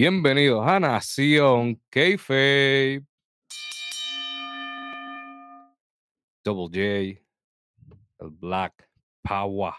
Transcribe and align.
Bienvenidos 0.00 0.64
a 0.64 0.78
Nación 0.78 1.82
Kayfabe. 1.90 3.04
Double 6.44 6.68
J, 6.68 7.20
el 8.20 8.30
Black 8.30 8.88
Power, 9.22 9.72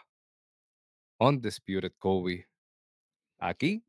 Undisputed 1.21 1.93
Kobe, 1.97 2.50
aquí 3.37 3.82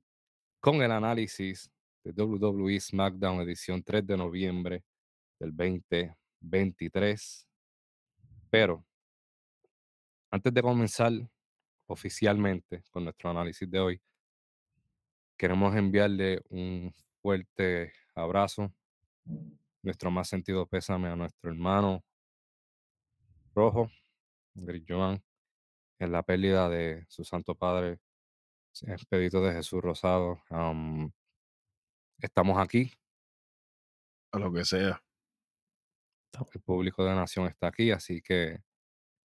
con 0.60 0.80
el 0.82 0.92
análisis 0.92 1.68
de 2.04 2.12
WWE 2.12 2.78
SmackDown 2.78 3.40
edición 3.40 3.82
3 3.82 4.06
de 4.06 4.16
noviembre 4.16 4.84
del 5.40 5.50
2023. 5.50 7.48
Pero 8.48 8.86
antes 10.30 10.54
de 10.54 10.62
comenzar 10.62 11.10
oficialmente 11.88 12.84
con 12.92 13.02
nuestro 13.02 13.30
análisis 13.30 13.68
de 13.68 13.80
hoy, 13.80 14.00
queremos 15.40 15.74
enviarle 15.74 16.42
un 16.50 16.92
fuerte 17.22 17.94
abrazo, 18.14 18.74
nuestro 19.80 20.10
más 20.10 20.28
sentido 20.28 20.66
pésame 20.66 21.08
a 21.08 21.16
nuestro 21.16 21.50
hermano 21.50 22.04
Rojo, 23.54 23.90
Gris 24.52 24.84
Joan, 24.86 25.24
en 25.98 26.12
la 26.12 26.22
pérdida 26.22 26.68
de 26.68 27.06
su 27.08 27.24
santo 27.24 27.54
padre, 27.54 28.00
Expedito 28.82 29.40
de 29.40 29.54
Jesús 29.54 29.80
Rosado. 29.80 30.42
Am, 30.50 31.10
estamos 32.18 32.58
aquí, 32.58 32.92
A 34.32 34.38
lo 34.38 34.52
que 34.52 34.66
sea. 34.66 35.02
el 36.52 36.60
público 36.60 37.02
de 37.02 37.14
Nación 37.14 37.46
está 37.46 37.68
aquí, 37.68 37.92
así 37.92 38.20
que 38.20 38.62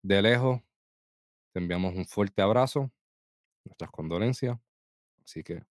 de 0.04 0.22
lejos 0.22 0.62
te 1.54 1.59
enviamos 1.59 1.96
un 1.96 2.06
fuerte 2.06 2.44
abrazo, 2.44 2.92
nuestras 3.66 3.90
condolencias. 3.90 4.59
Así 5.24 5.44
que 5.44 5.64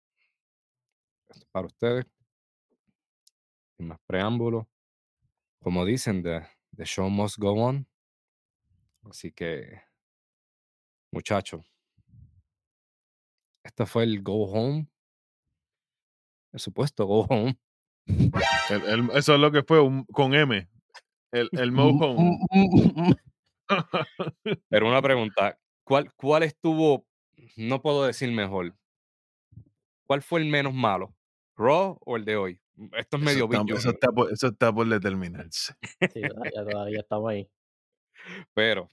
esto 1.30 1.38
es 1.38 1.44
para 1.52 1.66
ustedes, 1.66 2.06
sin 3.76 3.88
más 3.88 3.98
preámbulos. 4.06 4.66
Como 5.62 5.84
dicen, 5.84 6.22
the, 6.22 6.42
the 6.76 6.84
show 6.84 7.08
must 7.10 7.38
go 7.38 7.52
on. 7.52 7.86
Así 9.04 9.32
que, 9.32 9.80
muchachos, 11.12 11.64
este 13.64 13.86
fue 13.86 14.04
el 14.04 14.22
go 14.22 14.44
home, 14.44 14.88
el 16.52 16.60
supuesto 16.60 17.06
go 17.06 17.22
home. 17.28 17.58
El- 18.70 18.82
el- 18.88 19.10
eso 19.14 19.34
es 19.34 19.40
lo 19.40 19.50
que 19.52 19.62
fue 19.62 19.80
un- 19.80 20.04
con 20.06 20.34
M. 20.34 20.68
El, 21.32 21.48
el 21.68 21.72
Mo 21.72 21.92
Mm, 21.92 22.02
Home. 22.02 23.16
Pero 24.68 24.88
una 24.88 25.00
pregunta, 25.00 25.58
¿cuál, 25.84 26.12
¿cuál 26.14 26.42
estuvo, 26.42 27.06
no 27.56 27.80
puedo 27.82 28.04
decir 28.04 28.30
mejor, 28.32 28.74
cuál 30.06 30.22
fue 30.22 30.40
el 30.40 30.46
menos 30.46 30.74
malo? 30.74 31.14
¿Raw 31.60 31.98
o 32.04 32.16
el 32.16 32.24
de 32.24 32.36
hoy? 32.36 32.60
Esto 32.96 33.18
es 33.18 33.22
Eso 33.22 33.30
medio 33.30 33.44
está, 33.44 33.62
bicho, 33.62 33.76
eso 33.76 33.90
está 33.90 34.10
por, 34.10 34.32
eso 34.32 34.46
está 34.46 34.72
por 34.72 34.88
determinarse. 34.88 35.74
Sí, 36.14 36.22
todavía, 36.22 36.64
todavía 36.64 37.00
estamos 37.00 37.30
ahí. 37.30 37.48
pero 38.54 38.88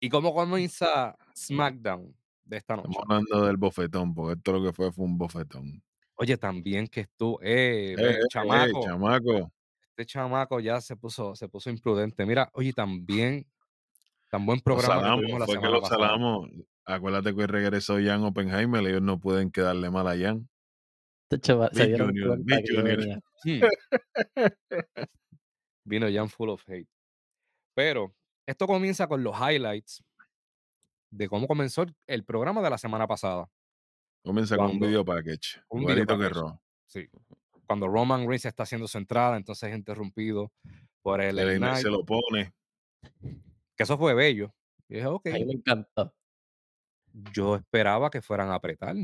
¿y 0.00 0.08
cómo 0.08 0.34
comienza 0.34 1.16
SmackDown 1.36 2.14
de 2.44 2.56
esta 2.56 2.76
noche? 2.76 2.88
Estamos 2.90 3.08
hablando 3.08 3.46
del 3.46 3.56
bofetón, 3.56 4.14
porque 4.14 4.38
esto 4.38 4.52
lo 4.52 4.64
que 4.64 4.72
fue 4.72 4.92
fue 4.92 5.04
un 5.04 5.16
bofetón. 5.16 5.82
Oye, 6.16 6.36
también 6.36 6.88
que 6.88 7.00
estuvo, 7.02 7.40
eh, 7.42 7.92
Eh, 7.92 7.96
eh, 7.98 8.18
eh, 8.18 8.20
chamaco, 8.28 9.50
este 9.90 10.06
chamaco 10.06 10.58
ya 10.58 10.80
se 10.80 10.96
puso, 10.96 11.36
se 11.36 11.48
puso 11.48 11.70
imprudente. 11.70 12.26
Mira, 12.26 12.50
oye, 12.54 12.72
también, 12.72 13.46
tan 14.28 14.44
buen 14.44 14.58
Lo 14.58 14.64
programa 14.64 14.94
que 14.94 15.00
salamos, 15.00 15.20
tuvimos 15.20 15.40
la 15.40 15.46
fue 15.46 15.54
que 15.54 15.60
semana 15.60 15.78
lo 15.78 15.86
salamos. 15.86 16.50
Acuérdate 16.84 17.34
que 17.34 17.46
regresó 17.46 17.94
Jan 17.94 18.24
Oppenheimer, 18.24 18.84
ellos 18.84 19.02
no 19.02 19.20
pueden 19.20 19.50
quedarle 19.50 19.90
mal 19.90 20.08
a 20.08 20.18
Jan. 20.18 20.48
Este 21.30 21.40
chaval 21.40 21.70
se 21.72 21.80
Big 21.80 21.88
dieron 21.88 22.08
Junior, 22.08 22.28
cuenta 22.28 22.56
Big 22.56 22.64
Junior. 22.76 22.98
venía. 22.98 23.20
Hmm. 23.44 25.04
Vino 25.84 26.06
Jan 26.10 26.28
full 26.28 26.48
of 26.48 26.62
hate. 26.66 26.88
Pero 27.74 28.14
esto 28.46 28.66
comienza 28.66 29.06
con 29.06 29.22
los 29.22 29.34
highlights 29.38 30.02
de 31.10 31.28
cómo 31.28 31.46
comenzó 31.46 31.84
el- 32.06 32.24
programa 32.24 32.62
de 32.62 32.70
la 32.70 32.78
semana 32.78 33.06
pasada. 33.06 33.48
Comienza 34.24 34.56
con 34.56 34.64
un 34.66 34.70
Cuando- 34.72 34.86
video 34.86 35.04
package. 35.04 35.60
un 35.68 35.84
video 35.84 36.06
que. 36.06 36.28
Raw. 36.30 36.58
Sí. 36.86 37.08
Cuando 37.66 37.88
Roman 37.88 38.26
Reigns 38.26 38.46
está 38.46 38.62
haciendo 38.62 38.86
su 38.88 38.98
entrada, 38.98 39.36
entonces 39.36 39.70
es 39.70 39.76
interrumpido 39.76 40.52
por 41.02 41.20
el 41.20 41.38
El 41.38 41.76
se 41.76 41.90
lo 41.90 42.04
pone. 42.04 42.52
que 43.76 43.82
eso 43.82 43.98
fue 43.98 44.14
bello. 44.14 44.54
Y 44.88 44.94
dije, 44.96 45.06
ok, 45.06 45.26
A 45.28 45.32
mí 45.32 45.44
me 45.44 45.52
encantó. 45.54 46.14
yo 47.32 47.56
esperaba 47.56 48.10
que 48.10 48.22
fueran 48.22 48.48
a 48.50 48.54
apretar, 48.54 48.94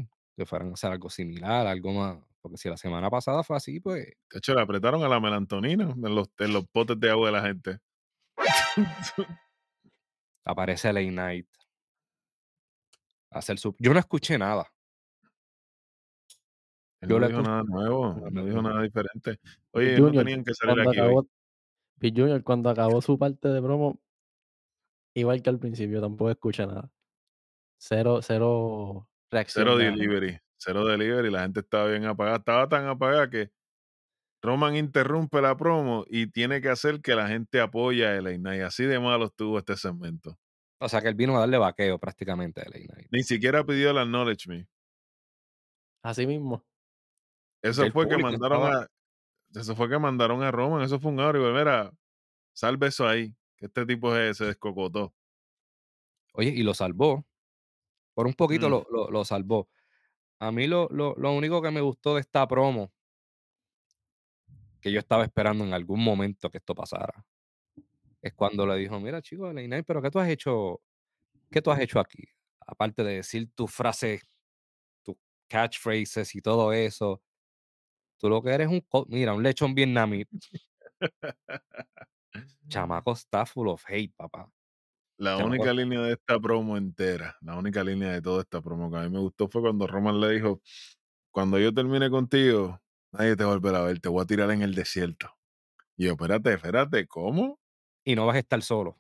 que 0.40 0.46
fueran 0.46 0.70
a 0.70 0.72
hacer 0.72 0.90
algo 0.90 1.10
similar, 1.10 1.66
algo 1.66 1.92
más. 1.92 2.18
Porque 2.40 2.56
si 2.56 2.70
la 2.70 2.78
semana 2.78 3.10
pasada 3.10 3.42
fue 3.42 3.58
así, 3.58 3.78
pues 3.78 4.06
De 4.06 4.38
hecho, 4.38 4.54
le 4.54 4.62
apretaron 4.62 5.02
a 5.04 5.08
la 5.08 5.20
melantonina 5.20 5.84
en 5.84 6.14
los, 6.14 6.30
en 6.38 6.54
los 6.54 6.66
potes 6.68 6.98
de 6.98 7.10
agua 7.10 7.26
de 7.26 7.32
la 7.32 7.42
gente. 7.42 7.78
aparece 10.46 10.90
Knight. 10.90 11.46
a 13.30 13.38
Hacer 13.38 13.58
su... 13.58 13.76
Yo 13.78 13.92
no 13.92 13.98
escuché 14.00 14.38
nada. 14.38 14.66
Él 17.02 17.10
Yo 17.10 17.20
no 17.20 17.28
dijo 17.28 17.42
nada 17.42 17.62
nuevo, 17.64 18.14
No, 18.14 18.20
no 18.20 18.30
no, 18.30 18.44
dijo 18.46 18.62
no. 18.62 18.70
nada 18.70 18.82
diferente. 18.82 19.38
Oye, 19.72 19.98
no 19.98 20.06
Junior, 20.06 20.24
tenían 20.24 20.44
que 20.44 20.54
salir 20.54 20.80
aquí 20.80 20.98
acabó, 20.98 21.26
Pete 21.98 22.18
Junior, 22.18 22.42
cuando 22.42 22.70
acabó 22.70 23.02
su 23.02 23.18
parte 23.18 23.48
de 23.48 23.60
promo, 23.60 24.00
igual 25.14 25.42
que 25.42 25.50
al 25.50 25.58
principio, 25.58 26.00
tampoco 26.00 26.30
escucha 26.30 26.66
nada. 26.66 26.90
Cero, 27.78 28.20
cero 28.22 29.09
Cero 29.46 29.76
delivery, 29.76 30.38
cero 30.58 30.84
delivery. 30.84 31.30
La 31.30 31.42
gente 31.42 31.60
estaba 31.60 31.86
bien 31.88 32.04
apagada. 32.04 32.36
Estaba 32.38 32.68
tan 32.68 32.86
apagada 32.86 33.30
que 33.30 33.50
Roman 34.42 34.76
interrumpe 34.76 35.40
la 35.40 35.56
promo 35.56 36.04
y 36.08 36.26
tiene 36.26 36.60
que 36.60 36.68
hacer 36.68 37.00
que 37.00 37.14
la 37.14 37.28
gente 37.28 37.60
apoye 37.60 38.06
a 38.06 38.16
Elena. 38.16 38.56
Y 38.56 38.60
así 38.60 38.84
de 38.84 38.98
malo 38.98 39.26
estuvo 39.26 39.58
este 39.58 39.76
segmento. 39.76 40.38
O 40.80 40.88
sea 40.88 41.00
que 41.02 41.08
él 41.08 41.14
vino 41.14 41.36
a 41.36 41.40
darle 41.40 41.58
vaqueo 41.58 41.98
prácticamente 41.98 42.60
a 42.60 42.64
LA 42.64 42.86
Knight. 42.86 43.08
Ni 43.12 43.22
siquiera 43.22 43.64
pidió 43.64 43.90
el 43.90 43.98
acknowledge 43.98 44.48
me. 44.48 44.66
Así 46.02 46.26
mismo. 46.26 46.64
Eso 47.62 47.84
el 47.84 47.92
fue 47.92 48.08
que 48.08 48.16
mandaron 48.16 48.62
estaba- 48.64 48.82
a. 48.84 48.88
Eso 49.52 49.76
fue 49.76 49.88
que 49.90 49.98
mandaron 49.98 50.42
a 50.42 50.50
Roman. 50.50 50.82
Eso 50.82 50.98
fue 50.98 51.10
un 51.12 51.20
audio. 51.20 51.52
Mira, 51.52 51.92
salve 52.54 52.86
eso 52.86 53.06
ahí. 53.06 53.34
Que 53.56 53.66
este 53.66 53.84
tipo 53.84 54.14
se, 54.14 54.32
se 54.32 54.44
descocotó. 54.46 55.12
Oye, 56.32 56.48
y 56.50 56.62
lo 56.62 56.72
salvó. 56.72 57.26
Por 58.20 58.26
un 58.26 58.34
poquito 58.34 58.66
Mm. 58.68 58.70
lo, 58.70 58.86
lo- 58.90 59.10
lo 59.10 59.24
salvó. 59.24 59.70
A 60.40 60.52
mí 60.52 60.66
lo, 60.66 60.88
lo, 60.90 61.14
lo 61.16 61.32
único 61.32 61.62
que 61.62 61.70
me 61.70 61.80
gustó 61.80 62.16
de 62.16 62.20
esta 62.20 62.46
promo, 62.46 62.92
que 64.78 64.92
yo 64.92 65.00
estaba 65.00 65.24
esperando 65.24 65.64
en 65.64 65.72
algún 65.72 66.04
momento 66.04 66.50
que 66.50 66.58
esto 66.58 66.74
pasara, 66.74 67.24
es 68.20 68.34
cuando 68.34 68.66
le 68.66 68.76
dijo, 68.76 69.00
mira 69.00 69.22
chico, 69.22 69.48
Knight, 69.52 69.86
pero 69.86 70.02
¿qué 70.02 70.10
tú 70.10 70.18
has 70.18 70.28
hecho? 70.28 70.82
¿Qué 71.50 71.62
tú 71.62 71.70
has 71.70 71.80
hecho 71.80 71.98
aquí? 71.98 72.22
Aparte 72.66 73.02
de 73.02 73.14
decir 73.14 73.48
tus 73.54 73.72
frases, 73.72 74.20
tus 75.02 75.16
catchphrases 75.48 76.34
y 76.34 76.42
todo 76.42 76.74
eso, 76.74 77.22
tú 78.18 78.28
lo 78.28 78.42
que 78.42 78.50
eres 78.50 78.68
un, 78.68 78.86
mira, 79.08 79.32
un 79.32 79.42
lechón 79.42 79.74
vietnamita. 79.74 80.36
Chamaco 82.68 83.12
está 83.12 83.46
full 83.46 83.68
of 83.68 83.82
hate, 83.88 84.12
papá. 84.14 84.46
La 85.20 85.36
única 85.36 85.72
línea 85.74 86.00
de 86.00 86.12
esta 86.14 86.40
promo 86.40 86.76
entera, 86.78 87.36
la 87.42 87.56
única 87.56 87.84
línea 87.84 88.10
de 88.10 88.22
toda 88.22 88.40
esta 88.40 88.62
promo 88.62 88.90
que 88.90 88.96
a 88.96 89.02
mí 89.02 89.10
me 89.10 89.18
gustó 89.18 89.48
fue 89.48 89.60
cuando 89.60 89.86
Roman 89.86 90.18
le 90.18 90.30
dijo, 90.30 90.62
cuando 91.30 91.58
yo 91.58 91.74
termine 91.74 92.10
contigo, 92.10 92.80
nadie 93.12 93.36
te 93.36 93.44
volverá 93.44 93.80
a 93.80 93.84
ver, 93.84 94.00
te 94.00 94.08
voy 94.08 94.22
a 94.22 94.26
tirar 94.26 94.50
en 94.50 94.62
el 94.62 94.74
desierto. 94.74 95.30
Y 95.96 96.06
yo, 96.06 96.12
espérate, 96.12 96.54
espérate, 96.54 97.06
¿cómo? 97.06 97.60
Y 98.04 98.14
no 98.14 98.26
vas 98.26 98.36
a 98.36 98.40
estar 98.40 98.62
solo. 98.62 98.98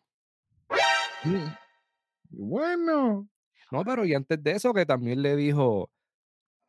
Bueno, 2.30 3.28
No, 3.70 3.84
pero 3.84 4.04
y 4.04 4.14
antes 4.14 4.42
de 4.42 4.52
eso, 4.52 4.72
que 4.74 4.86
también 4.86 5.22
le 5.22 5.36
dijo, 5.36 5.90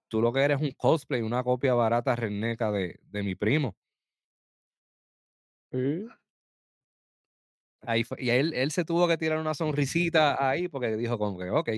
tú 0.10 0.22
lo 0.22 0.34
que 0.34 0.42
eres 0.42 0.62
un 0.62 0.72
cosplay, 0.78 1.22
una 1.22 1.44
copia 1.44 1.74
barata 1.76 2.16
reneca 2.16 2.72
de, 2.72 3.00
de 3.04 3.24
mi 3.24 3.36
primo. 3.36 3.78
Ahí 7.84 8.04
fue- 8.04 8.18
y 8.22 8.30
él, 8.30 8.54
él 8.54 8.72
se 8.72 8.86
tuvo 8.86 9.08
que 9.08 9.18
tirar 9.18 9.40
una 9.40 9.54
sonrisita 9.54 10.48
ahí 10.50 10.68
porque 10.68 10.96
dijo 10.98 11.18
como 11.18 11.38
que, 11.40 11.50
ok, 11.50 11.70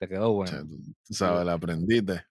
te 0.00 0.08
quedó 0.08 0.32
bueno. 0.32 0.64
tú, 1.06 1.14
sabes, 1.14 1.44
la 1.44 1.54
aprendiste. 1.54 2.24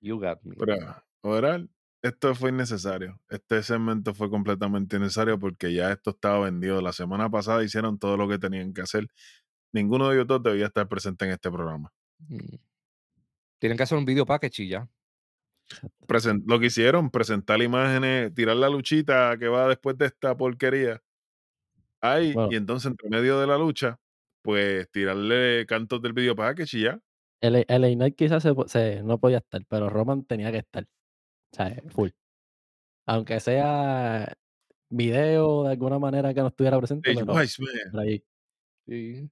You 0.00 0.18
got 0.20 0.40
me. 0.42 0.54
Pero, 0.56 0.76
overall, 1.22 1.70
esto 2.02 2.34
fue 2.34 2.50
innecesario. 2.50 3.18
Este 3.28 3.62
segmento 3.62 4.14
fue 4.14 4.28
completamente 4.30 4.96
innecesario 4.96 5.38
porque 5.38 5.72
ya 5.72 5.90
esto 5.92 6.10
estaba 6.10 6.40
vendido. 6.40 6.80
La 6.82 6.92
semana 6.92 7.30
pasada 7.30 7.64
hicieron 7.64 7.98
todo 7.98 8.16
lo 8.16 8.28
que 8.28 8.38
tenían 8.38 8.74
que 8.74 8.82
hacer. 8.82 9.08
Ninguno 9.72 10.08
de 10.08 10.16
ellos 10.16 10.26
dos 10.26 10.42
debía 10.42 10.66
estar 10.66 10.86
presente 10.88 11.24
en 11.24 11.32
este 11.32 11.50
programa. 11.50 11.92
Mm. 12.28 12.56
Tienen 13.58 13.76
que 13.78 13.82
hacer 13.82 13.96
un 13.98 14.04
video 14.04 14.26
package 14.26 14.60
y 14.64 14.68
ya. 14.68 14.88
Presen- 16.06 16.42
lo 16.46 16.60
que 16.60 16.66
hicieron, 16.66 17.10
presentar 17.10 17.62
imágenes, 17.62 18.34
tirar 18.34 18.56
la 18.56 18.68
luchita 18.68 19.36
que 19.38 19.48
va 19.48 19.66
después 19.68 19.96
de 19.96 20.06
esta 20.06 20.36
porquería. 20.36 21.02
Ahí, 22.04 22.34
Bueno. 22.34 22.52
y 22.52 22.56
entonces 22.56 22.90
entre 22.90 23.08
medio 23.08 23.40
de 23.40 23.46
la 23.46 23.56
lucha, 23.56 23.98
pues 24.42 24.90
tirarle 24.90 25.64
cantos 25.66 26.02
del 26.02 26.12
video 26.12 26.36
package 26.36 26.74
y 26.74 26.82
ya. 26.84 27.00
El, 27.40 27.64
Knight 27.96 28.14
quizás 28.14 28.42
se, 28.42 28.54
po- 28.54 28.68
se- 28.68 29.02
no 29.02 29.18
podía 29.18 29.38
estar, 29.38 29.64
pero 29.68 29.88
Roman 29.88 30.24
tenía 30.24 30.50
que 30.52 30.58
estar. 30.58 30.84
O 30.84 31.56
sea, 31.56 31.74
full. 31.88 32.10
Aunque 33.06 33.40
sea 33.40 34.32
video 34.90 35.64
de 35.64 35.70
alguna 35.70 35.98
manera 35.98 36.32
que 36.34 36.40
no 36.40 36.48
estuviera 36.48 36.78
presente, 36.78 37.12
Page 37.14 37.24
pero 37.26 37.38
Wise, 37.38 37.62
man. 37.62 37.72
por 37.92 38.00
ahí. 38.00 38.24
Sí. 38.86 39.30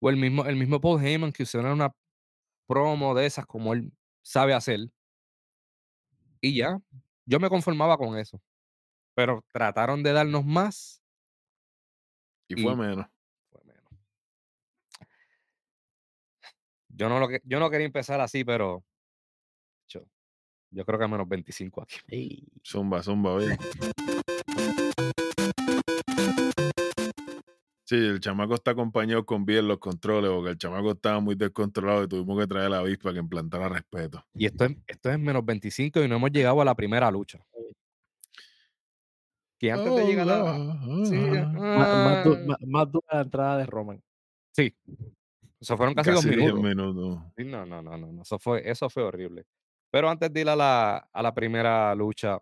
O 0.00 0.10
el 0.10 0.16
mismo 0.16 0.44
el 0.46 0.56
mismo 0.56 0.80
Paul 0.80 1.02
Heyman 1.04 1.32
que 1.32 1.44
hicieron 1.44 1.72
una 1.72 1.94
promo 2.66 3.14
de 3.14 3.26
esas 3.26 3.46
como 3.46 3.72
él 3.72 3.90
sabe 4.22 4.52
hacer. 4.54 4.80
Y 6.40 6.56
ya, 6.58 6.78
yo 7.26 7.38
me 7.40 7.48
conformaba 7.48 7.96
con 7.96 8.18
eso. 8.18 8.40
Pero 9.14 9.44
trataron 9.52 10.02
de 10.02 10.12
darnos 10.12 10.44
más 10.44 11.01
Y 12.48 12.62
fue 12.62 12.76
menos. 12.76 13.06
fue 13.50 13.60
menos. 13.64 13.90
Yo 16.88 17.08
no 17.08 17.18
lo 17.18 17.28
que 17.28 17.40
yo 17.44 17.58
no 17.58 17.70
quería 17.70 17.86
empezar 17.86 18.20
así, 18.20 18.44
pero 18.44 18.84
yo 19.88 20.02
yo 20.70 20.84
creo 20.84 20.98
que 20.98 21.08
menos 21.08 21.28
25 21.28 21.82
aquí. 21.82 21.96
Ey, 22.08 22.48
Zumba, 22.64 23.02
zumba, 23.02 23.32
oye. 23.32 23.56
Sí, 27.92 27.98
el 27.98 28.20
chamaco 28.20 28.54
está 28.54 28.70
acompañado 28.70 29.26
con 29.26 29.44
bien 29.44 29.68
los 29.68 29.78
controles, 29.78 30.30
porque 30.30 30.52
el 30.52 30.56
chamaco 30.56 30.92
estaba 30.92 31.20
muy 31.20 31.34
descontrolado 31.34 32.04
y 32.04 32.08
tuvimos 32.08 32.40
que 32.40 32.46
traer 32.46 32.66
a 32.66 32.68
la 32.70 32.78
avispa 32.78 33.12
que 33.12 33.18
implantara 33.18 33.68
respeto. 33.68 34.24
Y 34.34 34.46
esto 34.46 34.64
es 34.64 34.76
esto 34.86 35.10
es 35.10 35.18
menos 35.18 35.44
25 35.44 36.02
y 36.02 36.08
no 36.08 36.16
hemos 36.16 36.30
llegado 36.30 36.58
a 36.62 36.64
la 36.64 36.74
primera 36.74 37.10
lucha. 37.10 37.44
Que 39.62 39.70
antes 39.70 39.94
de 39.94 40.04
llegar 40.06 40.28
a 40.28 40.54
sí, 41.06 41.14
más, 41.16 41.52
más, 41.54 42.24
du- 42.24 42.34
ah, 42.34 42.44
más- 42.46 42.58
más 42.66 42.90
dura 42.92 43.06
la 43.12 43.20
entrada 43.20 43.58
de 43.58 43.66
Roman. 43.66 44.02
sí, 44.50 44.74
eso 45.60 45.76
fueron 45.76 45.94
casi 45.94 46.10
2 46.10 46.24
Casi 46.24 46.34
10 46.36 46.52
minutos. 46.52 46.62
minutos. 46.96 47.22
Sí, 47.36 47.44
no, 47.44 47.64
no, 47.64 47.80
no, 47.80 47.96
no, 47.96 48.12
no, 48.12 48.22
eso 48.22 48.38
fue 48.40 48.68
eso 48.68 48.90
fue 48.90 49.04
horrible. 49.04 49.44
Pero 49.92 50.10
antes 50.10 50.32
de 50.32 50.40
ir 50.40 50.48
a 50.48 50.56
la 50.56 50.96
a 51.12 51.22
la 51.22 51.32
primera 51.32 51.94
lucha, 51.94 52.38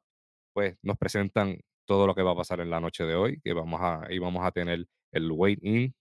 pues, 0.55 0.79
nos 0.83 0.97
presentan 0.97 1.61
todo 1.85 2.07
lo 2.07 2.15
que 2.15 2.23
va 2.23 2.33
a 2.33 2.37
pasar 2.37 2.61
en 2.61 2.71
la 2.71 2.81
noche 2.81 3.05
de 3.05 3.15
hoy, 3.17 3.39
que 3.45 3.53
vamos 3.53 3.81
a 3.83 4.07
y 4.11 4.19
vamos 4.19 4.43
a 4.47 4.51
tener 4.53 4.87
el 5.13 5.31
weigh-in 5.31 5.95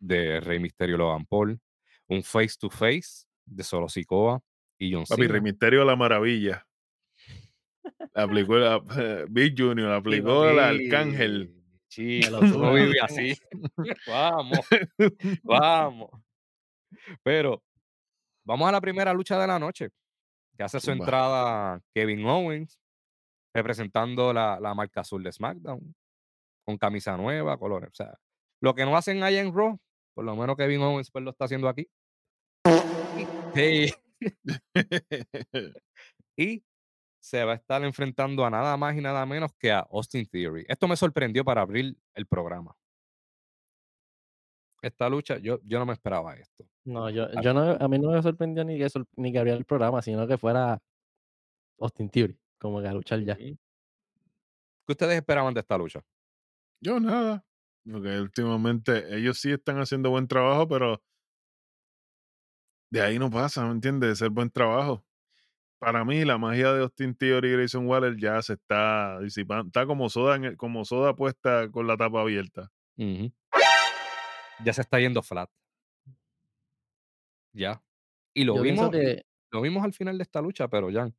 de 0.00 0.40
Rey 0.40 0.58
Mysterio 0.58 0.96
y 0.96 0.98
Logan 0.98 1.24
Paul, 1.26 1.60
un 2.08 2.22
face 2.24 2.56
to 2.58 2.68
face 2.68 3.26
de 3.46 3.62
Solo 3.62 3.88
Sikoa 3.88 4.40
y 4.78 4.92
John 4.92 5.04
Papi, 5.08 5.22
Rey 5.22 5.28
Cena. 5.28 5.40
Misterio 5.42 5.84
la 5.84 5.94
maravilla. 5.94 6.66
Aplicó 8.14 8.56
la, 8.56 8.80
Big 9.28 9.54
Junior, 9.56 9.90
Sí, 9.90 9.98
aplicó 9.98 10.48
el 10.48 10.58
arcángel. 10.58 11.54
Me 11.96 12.30
lo 12.30 12.40
no 12.42 12.74
vive 12.74 13.00
así. 13.00 13.36
Vamos, 14.06 14.60
vamos. 15.42 16.10
Pero 17.22 17.62
vamos 18.44 18.68
a 18.68 18.72
la 18.72 18.80
primera 18.80 19.12
lucha 19.12 19.38
de 19.38 19.46
la 19.46 19.58
noche, 19.58 19.90
que 20.56 20.62
hace 20.64 20.80
su 20.80 20.90
entrada 20.90 21.80
Kevin 21.94 22.24
Owens, 22.26 22.78
representando 23.54 24.32
la 24.32 24.58
la 24.60 24.74
marca 24.74 25.00
azul 25.00 25.22
de 25.22 25.32
SmackDown, 25.32 25.94
con 26.64 26.78
camisa 26.78 27.16
nueva, 27.16 27.58
colores, 27.58 27.90
o 27.90 27.94
sea, 27.94 28.18
lo 28.60 28.74
que 28.74 28.84
no 28.84 28.96
hacen 28.96 29.22
allá 29.22 29.40
en 29.40 29.54
Raw, 29.54 29.78
por 30.14 30.24
lo 30.24 30.34
menos 30.36 30.56
Kevin 30.56 30.82
Owens, 30.82 31.10
pues, 31.10 31.24
lo 31.24 31.30
está 31.30 31.44
haciendo 31.44 31.68
aquí. 31.68 31.88
Sí, 33.54 33.92
y 36.36 36.62
se 37.28 37.44
va 37.44 37.52
a 37.52 37.56
estar 37.56 37.84
enfrentando 37.84 38.44
a 38.46 38.50
nada 38.50 38.74
más 38.78 38.96
y 38.96 39.02
nada 39.02 39.26
menos 39.26 39.52
que 39.58 39.70
a 39.70 39.80
Austin 39.80 40.26
Theory. 40.26 40.64
Esto 40.66 40.88
me 40.88 40.96
sorprendió 40.96 41.44
para 41.44 41.60
abrir 41.60 41.94
el 42.14 42.26
programa. 42.26 42.74
Esta 44.80 45.10
lucha, 45.10 45.36
yo 45.38 45.60
yo 45.64 45.78
no 45.78 45.84
me 45.84 45.92
esperaba 45.92 46.34
esto. 46.34 46.64
No, 46.84 47.10
yo, 47.10 47.28
yo 47.42 47.52
no, 47.52 47.72
a 47.72 47.88
mí 47.88 47.98
no 47.98 48.12
me 48.12 48.22
sorprendió 48.22 48.64
ni 48.64 48.78
que, 48.78 48.88
ni 49.16 49.30
que 49.30 49.38
abriera 49.38 49.58
el 49.58 49.66
programa, 49.66 50.00
sino 50.00 50.26
que 50.26 50.38
fuera 50.38 50.80
Austin 51.78 52.08
Theory, 52.08 52.38
como 52.58 52.80
que 52.80 52.88
a 52.88 52.94
luchar 52.94 53.20
ya. 53.20 53.36
¿Qué 53.36 53.56
ustedes 54.86 55.16
esperaban 55.16 55.52
de 55.52 55.60
esta 55.60 55.76
lucha? 55.76 56.00
Yo 56.80 56.98
nada. 56.98 57.44
Porque 57.84 58.20
últimamente 58.20 59.14
ellos 59.14 59.38
sí 59.38 59.50
están 59.50 59.78
haciendo 59.80 60.10
buen 60.10 60.28
trabajo, 60.28 60.66
pero 60.66 61.02
de 62.90 63.02
ahí 63.02 63.18
no 63.18 63.28
pasa, 63.28 63.66
¿me 63.66 63.72
entiendes? 63.72 64.10
De 64.10 64.16
ser 64.16 64.30
buen 64.30 64.50
trabajo. 64.50 65.04
Para 65.78 66.04
mí, 66.04 66.24
la 66.24 66.38
magia 66.38 66.72
de 66.72 66.82
Austin 66.82 67.14
Theory 67.14 67.48
y 67.48 67.52
Grayson 67.52 67.86
Waller 67.86 68.16
ya 68.16 68.42
se 68.42 68.54
está 68.54 69.20
disipando. 69.20 69.66
Está 69.68 69.86
como 69.86 70.08
soda, 70.08 70.36
en 70.36 70.44
el- 70.44 70.56
como 70.56 70.84
soda 70.84 71.14
puesta 71.14 71.70
con 71.70 71.86
la 71.86 71.96
tapa 71.96 72.20
abierta. 72.20 72.70
Ya 72.96 74.72
se 74.72 74.80
está 74.80 74.98
yendo 74.98 75.22
flat. 75.22 75.48
Ya. 77.52 77.82
Y 78.34 78.44
lo 78.44 78.56
Yo 78.56 78.62
vimos 78.62 78.90
que, 78.90 79.24
lo 79.50 79.60
vimos 79.60 79.84
al 79.84 79.92
final 79.92 80.18
de 80.18 80.22
esta 80.22 80.40
lucha, 80.42 80.68
pero 80.68 80.90
ya. 80.90 81.10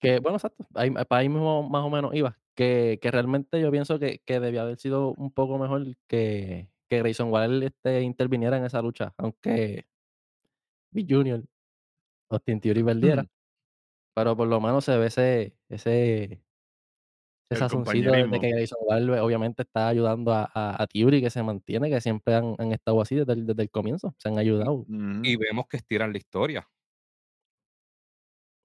que 0.00 0.20
bueno, 0.20 0.36
exacto, 0.36 0.64
ahí, 0.74 0.90
para 0.90 1.20
ahí 1.20 1.28
mismo 1.28 1.68
más 1.68 1.82
o 1.84 1.90
menos 1.90 2.14
iba, 2.14 2.38
que, 2.54 2.98
que 3.02 3.10
realmente 3.10 3.60
yo 3.60 3.70
pienso 3.70 3.98
que, 3.98 4.20
que 4.24 4.38
debía 4.38 4.62
haber 4.62 4.78
sido 4.78 5.12
un 5.14 5.32
poco 5.32 5.58
mejor 5.58 5.96
que, 6.06 6.68
que 6.88 6.98
Grayson 6.98 7.30
Waller 7.32 7.64
este, 7.64 8.02
interviniera 8.02 8.56
en 8.58 8.64
esa 8.64 8.80
lucha, 8.80 9.12
aunque 9.18 9.86
Big 10.92 11.06
Junior, 11.12 11.42
Austin 12.34 12.60
Theory 12.60 12.82
perdiera, 12.82 13.26
pero 14.14 14.36
por 14.36 14.48
lo 14.48 14.60
menos 14.60 14.84
se 14.84 14.96
ve 14.96 15.06
ese, 15.06 15.56
ese, 15.68 16.24
ese 16.24 16.42
El 17.50 17.56
sazoncito 17.58 18.12
de, 18.12 18.40
que 18.40 18.50
Grayson 18.50 18.78
Waller 18.82 19.20
obviamente 19.20 19.62
está 19.62 19.88
ayudando 19.88 20.32
a, 20.32 20.50
a, 20.54 20.82
a 20.82 20.86
Theory 20.86 21.20
que 21.20 21.30
se 21.30 21.42
mantiene, 21.42 21.90
que 21.90 22.00
siempre 22.00 22.34
han, 22.34 22.54
han 22.58 22.72
estado 22.72 23.00
así 23.00 23.16
desde 23.16 23.32
el, 23.32 23.46
desde 23.46 23.62
el 23.62 23.70
comienzo, 23.70 24.14
se 24.18 24.28
han 24.28 24.38
ayudado. 24.38 24.84
Y 24.88 25.36
vemos 25.36 25.66
que 25.68 25.76
estiran 25.78 26.12
la 26.12 26.18
historia. 26.18 26.68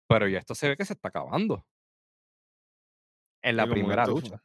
Pero 0.07 0.27
ya 0.27 0.39
esto 0.39 0.55
se 0.55 0.69
ve 0.69 0.77
que 0.77 0.85
se 0.85 0.93
está 0.93 1.09
acabando. 1.09 1.65
En 3.41 3.55
la 3.55 3.65
Sí, 3.65 3.69
primera 3.71 4.05
lucha. 4.05 4.41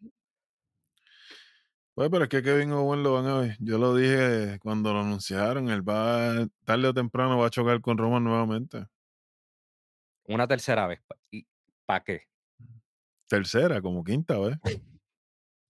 Pues, 1.94 2.10
pero 2.10 2.24
es 2.24 2.28
que 2.28 2.42
Kevin 2.42 2.72
Owens 2.72 3.02
lo 3.02 3.12
van 3.14 3.26
a 3.26 3.38
ver. 3.40 3.56
Yo 3.60 3.78
lo 3.78 3.94
dije 3.94 4.58
cuando 4.60 4.92
lo 4.92 5.00
anunciaron. 5.00 5.70
Él 5.70 5.88
va, 5.88 6.46
tarde 6.64 6.88
o 6.88 6.94
temprano, 6.94 7.38
va 7.38 7.46
a 7.46 7.50
chocar 7.50 7.80
con 7.80 7.96
Roman 7.98 8.24
nuevamente. 8.24 8.86
Una 10.26 10.46
tercera 10.46 10.86
vez. 10.86 11.00
¿Y 11.30 11.46
para 11.86 12.02
qué? 12.02 12.22
Tercera, 13.28 13.80
como 13.80 14.02
quinta 14.04 14.38
vez. 14.38 14.58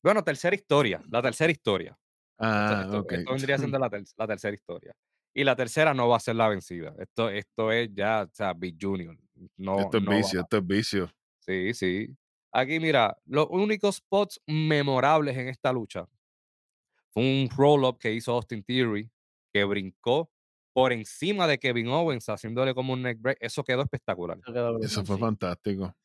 Bueno, 0.03 0.23
tercera 0.23 0.55
historia. 0.55 1.03
La 1.09 1.23
tercera 1.23 1.51
historia. 1.51 1.99
Ah, 2.39 2.83
esto- 2.85 3.05
vendría 3.33 3.59
siendo 3.59 3.79
la, 3.81 3.91
ter- 3.91 4.05
la 4.17 4.27
tercera 4.27 4.55
historia. 4.55 4.95
Y 5.37 5.43
la 5.45 5.57
tercera 5.57 5.93
no 5.95 6.09
va 6.09 6.17
a 6.17 6.21
ser 6.21 6.37
la 6.37 6.49
vencida. 6.49 6.95
Esto, 6.99 7.29
esto 7.29 7.73
es 7.73 7.91
ya, 7.93 8.23
o 8.23 8.35
sea, 8.35 8.53
Big 8.53 8.77
Junior. 8.81 9.17
No, 9.57 9.79
Esto 9.81 9.99
es 9.99 10.05
no 10.05 10.11
vicio, 10.17 10.41
esto 10.41 10.59
es 10.59 10.67
vicio. 10.67 11.11
Sí, 11.41 11.75
sí. 11.75 12.17
Aquí, 12.53 12.79
mira, 12.79 13.17
los 13.25 13.49
únicos 13.51 13.97
spots 13.97 14.41
memorables 14.47 15.37
en 15.37 15.49
esta 15.49 15.73
lucha 15.73 16.07
fue 17.13 17.23
un 17.23 17.49
roll-up 17.57 17.99
que 17.99 18.13
hizo 18.13 18.33
Austin 18.33 18.63
Theory, 18.63 19.11
que 19.53 19.65
brincó 19.65 20.31
por 20.75 20.93
encima 20.93 21.47
de 21.47 21.59
Kevin 21.59 21.89
Owens, 21.89 22.29
haciéndole 22.29 22.75
como 22.75 22.93
un 22.93 23.03
neck 23.03 23.19
break. 23.21 23.39
Eso 23.41 23.65
quedó 23.65 23.83
espectacular. 23.83 24.37
Eso 24.39 24.53
quedó 24.53 24.69
Eso 24.81 25.01
brutal, 25.01 25.07
fue 25.07 25.19
fantástico. 25.19 25.97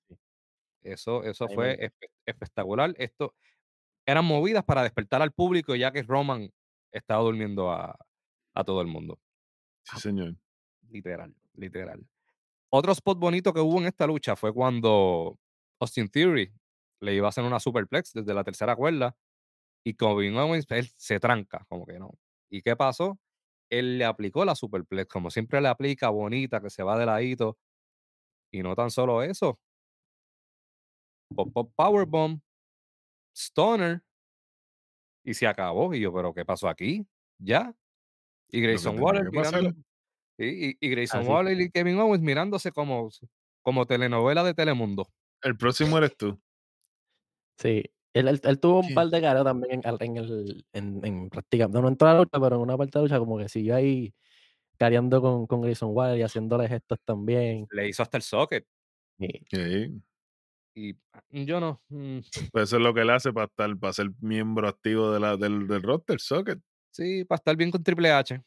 Eso, 0.82 1.24
eso 1.24 1.48
Ahí 1.50 1.56
fue 1.56 1.80
espe- 1.80 2.10
espectacular. 2.26 2.94
Esto 2.98 3.36
eran 4.06 4.24
movidas 4.26 4.64
para 4.64 4.84
despertar 4.84 5.22
al 5.22 5.32
público, 5.34 5.76
ya 5.76 5.92
que 5.92 6.04
Roman 6.04 6.50
estaba 6.92 7.24
durmiendo 7.24 7.72
a, 7.72 7.98
a 8.54 8.64
todo 8.64 8.82
el 8.82 8.88
mundo. 8.88 9.20
Sí, 9.84 10.00
señor. 10.00 10.36
Literal, 10.90 11.36
literal. 11.54 12.08
Otro 12.72 12.92
spot 12.94 13.20
bonito 13.20 13.52
que 13.54 13.60
hubo 13.60 13.80
en 13.80 13.88
esta 13.88 14.06
lucha 14.08 14.36
fue 14.36 14.54
cuando 14.54 15.38
Austin 15.82 16.08
Theory 16.10 16.54
le 17.02 17.16
iba 17.16 17.28
a 17.28 17.30
hacer 17.30 17.44
una 17.44 17.60
superplex 17.60 18.14
desde 18.14 18.34
la 18.34 18.44
tercera 18.44 18.76
cuerda 18.76 19.16
y 19.84 19.96
Kevin 19.96 20.38
Owens 20.38 20.66
él 20.70 20.88
se 20.96 21.20
tranca, 21.20 21.66
como 21.68 21.86
que 21.86 21.98
no. 22.00 22.12
¿Y 22.52 22.62
qué 22.62 22.76
pasó? 22.76 23.20
Él 23.70 23.98
le 23.98 24.06
aplicó 24.06 24.46
la 24.46 24.56
superplex, 24.56 25.12
como 25.12 25.30
siempre 25.30 25.62
le 25.62 25.68
aplica, 25.68 26.10
bonita, 26.10 26.62
que 26.62 26.70
se 26.70 26.84
va 26.84 26.98
de 26.98 27.06
ladito. 27.06 27.58
Y 28.52 28.64
no 28.64 28.76
tan 28.76 28.90
solo 28.90 29.22
eso. 29.22 29.60
Pop 31.36 31.54
Pop 31.54 31.72
Powerbomb, 31.76 32.42
Stoner, 33.36 34.04
y 35.24 35.34
se 35.34 35.46
acabó. 35.48 35.94
Y 35.94 36.00
yo, 36.00 36.14
¿pero 36.14 36.34
qué 36.34 36.46
pasó 36.46 36.68
aquí? 36.68 37.08
¿Ya? 37.38 37.76
Y 38.50 38.62
Grayson 38.62 39.00
Waller 39.00 39.30
mirando. 39.32 39.74
y, 40.38 40.76
y 40.86 40.90
Grayson 40.90 41.22
Así 41.22 41.30
Waller 41.30 41.62
y 41.62 41.70
Kevin 41.70 42.00
Owens 42.00 42.24
mirándose 42.24 42.72
como, 42.72 43.10
como 43.62 43.86
telenovela 43.86 44.44
de 44.44 44.56
Telemundo. 44.56 45.08
El 45.44 45.56
próximo 45.56 45.98
eres 46.00 46.18
tú. 46.18 46.42
Sí, 47.58 47.84
él, 48.13 48.28
él, 48.28 48.42
él 48.44 48.60
tuvo 48.60 48.80
un 48.80 48.86
¿Quién? 48.86 48.96
par 48.96 49.08
de 49.08 49.22
careos 49.22 49.46
también 49.46 49.82
en, 49.84 50.18
el, 50.18 50.66
en, 50.74 51.06
en 51.06 51.30
prácticamente, 51.30 51.82
no 51.82 51.88
entró 51.88 52.08
a 52.08 52.13
la 52.13 52.20
lucha, 52.20 52.39
pero 52.39 52.56
en 52.56 52.62
una 52.62 52.78
parte 52.78 52.98
de 52.98 53.04
la 53.04 53.04
lucha 53.04 53.20
como 53.20 53.38
que 53.38 53.50
siguió 53.50 53.75
ahí 53.75 54.13
careando 54.78 55.22
con, 55.22 55.46
con 55.46 55.62
Grayson 55.62 55.89
Waller 55.94 56.18
y 56.18 56.24
haciéndole 56.24 56.68
gestos 56.68 57.00
también. 57.04 57.68
Le 57.72 57.89
hizo 57.89 58.01
hasta 58.01 58.18
el 58.18 58.24
socket. 58.24 58.66
Y 59.18 59.44
Sí. 59.51 60.01
Y 60.75 60.96
ah, 61.13 61.24
yo 61.32 61.60
no. 61.60 61.82
mm, 61.89 62.20
Pues 62.54 62.70
eso 62.70 62.78
es 62.78 62.82
lo 62.82 62.94
que 62.94 63.01
él 63.01 63.10
hace 63.10 63.34
para 63.34 63.48
estar, 63.48 63.78
para 63.78 63.94
ser 63.94 64.12
miembro 64.22 64.68
activo 64.68 65.12
de 65.12 65.20
la, 65.20 65.36
del, 65.36 65.68
del 65.68 65.84
roster 65.84 66.20
socket. 66.20 66.60
Sí, 66.92 67.25
para 67.25 67.38
estar 67.38 67.56
bien 67.56 67.72
con 67.72 67.84
Triple 67.84 68.12
H. 68.12 68.42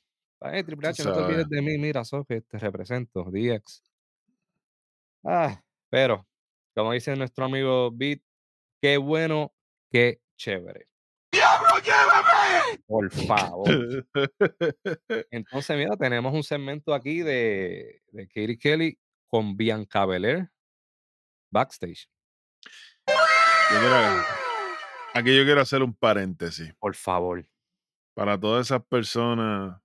Eh, 0.44 0.64
Triple 0.64 0.88
H, 0.88 1.04
no 1.04 1.12
te 1.12 1.20
olvides 1.20 1.48
de 1.48 1.62
mí. 1.62 1.78
Mira, 1.78 2.04
Socket, 2.04 2.46
te 2.48 2.58
represento. 2.58 3.24
DX. 3.30 3.82
Ah, 5.24 5.62
pero 5.88 6.26
como 6.74 6.92
dice 6.92 7.14
nuestro 7.14 7.44
amigo 7.44 7.90
Beat, 7.92 8.20
qué 8.82 8.96
bueno, 8.96 9.54
qué 9.90 10.20
chévere. 10.36 10.88
Por 12.86 13.10
favor. 13.10 14.06
Entonces, 15.30 15.76
mira, 15.78 15.96
tenemos 15.96 16.34
un 16.34 16.42
segmento 16.42 16.92
aquí 16.92 17.20
de, 17.20 18.02
de 18.08 18.26
Katie 18.26 18.58
Kelly 18.58 18.98
con 19.28 19.56
Bianca 19.56 20.04
Belair 20.04 20.50
backstage. 21.50 22.08
Yo 23.06 23.78
quiero- 23.80 24.22
aquí 25.14 25.36
yo 25.36 25.44
quiero 25.44 25.60
hacer 25.60 25.82
un 25.82 25.94
paréntesis. 25.94 26.74
Por 26.78 26.94
favor. 26.94 27.46
Para 28.14 28.38
todas 28.38 28.66
esas 28.66 28.84
personas 28.86 29.78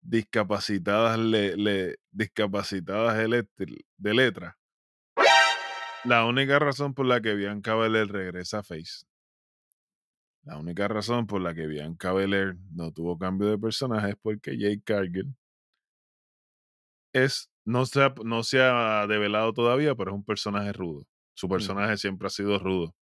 discapacitadas, 0.00 1.18
le, 1.18 1.56
le- 1.56 1.96
discapacitadas 2.10 3.16
de 3.96 4.14
letra. 4.14 4.58
La 6.04 6.26
única 6.26 6.58
razón 6.58 6.94
por 6.94 7.06
la 7.06 7.20
que 7.20 7.34
Bianca 7.34 7.76
Belair 7.76 8.10
regresa 8.10 8.58
a 8.58 8.62
Face. 8.64 9.06
La 10.42 10.58
única 10.58 10.88
razón 10.88 11.28
por 11.28 11.40
la 11.40 11.54
que 11.54 11.68
Bianca 11.68 12.12
Belair 12.12 12.56
no 12.72 12.90
tuvo 12.90 13.16
cambio 13.16 13.48
de 13.48 13.56
personaje 13.56 14.10
es 14.10 14.16
porque 14.20 14.58
Jake 14.58 14.82
Cargill 14.84 15.36
es, 17.12 17.50
no 17.64 17.86
se, 17.86 18.02
ha, 18.02 18.14
no 18.24 18.42
se 18.42 18.60
ha 18.60 19.06
develado 19.06 19.52
todavía, 19.52 19.94
pero 19.94 20.10
es 20.10 20.16
un 20.16 20.24
personaje 20.24 20.72
rudo. 20.72 21.06
Su 21.34 21.48
personaje 21.48 21.96
siempre 21.96 22.26
ha 22.26 22.30
sido 22.30 22.58
rudo. 22.58 22.96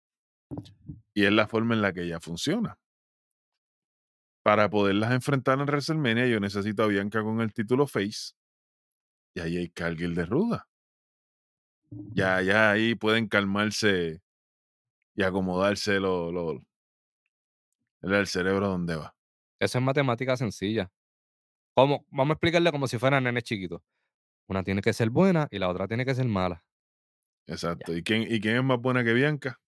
Y 1.12 1.24
es 1.26 1.32
la 1.32 1.46
forma 1.46 1.74
en 1.74 1.82
la 1.82 1.92
que 1.92 2.04
ella 2.04 2.20
funciona. 2.20 2.78
Para 4.42 4.70
poderlas 4.70 5.12
enfrentar 5.12 5.58
en 5.58 5.66
WrestleMania, 5.66 6.28
yo 6.28 6.40
necesito 6.40 6.84
a 6.84 6.86
Bianca 6.86 7.22
con 7.22 7.42
el 7.42 7.52
título 7.52 7.86
Face 7.86 8.32
y 9.34 9.40
a 9.40 9.48
Jake 9.48 9.72
Cargill 9.74 10.14
de 10.14 10.24
ruda. 10.24 10.66
Ya, 12.14 12.40
ya 12.42 12.70
ahí 12.70 12.94
pueden 12.94 13.28
calmarse 13.28 14.20
y 15.14 15.22
acomodarse 15.22 16.00
lo, 16.00 16.32
lo- 16.32 16.62
el, 18.02 18.26
cerebro 18.26 18.68
donde 18.68 18.96
va. 18.96 19.14
Eso 19.58 19.78
es 19.78 19.84
matemática 19.84 20.36
sencilla. 20.36 20.90
¿Cómo? 21.74 22.06
Vamos 22.10 22.30
a 22.30 22.34
explicarle 22.34 22.70
como 22.72 22.86
si 22.86 22.98
fueran 22.98 23.24
nenes 23.24 23.44
chiquitos. 23.44 23.82
Una 24.48 24.62
tiene 24.62 24.80
que 24.80 24.92
ser 24.92 25.10
buena 25.10 25.48
y 25.50 25.58
la 25.58 25.68
otra 25.68 25.88
tiene 25.88 26.04
que 26.04 26.14
ser 26.14 26.26
mala. 26.26 26.64
Exacto. 27.46 27.94
¿Y 27.94 28.02
quién, 28.02 28.22
¿Y 28.22 28.40
quién 28.40 28.56
es 28.56 28.64
más 28.64 28.80
buena 28.80 29.04
que 29.04 29.12
Bianca? 29.12 29.60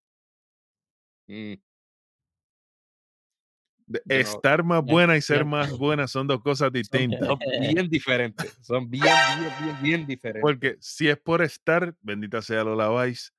Mm, 1.28 1.54
Estar 4.08 4.62
más 4.62 4.84
buena 4.84 5.16
y 5.16 5.22
ser 5.22 5.44
más 5.44 5.76
buena 5.76 6.06
son 6.06 6.26
dos 6.26 6.42
cosas 6.42 6.72
distintas. 6.72 7.26
Son 7.26 7.38
bien 7.60 7.88
diferentes. 7.88 8.56
Son 8.60 8.88
bien, 8.88 9.04
bien, 9.38 9.52
bien, 9.62 9.76
bien 9.82 10.06
diferentes. 10.06 10.42
Porque 10.42 10.76
si 10.80 11.08
es 11.08 11.16
por 11.16 11.42
estar, 11.42 11.94
bendita 12.00 12.42
sea 12.42 12.64
Lola 12.64 13.04
Vice, 13.04 13.30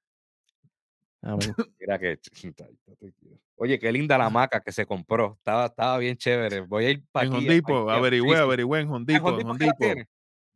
Amén. 1.22 1.54
Mira 1.80 2.00
que. 2.00 2.20
Oye, 3.56 3.78
qué 3.78 3.92
linda 3.92 4.18
la 4.18 4.30
maca 4.30 4.62
que 4.62 4.72
se 4.72 4.86
compró. 4.86 5.36
Estaba, 5.38 5.66
estaba 5.66 5.98
bien 5.98 6.16
chévere. 6.16 6.62
Voy 6.62 6.86
a 6.86 6.90
ir 6.92 7.04
para 7.12 7.28
en. 7.28 7.34
Hondipo, 7.34 7.90
averigüé, 7.90 8.38
averigüé 8.38 8.80
en 8.82 8.90
Hondipo, 8.90 9.40
en 9.40 9.48
Hondipo. 9.48 9.86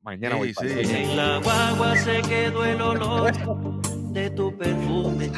Mañana 0.01 0.35
voy 0.35 0.49
Sí, 0.49 0.55
para 0.55 0.69
sí. 0.69 0.79
allá. 0.79 0.99
En 1.01 1.17
la 1.17 1.37
guagua 1.39 1.95
se 1.97 2.21
quedó 2.21 2.65
el 2.65 2.81
olor 2.81 3.33
de 4.13 4.29
tu 4.31 4.57
perfume. 4.57 5.31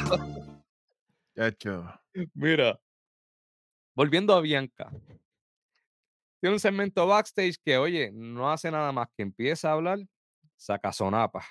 Chacho. 1.36 1.86
Mira. 2.34 2.80
Volviendo 3.96 4.34
a 4.34 4.42
Bianca. 4.42 4.92
Tiene 6.42 6.56
un 6.56 6.60
segmento 6.60 7.08
backstage 7.08 7.56
que, 7.64 7.78
oye, 7.78 8.12
no 8.14 8.52
hace 8.52 8.70
nada 8.70 8.92
más 8.92 9.08
que 9.16 9.24
empieza 9.24 9.70
a 9.70 9.74
hablar, 9.74 10.00
saca 10.58 10.92
sonapa, 10.92 11.46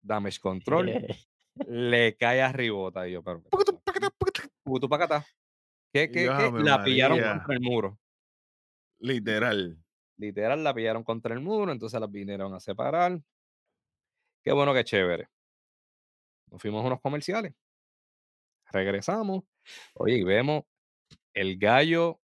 damage 0.00 0.38
control, 0.38 0.86
le 1.66 2.16
cae 2.16 2.40
a 2.40 2.52
ribota. 2.52 3.06
Y 3.08 3.12
yo, 3.12 3.22
pero. 3.22 3.42
Pacata. 4.88 5.26
¿Qué, 5.92 6.10
qué, 6.10 6.24
qué? 6.24 6.52
La 6.62 6.82
pillaron 6.82 7.20
contra 7.20 7.54
el 7.54 7.60
muro. 7.60 7.98
Literal. 9.00 9.76
Literal, 10.16 10.62
la 10.62 10.72
pillaron 10.72 11.02
contra 11.02 11.34
el 11.34 11.40
muro, 11.40 11.72
entonces 11.72 12.00
las 12.00 12.10
vinieron 12.10 12.54
a 12.54 12.60
separar. 12.60 13.20
Qué 14.42 14.52
bueno, 14.52 14.72
qué 14.72 14.84
chévere. 14.84 15.28
Nos 16.50 16.62
fuimos 16.62 16.84
a 16.84 16.86
unos 16.86 17.00
comerciales. 17.00 17.54
Regresamos. 18.70 19.44
Oye, 19.94 20.16
y 20.16 20.24
vemos 20.24 20.64
el 21.34 21.58
gallo 21.58 22.20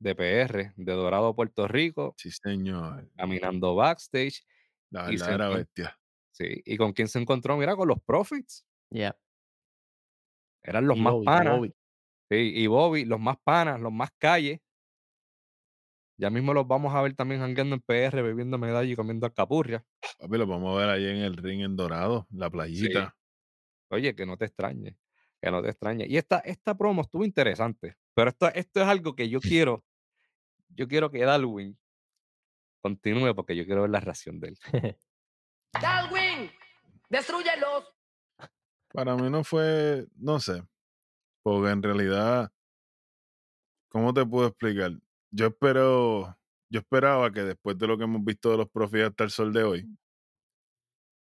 de 0.00 0.14
PR, 0.14 0.72
de 0.76 0.92
Dorado, 0.92 1.34
Puerto 1.34 1.66
Rico, 1.68 2.14
Sí, 2.18 2.30
señor. 2.30 3.10
caminando 3.16 3.74
backstage. 3.74 4.44
La 4.90 5.04
verdadera 5.06 5.48
bestia. 5.48 5.98
Sí. 6.32 6.62
¿Y 6.64 6.76
con 6.76 6.92
quién 6.92 7.08
se 7.08 7.18
encontró? 7.18 7.56
Mira, 7.56 7.74
con 7.76 7.88
los 7.88 8.00
Profits. 8.02 8.66
Yeah. 8.90 9.16
Eran 10.62 10.86
los 10.86 10.96
Y 10.96 11.00
más 11.00 11.12
Bobby, 11.14 11.24
panas. 11.26 11.56
Bobby. 11.58 11.74
Sí, 12.30 12.52
y 12.54 12.66
Bobby, 12.66 13.04
los 13.04 13.20
más 13.20 13.36
panas, 13.42 13.80
los 13.80 13.92
más 13.92 14.10
calles. 14.18 14.60
Ya 16.16 16.30
mismo 16.30 16.54
los 16.54 16.66
vamos 16.66 16.94
a 16.94 17.02
ver 17.02 17.14
también 17.14 17.40
jangueando 17.40 17.74
en 17.74 17.82
PR, 17.82 18.22
bebiendo 18.22 18.56
medalla 18.56 18.88
y 18.90 18.94
comiendo 18.96 19.26
alcapurria. 19.26 19.84
Papi, 20.18 20.38
lo 20.38 20.46
vamos 20.46 20.74
a 20.76 20.80
ver 20.80 20.90
ahí 20.90 21.06
en 21.06 21.16
el 21.24 21.36
ring 21.36 21.62
en 21.62 21.76
Dorado, 21.76 22.26
la 22.30 22.48
playita. 22.50 23.16
Oye, 23.90 24.14
que 24.14 24.24
no 24.26 24.36
te 24.36 24.44
extrañe, 24.44 24.96
que 25.44 25.50
no 25.50 25.62
te 25.62 25.68
extrañe. 25.68 26.06
Y 26.08 26.16
esta, 26.16 26.38
esta 26.38 26.74
promo 26.74 27.02
estuvo 27.02 27.22
interesante, 27.22 27.98
pero 28.14 28.30
esto, 28.30 28.48
esto 28.54 28.80
es 28.80 28.88
algo 28.88 29.14
que 29.14 29.28
yo 29.28 29.40
quiero, 29.66 29.84
yo 30.70 30.88
quiero 30.88 31.10
que 31.10 31.22
Darwin 31.22 31.78
continúe 32.82 33.34
porque 33.34 33.54
yo 33.54 33.66
quiero 33.66 33.82
ver 33.82 33.90
la 33.90 34.00
reacción 34.00 34.40
de 34.40 34.48
él. 34.48 34.58
Darwin, 35.80 36.50
destruyelos. 37.10 37.94
Para 38.90 39.16
mí 39.16 39.28
no 39.28 39.44
fue, 39.44 40.06
no 40.14 40.40
sé, 40.40 40.62
porque 41.42 41.70
en 41.70 41.82
realidad, 41.82 42.50
¿cómo 43.88 44.14
te 44.14 44.24
puedo 44.24 44.48
explicar? 44.48 44.92
Yo 45.30 45.48
espero, 45.48 46.38
yo 46.70 46.80
esperaba 46.80 47.30
que 47.32 47.42
después 47.42 47.76
de 47.76 47.86
lo 47.86 47.98
que 47.98 48.04
hemos 48.04 48.24
visto 48.24 48.50
de 48.50 48.58
los 48.58 48.70
profis 48.70 49.02
hasta 49.02 49.24
el 49.24 49.30
sol 49.30 49.52
de 49.52 49.64
hoy, 49.64 49.98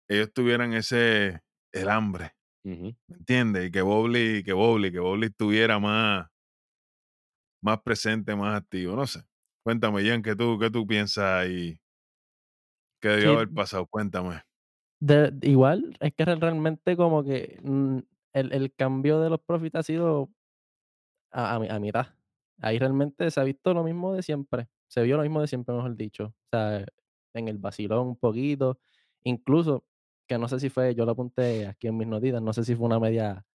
ellos 0.08 0.32
tuvieran 0.32 0.74
ese, 0.74 1.42
el 1.72 1.90
hambre, 1.90 2.36
¿me 2.64 2.96
entiendes? 3.18 3.68
Y 3.68 3.72
que 3.72 3.82
Bobby, 3.82 4.44
que 4.44 4.54
Bobby, 4.54 4.92
que 4.92 5.00
Bobby 5.00 5.26
estuviera 5.28 5.80
más, 5.80 6.28
más 7.62 7.82
presente, 7.82 8.36
más 8.36 8.58
activo, 8.62 8.96
no 8.96 9.08
sé. 9.08 9.22
Cuéntame, 9.64 10.04
Jan, 10.08 10.22
¿qué 10.22 10.36
tú, 10.36 10.58
qué 10.60 10.70
tú 10.70 10.86
piensas 10.86 11.24
ahí? 11.26 11.80
¿Qué 13.02 13.10
debió 13.10 13.32
Sí. 13.32 13.36
haber 13.36 13.54
pasado? 13.54 13.86
Cuéntame. 13.88 14.42
De- 15.00 15.34
igual, 15.42 15.98
es 16.00 16.14
que 16.14 16.26
re- 16.26 16.36
realmente 16.36 16.96
como 16.96 17.24
que 17.24 17.60
mm, 17.62 17.98
el, 18.34 18.54
el 18.54 18.74
cambio 18.74 19.20
de 19.20 19.30
los 19.30 19.42
profits 19.42 19.76
ha 19.76 19.84
sido 19.84 20.30
a, 21.32 21.56
a, 21.56 21.76
a 21.76 21.80
mitad. 21.80 22.08
Ahí 22.62 22.80
realmente 22.80 23.30
se 23.32 23.40
ha 23.40 23.44
visto 23.44 23.74
lo 23.74 23.84
mismo 23.84 24.14
de 24.14 24.24
siempre. 24.24 24.68
Se 24.88 25.02
vio 25.04 25.18
lo 25.18 25.24
mismo 25.24 25.42
de 25.42 25.48
siempre, 25.48 25.76
mejor 25.76 25.96
dicho. 25.96 26.26
O 26.28 26.48
sea, 26.52 26.86
en 27.34 27.48
el 27.48 27.58
vacilón 27.58 28.08
un 28.10 28.16
poquito. 28.18 28.80
Incluso, 29.24 29.86
que 30.28 30.38
no 30.38 30.48
sé 30.48 30.60
si 30.60 30.70
fue, 30.70 30.96
yo 30.96 31.06
lo 31.06 31.12
apunté 31.14 31.68
aquí 31.68 31.88
en 31.88 31.98
mis 31.98 32.08
notitas, 32.08 32.42
no 32.42 32.54
sé 32.54 32.64
si 32.66 32.76
fue 32.76 32.86
una 32.88 33.00
media 33.00 33.46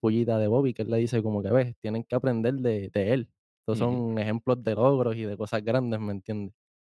pullita 0.00 0.38
de 0.38 0.48
Bobby, 0.48 0.74
que 0.74 0.82
él 0.82 0.90
le 0.90 0.98
dice 0.98 1.22
como 1.22 1.42
que, 1.42 1.50
ves, 1.50 1.76
tienen 1.80 2.04
que 2.04 2.16
aprender 2.16 2.54
de, 2.56 2.90
de 2.90 3.12
él. 3.14 3.30
Estos 3.62 3.78
son 3.78 4.18
ejemplos 4.18 4.62
de 4.64 4.74
logros 4.76 5.16
y 5.16 5.24
de 5.24 5.36
cosas 5.36 5.64
grandes, 5.64 6.00
¿me 6.00 6.12
entiendes? 6.12 6.54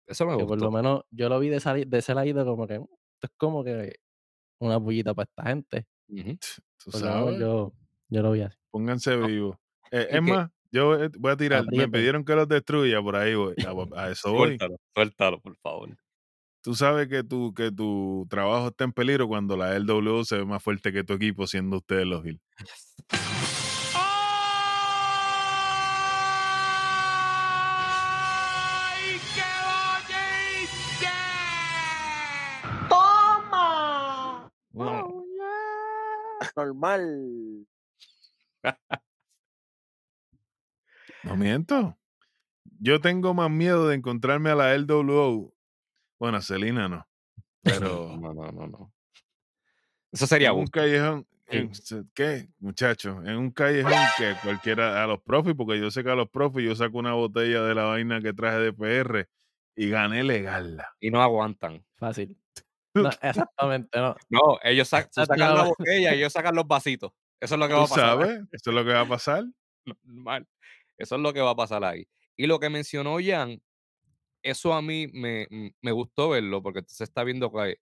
Eso 0.07 0.27
me 0.27 0.35
Que 0.37 0.45
por 0.45 0.59
lo 0.59 0.71
gustó. 0.71 0.77
menos 0.83 1.03
yo 1.11 1.29
lo 1.29 1.41
vi 1.41 1.49
de, 1.51 1.57
esa 1.57 1.75
li- 1.75 1.85
de 1.87 1.99
ese 1.99 2.15
lado 2.15 2.45
como 2.47 2.67
que, 2.67 2.79
"Mm, 2.81 2.83
esto 2.85 3.27
es 3.27 3.31
como 3.39 3.65
que 3.65 3.97
una 4.61 4.81
pullita 4.81 5.15
para 5.15 5.25
esta 5.31 5.45
gente. 5.51 5.87
¿Tú 6.85 6.93
sabes? 6.93 7.39
yo, 7.41 7.73
yo 8.11 8.23
lo 8.23 8.33
vi 8.33 8.43
así. 8.43 8.57
Pónganse 8.71 9.17
No, 9.17 9.27
vivos. 9.27 9.57
Eh, 9.91 10.09
es 10.11 10.23
que- 10.23 10.23
más, 10.23 10.51
yo 10.71 10.95
eh, 11.03 11.11
voy 11.19 11.33
a 11.33 11.37
tirar. 11.37 11.65
Me 11.71 11.89
pidieron 11.89 12.25
que 12.25 12.35
los 12.35 12.49
destruya 12.49 13.01
por 13.03 13.17
ahí. 13.17 13.35
voy, 13.35 13.55
A, 13.65 13.71
a 14.05 14.11
eso 14.11 14.31
voy. 14.35 14.49
Suéltalo, 14.59 14.77
suéltalo, 14.95 15.41
por 15.41 15.57
favor. 15.57 15.97
Tú 16.61 16.75
sabes 16.75 17.09
que 17.09 17.23
tu, 17.23 17.55
que 17.55 17.71
tu 17.71 18.27
trabajo 18.29 18.69
está 18.69 18.85
en 18.85 18.93
peligro 18.93 19.29
cuando 19.29 19.57
la 19.57 19.77
LW 19.79 20.25
se 20.25 20.39
ve 20.39 20.45
más 20.45 20.63
fuerte 20.63 20.93
que 20.93 21.05
tu 21.05 21.13
equipo, 21.15 21.47
siendo 21.47 21.77
ustedes 21.79 22.07
los 22.07 22.25
Hill. 22.27 22.41
¡Ay, 23.95 24.01
qué 29.35 29.43
¡Toma! 32.89 34.51
No. 34.73 35.25
Normal. 36.57 37.67
No 41.23 41.37
miento. 41.37 41.97
Yo 42.81 43.01
tengo 43.01 43.35
más 43.35 43.51
miedo 43.51 43.89
de 43.89 43.97
encontrarme 43.97 44.51
a 44.51 44.55
la 44.57 44.75
LWO. 44.77 45.53
Bueno, 46.19 46.39
a 46.39 46.41
Selena 46.43 46.89
no. 46.89 47.07
Pero 47.63 48.17
No, 48.19 48.35
no, 48.35 48.51
no, 48.53 48.67
no. 48.67 48.93
Eso 50.13 50.27
sería 50.27 50.51
en 50.51 50.57
un 50.57 50.67
callejón. 50.67 51.27
En- 51.51 51.71
¿Qué, 52.15 52.49
muchachos? 52.59 53.25
En 53.27 53.37
un 53.37 53.51
callejón 53.51 53.93
que 54.19 54.35
cualquiera, 54.43 55.03
a 55.03 55.07
los 55.07 55.21
profis, 55.23 55.55
porque 55.55 55.81
yo 55.81 55.91
sé 55.91 56.05
que 56.05 56.11
a 56.11 56.15
los 56.15 56.29
profis 56.29 56.65
yo 56.65 56.75
saco 56.77 56.99
una 56.99 57.15
botella 57.15 57.63
de 57.63 57.75
la 57.75 57.85
vaina 57.85 58.21
que 58.21 58.33
traje 58.35 58.59
de 58.59 58.73
PR 58.73 59.29
y 59.77 59.89
gané 59.89 60.25
legal. 60.25 60.83
Y 61.01 61.11
no 61.11 61.23
aguantan. 61.23 61.85
Fácil. 61.97 62.37
No, 62.95 63.11
exactamente, 63.23 63.97
no. 64.01 64.17
No, 64.29 64.59
ellos 64.65 64.89
sacan 64.89 65.39
la 65.39 65.63
botella 65.65 66.15
y 66.15 66.19
ellos 66.19 66.33
sacan 66.33 66.55
los 66.57 66.67
vasitos. 66.67 67.13
Eso 67.39 67.55
es 67.55 67.59
lo 67.61 67.69
que 67.69 67.75
va 67.75 67.81
¿Tú 67.81 67.85
a 67.85 67.89
pasar. 67.89 68.07
sabes? 68.19 68.41
Eso 68.51 68.71
es 68.71 68.75
lo 68.75 68.85
que 68.85 68.93
va 68.93 69.01
a 69.03 69.07
pasar. 69.09 69.45
Normal. 69.85 70.49
Eso 70.97 71.15
es 71.15 71.21
lo 71.21 71.33
que 71.33 71.41
va 71.41 71.51
a 71.51 71.55
pasar 71.55 71.85
ahí. 71.85 72.09
Y 72.37 72.47
lo 72.49 72.59
que 72.59 72.71
mencionó 72.71 73.19
Jan, 73.25 73.61
eso 74.51 74.73
a 74.75 74.83
mí 74.83 75.09
me, 75.13 75.47
me 75.83 75.93
gustó 75.93 76.31
verlo 76.31 76.63
porque 76.63 76.83
se 76.87 77.05
está 77.05 77.25
viendo 77.25 77.51
que 77.53 77.77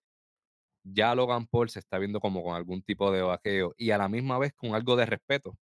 ya 0.84 1.14
Logan 1.14 1.46
Paul 1.46 1.68
se 1.68 1.80
está 1.80 1.98
viendo 1.98 2.20
como 2.20 2.42
con 2.44 2.54
algún 2.54 2.82
tipo 2.82 3.10
de 3.12 3.22
vaqueo 3.22 3.74
y 3.76 3.90
a 3.90 3.98
la 3.98 4.08
misma 4.08 4.38
vez 4.38 4.52
con 4.54 4.74
algo 4.74 4.96
de 4.96 5.06
respeto, 5.06 5.58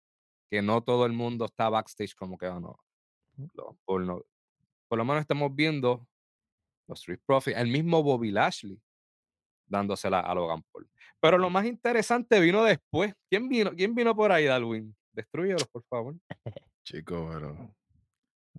que 0.51 0.61
no 0.61 0.83
todo 0.83 1.05
el 1.05 1.13
mundo 1.13 1.45
está 1.45 1.69
backstage 1.69 2.15
como 2.15 2.37
que, 2.37 2.47
"Ah, 2.47 2.59
no, 2.59 2.77
Logan 3.53 3.77
Paul 3.85 4.07
no". 4.07 4.21
Por 4.89 4.97
lo 4.99 5.05
menos 5.05 5.21
estamos 5.21 5.55
viendo 5.55 6.07
los 6.87 6.99
Street 6.99 7.21
Profits, 7.25 7.57
el 7.57 7.67
mismo 7.69 8.03
Bobby 8.03 8.31
Lashley 8.31 8.81
dándosela 9.67 10.19
a 10.19 10.35
Logan 10.35 10.63
Paul. 10.71 10.89
Pero 11.19 11.37
lo 11.37 11.49
más 11.49 11.65
interesante 11.65 12.39
vino 12.39 12.63
después. 12.63 13.13
¿Quién 13.29 13.49
vino, 13.49 13.71
quién 13.71 13.95
vino 13.95 14.15
por 14.15 14.31
ahí, 14.31 14.45
Darwin? 14.45 14.95
Destruyelos, 15.13 15.67
por 15.67 15.83
favor. 15.85 16.15
Chico, 16.85 17.29
pero 17.31 17.75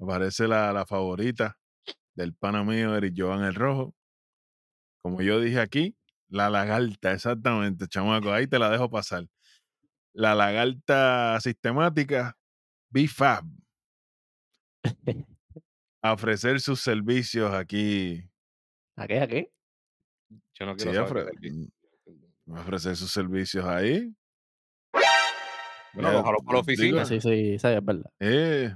aparece 0.01 0.49
la, 0.49 0.73
la 0.73 0.87
favorita 0.87 1.59
del 2.15 2.35
pana 2.35 2.63
mío, 2.65 2.97
Eric 2.97 3.15
Jovan 3.17 3.45
el 3.45 3.55
Rojo. 3.55 3.95
Como 5.03 5.21
yo 5.23 5.41
dije 5.41 5.61
aquí, 5.61 5.97
la 6.29 6.49
lagarta, 6.51 7.13
exactamente, 7.13 7.87
chamaco. 7.89 8.33
Ahí 8.33 8.47
te 8.47 8.59
la 8.59 8.71
dejo 8.71 8.89
pasar. 8.91 9.27
La 10.13 10.35
lagarta 10.35 11.39
sistemática, 11.41 12.37
BFAB. 12.91 13.45
A 16.03 16.13
ofrecer 16.13 16.61
sus 16.61 16.81
servicios 16.81 17.53
aquí. 17.55 18.23
¿A 18.97 19.07
qué? 19.07 19.21
¿A 19.21 19.27
qué? 19.27 19.51
Yo 20.53 20.67
no 20.67 20.79
Sí, 20.79 20.85
quiero 20.89 21.07
tal. 21.07 21.31
mm, 21.41 22.59
ofrecer 22.59 22.95
sus 22.97 23.11
servicios 23.11 23.65
ahí. 23.65 24.15
Bueno, 25.95 26.23
por 26.25 26.55
la 26.55 26.61
oficina. 26.61 27.05
Sí, 27.05 27.21
sí, 27.21 27.59
sí, 27.59 27.67
es 27.69 27.85
verdad. 27.85 28.11
Eh, 28.21 28.75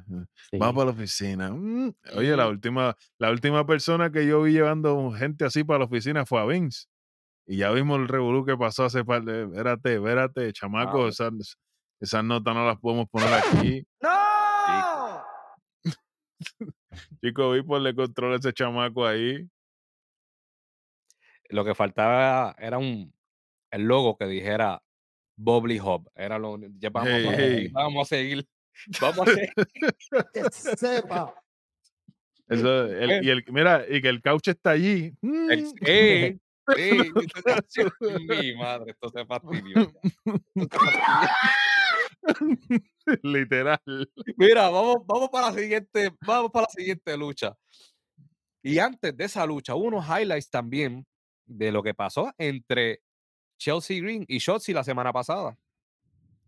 Sí. 0.50 0.56
va 0.58 0.72
para 0.72 0.87
la 0.87 0.90
oficina. 0.92 1.50
Mm, 1.50 1.92
Oye, 2.16 2.37
la 2.37 2.48
última, 2.48 2.96
la 3.18 3.30
última 3.30 3.66
persona 3.66 4.10
que 4.10 4.26
yo 4.26 4.42
vi 4.42 4.52
llevando 4.52 5.10
gente 5.12 5.44
así 5.44 5.62
para 5.64 5.80
la 5.80 5.84
oficina 5.87 6.25
fue 6.25 6.40
a 6.40 6.44
Vince. 6.46 6.87
Y 7.46 7.58
ya 7.58 7.70
vimos 7.70 7.98
el 7.98 8.08
revolú 8.08 8.44
que 8.46 8.56
pasó 8.56 8.84
hace 8.84 9.04
par 9.04 9.22
de. 9.25 9.44
Espérate, 9.44 9.94
espérate, 9.96 10.52
chamaco. 10.52 10.92
bueno. 10.92 11.08
esas, 11.08 11.32
esas 12.00 12.25
notas 12.25 12.54
no 12.54 12.66
las 12.66 12.78
podemos 12.78 13.06
poner 13.10 13.28
aquí. 13.34 13.87
¡No! 14.02 15.22
Chico, 17.22 17.50
vi 17.52 17.62
por 17.62 17.80
le 17.80 17.94
controla 17.94 18.37
ese 18.37 18.52
chamaco 18.52 19.06
ahí. 19.06 19.48
Lo 21.50 21.64
que 21.64 21.75
faltaba 21.75 22.54
era 22.58 22.78
un 22.78 23.12
el 23.70 23.82
logo 23.82 24.16
que 24.16 24.26
dijera 24.26 24.82
Bobby 25.38 25.78
Hub. 25.80 26.11
Era 26.14 26.38
lo 26.38 26.59
ya 26.78 26.90
vamos, 26.90 27.09
Hey, 27.11 27.26
a 27.26 27.30
hey. 27.30 27.37
seguir, 27.37 27.73
vamos 27.73 28.02
a 28.02 28.09
seguir. 28.16 28.49
Vamos 29.00 29.28
a 29.28 29.33
seguir. 29.33 29.50
Que 30.33 30.42
sepa. 30.52 31.35
Eso, 32.49 32.85
el- 32.87 33.25
y 33.25 33.30
el, 33.30 33.45
mira, 33.49 33.85
y 33.88 34.00
que 34.00 34.09
el 34.09 34.23
couch 34.23 34.49
está 34.49 34.71
allí. 34.71 35.12
Mm. 35.21 35.50
El- 35.50 35.73
¡Ey! 35.80 36.40
¡Ey! 36.76 37.12
Mi 38.29 38.55
madre, 38.57 38.92
esto 38.92 39.09
se 39.09 39.27
fastidió. 39.27 39.81
Esto 39.81 40.79
se 40.81 41.01
fastidió. 41.01 41.29
Literal. 43.22 43.81
Mira, 44.37 44.68
vamos, 44.68 44.98
vamos 45.07 45.29
para 45.31 45.51
la 45.51 45.59
siguiente, 45.59 46.11
vamos 46.27 46.51
para 46.53 46.64
la 46.66 46.70
siguiente 46.70 47.16
lucha. 47.16 47.57
Y 48.62 48.79
antes 48.79 49.16
de 49.16 49.24
esa 49.24 49.46
lucha, 49.46 49.74
hubo 49.74 49.85
unos 49.87 50.05
highlights 50.07 50.51
también 50.51 51.07
de 51.46 51.72
lo 51.72 51.83
que 51.83 51.94
pasó 51.94 52.33
entre 52.38 53.01
Chelsea 53.59 54.01
Green 54.01 54.25
y 54.29 54.38
Shotzi 54.38 54.73
la 54.73 54.85
semana 54.85 55.12
pasada. 55.12 55.59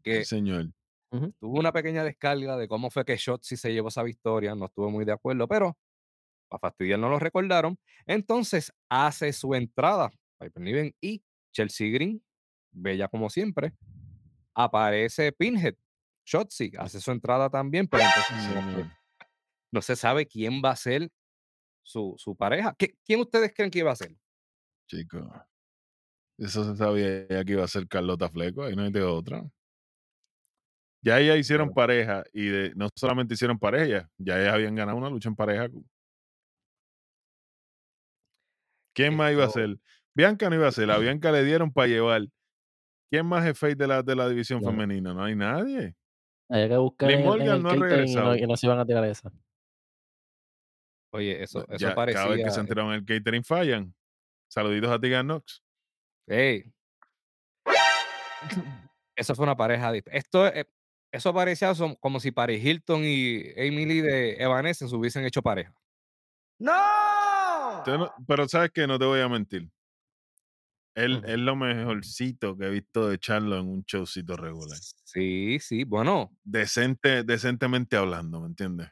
Que 0.03 0.25
Sí, 0.25 0.37
señor. 0.37 0.73
tuvo 1.11 1.59
una 1.59 1.73
pequeña 1.73 2.05
descarga 2.05 2.57
de 2.57 2.69
cómo 2.69 2.89
fue 2.91 3.05
que 3.05 3.17
Shotzi 3.17 3.57
se 3.57 3.73
llevó 3.73 3.89
esa 3.89 4.03
victoria. 4.03 4.55
No 4.55 4.67
estuve 4.67 4.91
muy 4.91 5.05
de 5.05 5.13
acuerdo, 5.13 5.47
pero 5.49 5.77
para 6.49 6.61
fastidiar 6.61 6.99
no 6.99 7.09
lo 7.09 7.19
recordaron. 7.19 7.79
Entonces 8.07 8.73
hace 8.89 9.33
su 9.33 9.55
entrada 9.55 10.11
Piper 10.39 10.63
Niven 10.63 10.95
y 11.01 11.23
Chelsea 11.53 11.91
Green, 11.91 12.23
bella 12.71 13.09
como 13.09 13.29
siempre. 13.29 13.73
Aparece 14.55 15.33
Pinhead, 15.33 15.75
Shotzi, 16.25 16.73
hace 16.79 17.01
su 17.01 17.11
entrada 17.11 17.51
también, 17.51 17.87
pero 17.89 18.05
entonces 18.05 18.55
no 18.55 18.73
se- 18.85 18.91
no 19.73 19.83
se 19.83 19.97
sabe 19.97 20.27
quién 20.27 20.61
va 20.65 20.71
a 20.71 20.77
ser 20.77 21.11
su, 21.83 22.15
su 22.19 22.35
pareja. 22.37 22.75
¿Qué- 22.79 22.97
¿Quién 23.05 23.21
ustedes 23.21 23.53
creen 23.55 23.71
que 23.71 23.79
iba 23.81 23.93
a 23.93 23.97
ser? 23.97 24.17
Chico. 24.89 25.31
Eso 26.41 26.65
se 26.65 26.75
sabía 26.75 27.29
ya 27.29 27.45
que 27.45 27.53
iba 27.53 27.65
a 27.65 27.69
ser 27.69 27.87
Carlota 27.87 28.31
Fleco, 28.31 28.65
ahí 28.65 28.75
no 28.75 28.83
hay 28.83 28.91
de 28.91 29.03
otra. 29.03 29.45
Ya 31.03 31.21
ellas 31.21 31.37
hicieron 31.39 31.73
pareja 31.75 32.25
y 32.33 32.47
de, 32.47 32.73
no 32.75 32.89
solamente 32.95 33.35
hicieron 33.35 33.59
pareja, 33.59 34.11
ya, 34.17 34.41
ellas 34.41 34.55
habían 34.55 34.75
ganado 34.75 34.97
una 34.97 35.11
lucha 35.11 35.29
en 35.29 35.37
pareja. 35.37 35.69
¿Quién 38.95 39.15
más 39.17 39.33
iba 39.33 39.45
a 39.45 39.51
ser? 39.51 39.79
Bianca 40.15 40.49
no 40.49 40.57
iba 40.57 40.67
a 40.67 40.73
ser, 40.73 40.91
a 40.91 40.99
Bianca 40.99 41.31
le 41.31 41.45
dieron 41.45 41.71
para 41.73 41.89
llevar. 41.89 42.23
¿Quién 43.11 43.27
más 43.27 43.47
es 43.47 43.59
face 43.59 43.75
de 43.75 43.87
la, 43.87 44.03
de 44.03 44.17
la 44.17 44.29
división 44.29 44.63
femenina? 44.63 45.13
No 45.13 45.23
hay 45.23 45.35
nadie. 45.35 45.95
Había 46.49 46.69
que 46.69 46.77
buscar 46.79 47.11
en, 47.11 47.21
en 47.21 47.27
Morgan 47.27 47.49
el 47.49 47.63
no 47.63 47.69
ha 47.69 47.73
catering 47.73 47.85
y 47.85 47.91
no, 47.91 47.97
regresado. 47.97 48.37
y 48.37 48.47
no 48.47 48.57
se 48.57 48.67
iban 48.67 48.79
a 48.79 48.87
tirar 48.87 49.05
esa. 49.05 49.31
Oye, 51.13 51.43
eso, 51.43 51.67
eso 51.69 51.77
Ya, 51.77 51.95
cada 51.95 52.07
vez 52.07 52.17
que 52.17 52.25
parecía. 52.25 52.51
se 52.51 52.61
enteraron 52.61 52.95
el 52.95 53.05
catering 53.05 53.45
fallan. 53.45 53.95
Saluditos 54.49 54.91
a 54.91 54.99
Tigan 54.99 55.27
Knox. 55.27 55.63
Ey. 56.27 56.65
Eso 59.17 59.35
fue 59.35 59.43
una 59.45 59.57
pareja. 59.57 59.93
Esto, 60.07 60.47
eh, 60.47 60.67
eso 61.13 61.35
parecía 61.35 61.73
som- 61.75 61.99
como 62.01 62.21
si 62.21 62.31
Paris 62.31 62.65
Hilton 62.65 63.03
y 63.05 63.43
Emily 63.57 64.01
de 64.01 64.35
Evanescence 64.43 64.95
hubiesen 64.97 65.25
hecho 65.27 65.43
pareja. 65.43 65.75
¡No! 66.59 67.83
Pero 68.27 68.49
sabes 68.49 68.71
que 68.71 68.87
no 68.87 68.99
te 68.99 69.05
voy 69.05 69.21
a 69.21 69.29
mentir. 69.29 69.71
Él 70.95 71.17
Ujú. 71.19 71.27
es 71.27 71.39
lo 71.39 71.57
mejorcito 71.57 72.57
que 72.57 72.67
he 72.67 72.71
visto 72.71 73.09
de 73.09 73.19
Charlo 73.19 73.59
en 73.59 73.69
un 73.69 73.83
showcito 73.87 74.37
regular. 74.37 74.79
Sí, 75.05 75.59
sí. 75.61 75.85
Bueno, 75.85 76.31
Decente, 76.43 77.23
decentemente 77.25 77.97
hablando, 77.97 78.41
¿me 78.41 78.47
entiendes? 78.49 78.89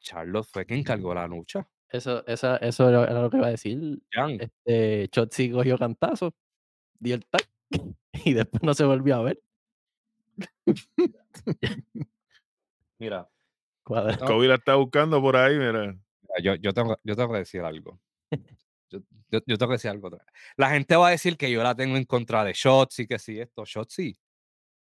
Charlotte 0.00 0.46
fue 0.50 0.64
quien 0.66 0.82
cargó 0.84 1.14
la 1.14 1.26
lucha. 1.26 1.66
Eso, 1.90 2.26
esa, 2.26 2.56
eso 2.58 2.88
era, 2.88 3.10
lo 3.12 3.30
que 3.30 3.38
iba 3.38 3.46
a 3.46 3.50
decir. 3.50 4.00
Jan, 4.12 4.38
Este, 4.40 5.08
Chotzi 5.08 5.50
cogió 5.50 5.78
cantazo, 5.78 6.34
dio 6.98 7.14
el 7.14 7.24
tag 7.26 7.42
y 8.24 8.34
después 8.34 8.62
no 8.62 8.74
se 8.74 8.84
volvió 8.84 9.16
a 9.16 9.22
ver. 9.22 9.40
mira, 12.98 13.28
Cuadra. 13.84 14.18
Kobe 14.18 14.48
la 14.48 14.54
está 14.56 14.74
buscando 14.74 15.20
por 15.20 15.36
ahí, 15.36 15.56
mira. 15.56 15.96
yo, 16.42 16.54
yo, 16.56 16.72
tengo, 16.74 16.98
yo 17.02 17.16
tengo 17.16 17.32
que 17.32 17.38
decir 17.38 17.62
algo. 17.62 17.98
Yo, 18.90 19.00
yo- 19.30 19.40
yo 19.46 19.56
tengo 19.58 19.70
que 19.70 19.74
decir 19.76 19.90
algo. 19.90 20.08
otra- 20.08 20.24
La 20.56 20.70
gente 20.70 20.94
va 20.96 21.08
a 21.08 21.10
decir 21.12 21.36
que 21.36 21.50
yo 21.50 21.62
la 21.62 21.74
tengo 21.74 21.96
en 21.96 22.04
contra 22.04 22.44
de 22.44 22.52
Shotzi, 22.52 23.06
que 23.06 23.18
sí, 23.18 23.38
esto, 23.40 23.64
Shotzi. 23.64 24.14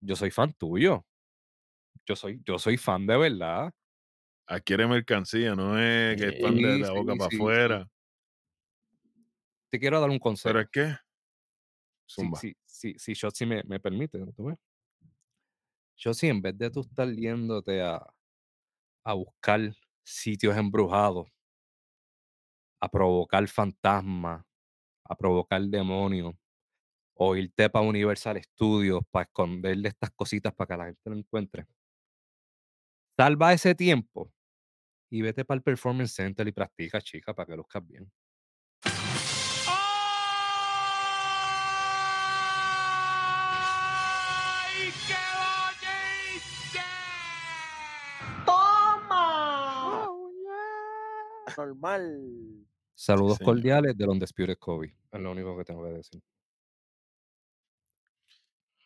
Yo 0.01 0.15
soy 0.17 0.31
fan 0.31 0.53
tuyo. 0.53 1.05
Yo 2.07 2.15
soy, 2.15 2.41
yo 2.45 2.59
soy 2.59 2.77
fan 2.77 3.07
de 3.07 3.17
verdad. 3.17 3.73
Adquiere 4.47 4.87
mercancía, 4.87 5.55
no 5.55 5.79
es 5.79 6.17
que 6.17 6.29
es 6.29 6.41
fan 6.41 6.55
de 6.57 6.79
Sí, 6.79 6.79
la 6.79 6.91
boca 6.93 7.13
sí, 7.13 7.19
para 7.19 7.31
sí, 7.31 7.37
sí. 7.37 7.37
afuera. 7.37 7.89
Te 9.71 9.79
quiero 9.79 10.01
dar 10.01 10.09
un 10.11 10.19
consejo. 10.19 10.49
Pero 10.53 10.61
es 10.61 10.69
que. 10.71 10.97
si, 12.07 12.23
Zumba. 12.23 12.39
si, 12.41 12.57
si, 12.65 12.95
si 12.99 13.15
Shotzi 13.15 13.47
me, 13.47 13.63
me 13.65 13.81
permite, 13.81 14.19
¿no? 14.19 14.33
¿Tú 14.33 14.45
ves? 14.47 14.59
Shotzi, 15.97 16.29
en 16.29 16.41
vez 16.43 16.57
de 16.59 16.71
tú 16.71 16.81
estar 16.81 17.09
yéndote 17.11 17.81
a, 17.83 18.01
a 19.05 19.15
buscar 19.15 19.61
sitios 20.05 20.57
embrujados, 20.57 21.29
a 22.81 22.89
provocar 22.89 23.47
fantasmas, 23.49 24.45
a 25.05 25.15
provocar 25.17 25.63
demonios, 25.63 26.35
o 27.15 27.37
irte 27.37 27.71
para 27.71 27.87
Universal 27.87 28.43
Studios 28.43 29.03
para 29.11 29.25
esconderle 29.25 29.89
estas 29.91 30.11
cositas 30.13 30.55
para 30.55 30.69
que 30.69 30.77
la 30.79 30.87
gente 30.87 31.11
no 31.11 31.17
encuentre. 31.17 31.67
Salva 33.17 33.53
ese 33.53 33.77
tiempo 33.77 34.33
y 35.09 35.23
vete 35.23 35.45
para 35.45 35.59
el 35.59 35.63
Performance 35.63 36.15
Center 36.15 36.49
y 36.49 36.53
practica, 36.53 37.01
chica, 37.01 37.33
para 37.33 37.47
que 37.47 37.57
luzcas 37.57 37.87
bien. 37.87 38.11
¡Ay, 38.83 38.93
qué! 45.07 45.15
¡Toma! 48.45 50.09
Normal. 51.57 52.67
Saludos 52.97 53.39
señor. 53.39 53.55
cordiales 53.55 53.97
de 53.97 54.09
Undisputed 54.09 54.59
Kobe. 54.59 54.97
Es 55.13 55.21
lo 55.21 55.31
único 55.31 55.57
que 55.57 55.65
tengo 55.65 55.85
que 55.85 55.91
decir. 55.91 56.21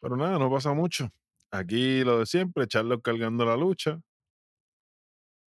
Pero 0.01 0.17
nada, 0.19 0.39
no 0.39 0.51
pasa 0.51 0.75
mucho. 0.75 1.11
Aquí 1.51 2.05
lo 2.05 2.19
de 2.19 2.27
siempre, 2.27 2.67
Charlos 2.67 3.01
cargando 3.03 3.47
la 3.47 3.57
lucha. 3.57 3.99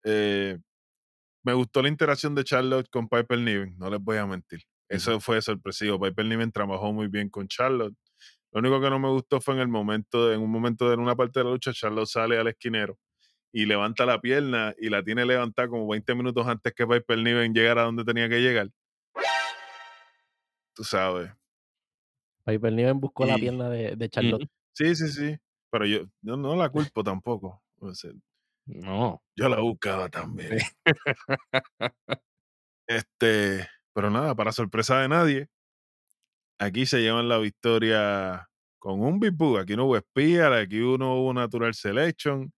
Eh, 0.10 0.58
me 1.44 1.54
gustó 1.54 1.82
la 1.82 1.90
interacción 1.90 2.34
de 2.34 2.46
Charlotte 2.46 2.88
con 2.90 3.10
Piper 3.10 3.40
Niven, 3.40 3.76
no 3.78 3.90
les 3.90 4.00
voy 4.00 4.18
a 4.18 4.26
mentir. 4.26 4.62
Eso 4.88 5.20
fue 5.20 5.42
sorpresivo. 5.42 6.00
Piper 6.00 6.26
Niven 6.26 6.52
trabajó 6.52 6.94
muy 6.94 7.08
bien 7.08 7.30
con 7.30 7.48
Charlotte. 7.50 7.94
Lo 8.54 8.60
único 8.60 8.80
que 8.80 8.90
no 8.90 9.00
me 9.00 9.10
gustó 9.10 9.42
fue 9.42 9.56
en 9.56 9.60
el 9.60 9.68
momento, 9.68 10.32
en 10.32 10.40
un 10.40 10.50
momento 10.50 10.90
de 10.90 10.96
una 10.96 11.16
parte 11.16 11.42
de 11.42 11.44
la 11.44 11.52
lucha, 11.52 11.74
Charlotte 11.74 12.08
sale 12.08 12.38
al 12.38 12.48
esquinero 12.48 12.98
y 13.52 13.66
levanta 13.66 14.06
la 14.06 14.22
pierna 14.22 14.74
y 14.80 14.90
la 14.90 15.04
tiene 15.04 15.26
levantada 15.26 15.68
como 15.68 15.88
20 15.90 16.16
minutos 16.16 16.48
antes 16.48 16.74
que 16.74 16.88
Piper 16.88 17.18
Niven 17.18 17.54
llegara 17.54 17.82
a 17.82 17.86
donde 17.86 18.06
tenía 18.06 18.30
que 18.30 18.40
llegar. 18.40 18.70
Tú 20.74 20.86
sabes. 20.86 21.32
Piper 22.46 22.72
Niven 22.72 23.00
buscó 23.02 23.26
la 23.26 23.36
pierna 23.36 23.70
de, 23.70 23.98
de 23.98 24.10
Charlotte. 24.10 24.50
Sí, 24.74 24.96
sí, 24.96 25.10
sí. 25.10 25.38
Pero 25.70 25.86
yo 25.86 26.06
no, 26.22 26.38
no 26.38 26.56
la 26.56 26.70
culpo 26.70 27.04
tampoco. 27.04 27.62
O 27.80 27.94
sea, 27.94 28.12
No. 28.68 29.22
yo 29.36 29.50
la 29.50 29.60
buscaba 29.60 30.10
también. 30.10 30.60
Este, 32.90 33.68
pero 33.94 34.10
nada, 34.10 34.34
para 34.34 34.54
sorpresa 34.54 35.02
de 35.02 35.10
nadie, 35.10 35.50
aquí 36.58 36.86
se 36.86 37.02
llevan 37.02 37.28
la 37.28 37.38
victoria 37.38 38.48
con 38.80 39.02
un 39.02 39.20
Boo. 39.20 39.58
Aquí 39.58 39.76
no 39.76 39.86
hubo 39.86 39.98
espía, 39.98 40.56
aquí 40.58 40.80
uno 40.80 41.16
hubo 41.16 41.34
Natural 41.34 41.74
Selection. 41.74 42.52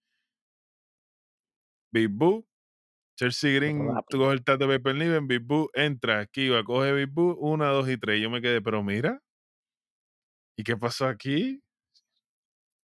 Big 1.91 2.09
Boo, 2.09 2.45
Chelsea 3.17 3.55
Green, 3.55 3.87
tú 4.09 4.19
coges 4.19 4.33
el 4.33 4.43
tat 4.43 4.59
de 4.59 4.67
Paper 4.67 4.95
Niven, 4.95 5.27
Big 5.27 5.41
Boo, 5.41 5.69
entra 5.73 6.19
aquí, 6.19 6.49
va, 6.49 6.63
coge 6.63 6.93
Big 6.93 7.09
Boo, 7.09 7.35
una, 7.39 7.69
dos 7.69 7.89
y 7.89 7.97
tres. 7.97 8.21
Yo 8.21 8.29
me 8.29 8.41
quedé, 8.41 8.61
pero 8.61 8.83
mira, 8.83 9.19
¿y 10.55 10.63
qué 10.63 10.77
pasó 10.77 11.07
aquí? 11.07 11.61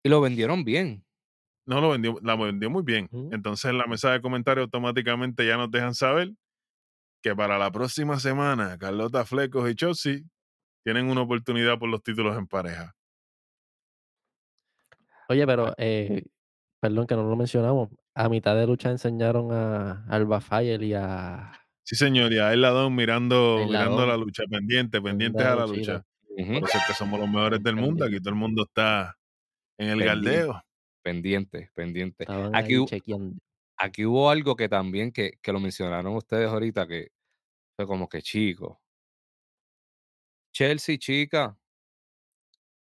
Y 0.06 0.10
lo 0.10 0.22
vendieron 0.22 0.64
bien. 0.64 1.06
No 1.66 1.80
lo 1.80 1.90
vendió, 1.92 2.18
la 2.22 2.36
vendió 2.36 2.70
muy 2.70 2.84
bien. 2.84 3.10
Entonces 3.32 3.72
en 3.72 3.78
la 3.78 3.86
mesa 3.86 4.12
de 4.12 4.22
comentarios 4.22 4.66
automáticamente 4.66 5.46
ya 5.46 5.58
nos 5.58 5.72
dejan 5.72 5.94
saber 5.96 6.32
que 7.22 7.36
para 7.36 7.58
la 7.58 7.72
próxima 7.72 8.20
semana 8.20 8.78
Carlota 8.78 9.24
Flecos 9.26 9.70
y 9.70 9.76
Chelsea 9.76 10.20
tienen 10.84 11.10
una 11.10 11.22
oportunidad 11.22 11.80
por 11.80 11.90
los 11.90 12.04
títulos 12.04 12.38
en 12.38 12.48
pareja. 12.48 12.94
Oye, 15.30 15.46
pero, 15.48 15.74
eh, 15.78 16.24
perdón 16.82 17.08
que 17.08 17.16
no 17.16 17.24
lo 17.24 17.36
mencionamos. 17.36 17.90
A 18.14 18.30
mitad 18.30 18.56
de 18.56 18.68
lucha 18.68 18.92
enseñaron 18.92 19.52
a 19.52 20.06
Alba 20.10 20.42
Fire 20.42 20.84
y 20.84 20.94
a 20.94 21.54
Sí, 21.86 21.96
señor, 21.96 22.32
y 22.32 22.40
a 22.40 22.54
él 22.54 22.62
Ladón 22.62 22.96
mirando, 22.96 23.60
El 23.60 23.68
mirando 23.68 24.06
Ladón. 24.06 24.10
la 24.10 24.18
lucha, 24.18 24.44
pendiente, 24.50 25.02
pendientes 25.02 25.46
a 25.46 25.56
la 25.56 25.66
lucha. 25.68 26.06
Por 26.30 26.40
eso 26.70 26.78
es 26.78 26.88
que 26.88 26.94
somos 26.94 27.20
los 27.20 27.30
mejores 27.30 27.62
del 27.62 27.76
mundo. 27.76 28.06
Aquí 28.06 28.20
todo 28.20 28.30
el 28.30 28.36
mundo 28.40 28.64
está 28.64 29.16
en 29.78 29.90
el 29.90 30.00
Pendiente. 30.00 30.30
galdeo. 30.30 30.62
Pendiente, 31.04 31.70
pendiente. 31.76 32.24
Estaban 32.24 32.56
Aquí, 32.56 32.74
ahí 32.74 32.80
hu- 32.80 32.88
chequeando. 32.88 33.36
aquí 33.78 34.06
hubo 34.06 34.30
algo 34.30 34.56
que 34.56 34.70
también 34.70 35.12
que, 35.12 35.34
que 35.42 35.52
lo 35.52 35.60
mencionaron 35.60 36.16
ustedes 36.16 36.48
ahorita 36.50 36.88
que 36.88 37.10
fue 37.76 37.86
como 37.86 38.08
que 38.08 38.22
chico. 38.22 38.80
Chelsea, 40.54 40.98
chica, 40.98 41.58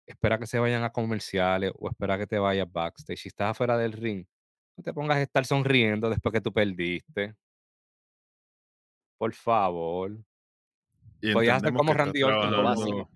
espera 0.07 0.39
que 0.39 0.47
se 0.47 0.59
vayan 0.59 0.83
a 0.83 0.91
comerciales 0.91 1.73
o 1.79 1.89
espera 1.89 2.19
que 2.19 2.27
te 2.27 2.39
vayas 2.39 2.71
backstage. 2.71 3.19
Si 3.21 3.29
estás 3.29 3.53
afuera 3.53 3.79
del 3.79 3.93
ring, 3.93 4.27
no 4.77 4.83
te 4.85 4.93
pongas 4.93 5.19
a 5.19 5.23
estar 5.23 5.45
sonriendo 5.47 6.11
después 6.11 6.33
que 6.33 6.41
tú 6.41 6.53
perdiste. 6.53 7.37
Por 9.19 9.33
favor. 9.35 10.13
Y 11.21 11.33
Podías 11.33 11.57
hacer 11.59 11.69
entendemos 11.69 11.79
como 11.79 11.93
que 11.93 11.93
estás 11.93 12.07
Randy 12.07 12.23
Orton. 12.23 12.51
Trabajando. 12.51 13.11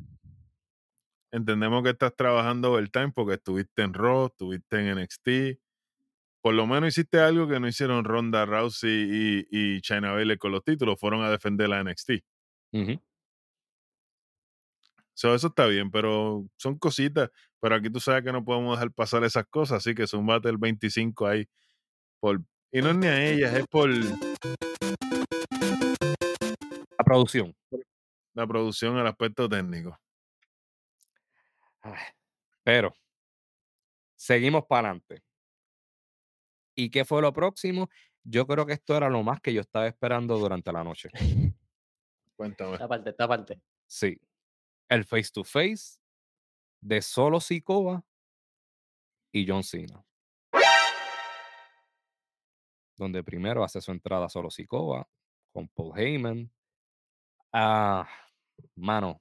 Entendemos 1.34 1.82
que 1.82 1.90
estás 1.90 2.14
trabajando 2.14 2.70
overtime 2.70 3.10
porque 3.10 3.34
estuviste 3.34 3.82
en 3.82 3.92
Raw, 3.92 4.26
estuviste 4.26 4.78
en 4.78 5.00
NXT. 5.00 5.58
Por 6.40 6.54
lo 6.54 6.64
menos 6.64 6.90
hiciste 6.90 7.18
algo 7.18 7.48
que 7.48 7.58
no 7.58 7.66
hicieron 7.66 8.04
Ronda 8.04 8.46
Rousey 8.46 9.08
y, 9.10 9.46
y 9.50 9.80
China 9.80 10.12
Bailey 10.12 10.38
con 10.38 10.52
los 10.52 10.62
títulos. 10.62 11.00
Fueron 11.00 11.22
a 11.22 11.30
defender 11.30 11.68
la 11.68 11.82
NXT. 11.82 12.10
So, 15.14 15.34
eso 15.34 15.48
está 15.48 15.66
bien, 15.66 15.90
pero 15.90 16.46
son 16.56 16.78
cositas. 16.78 17.30
Pero 17.60 17.74
aquí 17.74 17.90
tú 17.90 17.98
sabes 17.98 18.22
que 18.22 18.30
no 18.30 18.44
podemos 18.44 18.76
dejar 18.76 18.92
pasar 18.92 19.24
esas 19.24 19.46
cosas, 19.46 19.78
así 19.78 19.92
que 19.92 20.06
zumbate 20.06 20.48
el 20.48 20.58
25 20.58 21.26
ahí. 21.26 21.48
Por, 22.20 22.42
y 22.70 22.80
no 22.80 22.90
es 22.90 22.96
ni 22.96 23.08
a 23.08 23.24
ellas, 23.24 23.54
es 23.54 23.66
por 23.66 23.90
La 26.96 27.04
producción. 27.04 27.56
la 28.34 28.46
producción, 28.46 28.96
el 28.98 29.06
aspecto 29.08 29.48
técnico. 29.48 29.98
Pero 32.62 32.94
seguimos 34.16 34.64
para 34.66 34.88
adelante. 34.88 35.22
¿Y 36.74 36.90
qué 36.90 37.04
fue 37.04 37.22
lo 37.22 37.32
próximo? 37.32 37.88
Yo 38.22 38.46
creo 38.46 38.66
que 38.66 38.72
esto 38.72 38.96
era 38.96 39.08
lo 39.08 39.22
más 39.22 39.40
que 39.40 39.52
yo 39.52 39.60
estaba 39.60 39.86
esperando 39.86 40.38
durante 40.38 40.72
la 40.72 40.82
noche. 40.82 41.10
Cuéntame. 42.36 42.72
Esta 42.72 42.88
parte, 42.88 43.10
esta 43.10 43.28
parte. 43.28 43.60
Sí. 43.86 44.20
El 44.88 45.04
face 45.04 45.30
to 45.32 45.44
face 45.44 45.98
de 46.80 47.00
Solo 47.00 47.40
Sikoa 47.40 48.04
y 49.32 49.46
John 49.48 49.62
Cena. 49.62 50.04
Donde 52.96 53.22
primero 53.22 53.64
hace 53.64 53.80
su 53.80 53.90
entrada 53.92 54.28
Solo 54.28 54.50
Sikoa 54.50 55.08
con 55.52 55.68
Paul 55.68 55.98
Heyman. 55.98 56.50
Ah, 57.52 58.08
mano, 58.74 59.20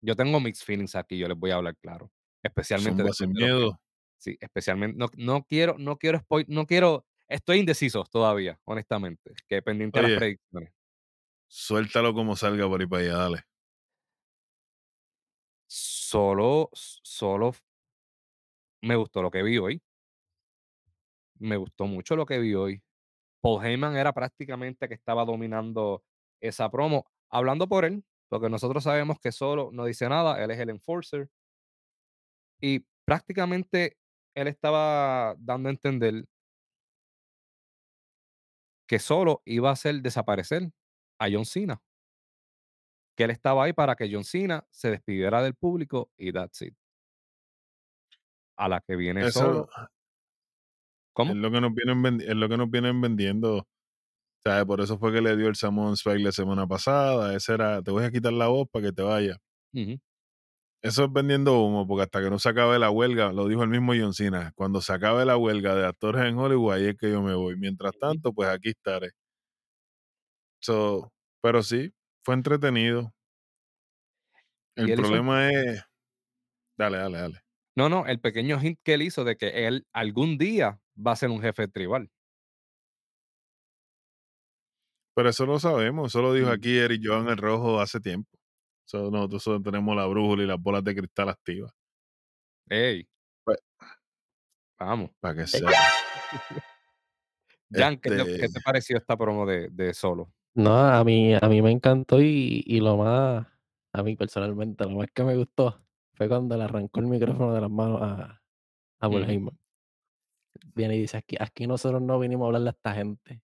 yo 0.00 0.16
tengo 0.16 0.40
mixed 0.40 0.64
feelings 0.64 0.94
aquí, 0.94 1.18
yo 1.18 1.28
les 1.28 1.36
voy 1.38 1.50
a 1.50 1.56
hablar 1.56 1.76
claro. 1.76 2.10
Especialmente 2.42 3.02
sin 3.12 3.32
de 3.32 3.38
que- 3.38 3.44
miedo. 3.44 3.80
Sí, 4.18 4.36
especialmente, 4.40 4.98
no, 4.98 5.08
no 5.16 5.44
quiero, 5.44 5.76
no 5.78 5.96
quiero 5.96 6.18
spoil, 6.18 6.44
no 6.48 6.66
quiero, 6.66 7.06
estoy 7.26 7.58
indeciso 7.58 8.04
todavía, 8.04 8.60
honestamente, 8.64 9.32
que 9.48 9.62
pendiente 9.62 9.98
a 9.98 10.02
las 10.02 10.18
predicciones. 10.18 10.72
Suéltalo 11.48 12.12
como 12.12 12.36
salga 12.36 12.68
por 12.68 12.80
ahí 12.80 12.86
para 12.86 13.02
allá, 13.02 13.16
dale. 13.16 13.44
Solo, 15.66 16.68
solo 16.72 17.52
me 18.82 18.96
gustó 18.96 19.22
lo 19.22 19.30
que 19.30 19.42
vi 19.42 19.58
hoy. 19.58 19.82
Me 21.38 21.56
gustó 21.56 21.86
mucho 21.86 22.16
lo 22.16 22.26
que 22.26 22.38
vi 22.38 22.54
hoy. 22.54 22.82
Paul 23.40 23.64
Heyman 23.64 23.96
era 23.96 24.12
prácticamente 24.12 24.88
que 24.88 24.94
estaba 24.94 25.24
dominando 25.24 26.04
esa 26.40 26.70
promo, 26.70 27.10
hablando 27.30 27.68
por 27.68 27.84
él, 27.84 28.04
porque 28.30 28.48
nosotros 28.48 28.84
sabemos 28.84 29.18
que 29.18 29.32
solo 29.32 29.70
no 29.72 29.84
dice 29.84 30.08
nada, 30.08 30.42
él 30.42 30.52
es 30.52 30.58
el 30.60 30.70
enforcer. 30.70 31.28
Y 32.60 32.86
prácticamente 33.04 33.98
él 34.36 34.46
estaba 34.46 35.34
dando 35.38 35.68
a 35.68 35.72
entender 35.72 36.24
que 38.86 39.00
solo 39.00 39.42
iba 39.44 39.70
a 39.70 39.72
hacer 39.72 40.00
desaparecer 40.00 40.72
a 41.18 41.28
John 41.30 41.44
Cena. 41.44 41.82
Que 43.16 43.24
él 43.24 43.30
estaba 43.30 43.64
ahí 43.64 43.72
para 43.72 43.96
que 43.96 44.08
John 44.10 44.24
Cena 44.24 44.64
se 44.70 44.90
despidiera 44.90 45.42
del 45.42 45.56
público 45.56 46.12
y 46.16 46.32
that's 46.32 46.62
it. 46.62 46.74
A 48.56 48.68
la 48.68 48.80
que 48.80 48.94
viene 48.94 49.26
Eso 49.26 49.40
solo. 49.40 49.68
¿Cómo? 51.12 51.32
es 51.32 51.36
lo 51.36 51.50
que 51.50 51.60
nos 51.60 51.74
vienen 51.74 52.20
es 52.20 52.36
lo 52.36 52.48
que 52.48 52.56
nos 52.56 52.70
vienen 52.70 53.00
vendiendo. 53.00 53.66
¿Sabes? 54.42 54.64
Por 54.64 54.80
eso 54.80 54.98
fue 54.98 55.12
que 55.12 55.20
le 55.20 55.36
dio 55.36 55.48
el 55.48 55.56
Samoan 55.56 55.94
Spike 55.94 56.18
la 56.20 56.32
semana 56.32 56.66
pasada. 56.66 57.34
Ese 57.36 57.52
era, 57.54 57.82
te 57.82 57.90
voy 57.90 58.04
a 58.04 58.10
quitar 58.10 58.32
la 58.32 58.48
voz 58.48 58.66
para 58.70 58.86
que 58.86 58.92
te 58.92 59.02
vaya. 59.02 59.36
Eso 60.82 61.04
es 61.04 61.12
vendiendo 61.12 61.60
humo, 61.62 61.86
porque 61.86 62.04
hasta 62.04 62.22
que 62.22 62.30
no 62.30 62.38
se 62.38 62.48
acabe 62.48 62.78
la 62.78 62.90
huelga, 62.90 63.32
lo 63.32 63.46
dijo 63.48 63.62
el 63.62 63.68
mismo 63.68 63.92
John 63.94 64.14
Cena, 64.14 64.52
cuando 64.54 64.80
se 64.80 64.94
acabe 64.94 65.26
la 65.26 65.36
huelga 65.36 65.74
de 65.74 65.86
actores 65.86 66.22
en 66.24 66.38
Hollywood, 66.38 66.72
ahí 66.72 66.86
es 66.86 66.96
que 66.96 67.10
yo 67.10 67.20
me 67.20 67.34
voy. 67.34 67.56
Mientras 67.58 67.92
tanto, 67.98 68.32
pues 68.32 68.48
aquí 68.48 68.70
estaré. 68.70 69.10
So, 70.62 71.12
pero 71.42 71.62
sí, 71.62 71.92
fue 72.24 72.34
entretenido. 72.34 73.12
El 74.76 74.90
hizo- 74.90 75.02
problema 75.02 75.50
es. 75.50 75.82
Dale, 76.78 76.96
dale, 76.98 77.18
dale. 77.18 77.40
No, 77.76 77.88
no, 77.88 78.06
el 78.06 78.20
pequeño 78.20 78.60
hint 78.60 78.78
que 78.82 78.94
él 78.94 79.02
hizo 79.02 79.24
de 79.24 79.36
que 79.36 79.66
él 79.66 79.86
algún 79.92 80.38
día 80.38 80.80
va 80.96 81.12
a 81.12 81.16
ser 81.16 81.30
un 81.30 81.40
jefe 81.40 81.68
tribal. 81.68 82.10
Pero 85.20 85.28
eso 85.28 85.44
lo 85.44 85.58
sabemos, 85.60 86.08
eso 86.10 86.22
lo 86.22 86.32
dijo 86.32 86.48
Mm. 86.48 86.52
aquí 86.52 86.78
Eric 86.78 87.02
Joan 87.04 87.28
el 87.28 87.36
Rojo 87.36 87.78
hace 87.78 88.00
tiempo. 88.00 88.30
So, 88.86 89.10
nosotros 89.10 89.42
solo 89.42 89.60
tenemos 89.60 89.94
la 89.94 90.06
brújula 90.06 90.44
y 90.44 90.46
las 90.46 90.58
bolas 90.58 90.82
de 90.82 90.94
cristal 90.96 91.28
activas. 91.28 91.70
Ey. 92.70 93.06
Pues 93.44 93.58
Vamos. 94.78 95.10
Para 95.20 95.34
que 95.34 95.46
sea. 95.46 95.68
Jan, 97.70 97.98
¿qué, 97.98 98.08
te, 98.08 98.16
qué 98.16 98.32
Este- 98.36 98.48
te 98.48 98.60
pareció 98.64 98.96
esta 98.96 99.14
promo 99.14 99.44
de, 99.44 99.68
de 99.68 99.92
solo? 99.92 100.32
No, 100.54 100.74
a 100.74 101.04
mí, 101.04 101.34
a 101.34 101.46
mí 101.50 101.60
me 101.60 101.70
encantó 101.70 102.18
y, 102.22 102.64
y 102.66 102.80
lo 102.80 102.96
más, 102.96 103.46
a 103.92 104.02
mí 104.02 104.16
personalmente, 104.16 104.84
lo 104.84 104.90
más 104.92 105.08
que 105.12 105.22
me 105.22 105.36
gustó 105.36 105.84
fue 106.14 106.28
cuando 106.30 106.56
le 106.56 106.64
arrancó 106.64 107.00
el 107.00 107.08
micrófono 107.08 107.52
de 107.52 107.60
las 107.60 107.70
manos 107.70 108.00
a, 108.00 108.40
a 109.00 109.10
Paul 109.10 109.20
Ujú. 109.24 109.30
Heyman. 109.32 109.58
Viene 110.74 110.96
y 110.96 111.00
dice, 111.02 111.18
aquí, 111.18 111.36
aquí 111.38 111.66
nosotros 111.66 112.00
no 112.00 112.18
vinimos 112.18 112.44
a 112.44 112.46
hablarle 112.46 112.70
a 112.70 112.72
esta 112.72 112.94
gente, 112.94 113.42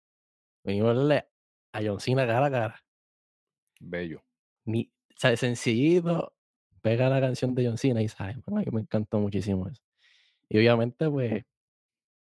venimos 0.65 0.87
a 0.89 0.91
hablarle 0.93 1.29
a 1.73 1.81
John 1.83 2.01
Cena 2.01 2.27
cara 2.27 2.47
a 2.47 2.51
cara. 2.51 2.85
Bello. 3.81 4.23
Ni, 4.65 4.91
o 5.11 5.15
sea, 5.19 5.37
sencillito, 5.37 6.35
pega 6.83 7.09
la 7.09 7.21
canción 7.21 7.55
de 7.55 7.67
John 7.67 7.79
Cena 7.79 8.03
y 8.03 8.09
sabes, 8.09 8.37
me 8.73 8.81
encantó 8.81 9.19
muchísimo 9.21 9.69
eso. 9.69 9.83
Y 10.49 10.59
obviamente, 10.59 11.09
pues, 11.11 11.45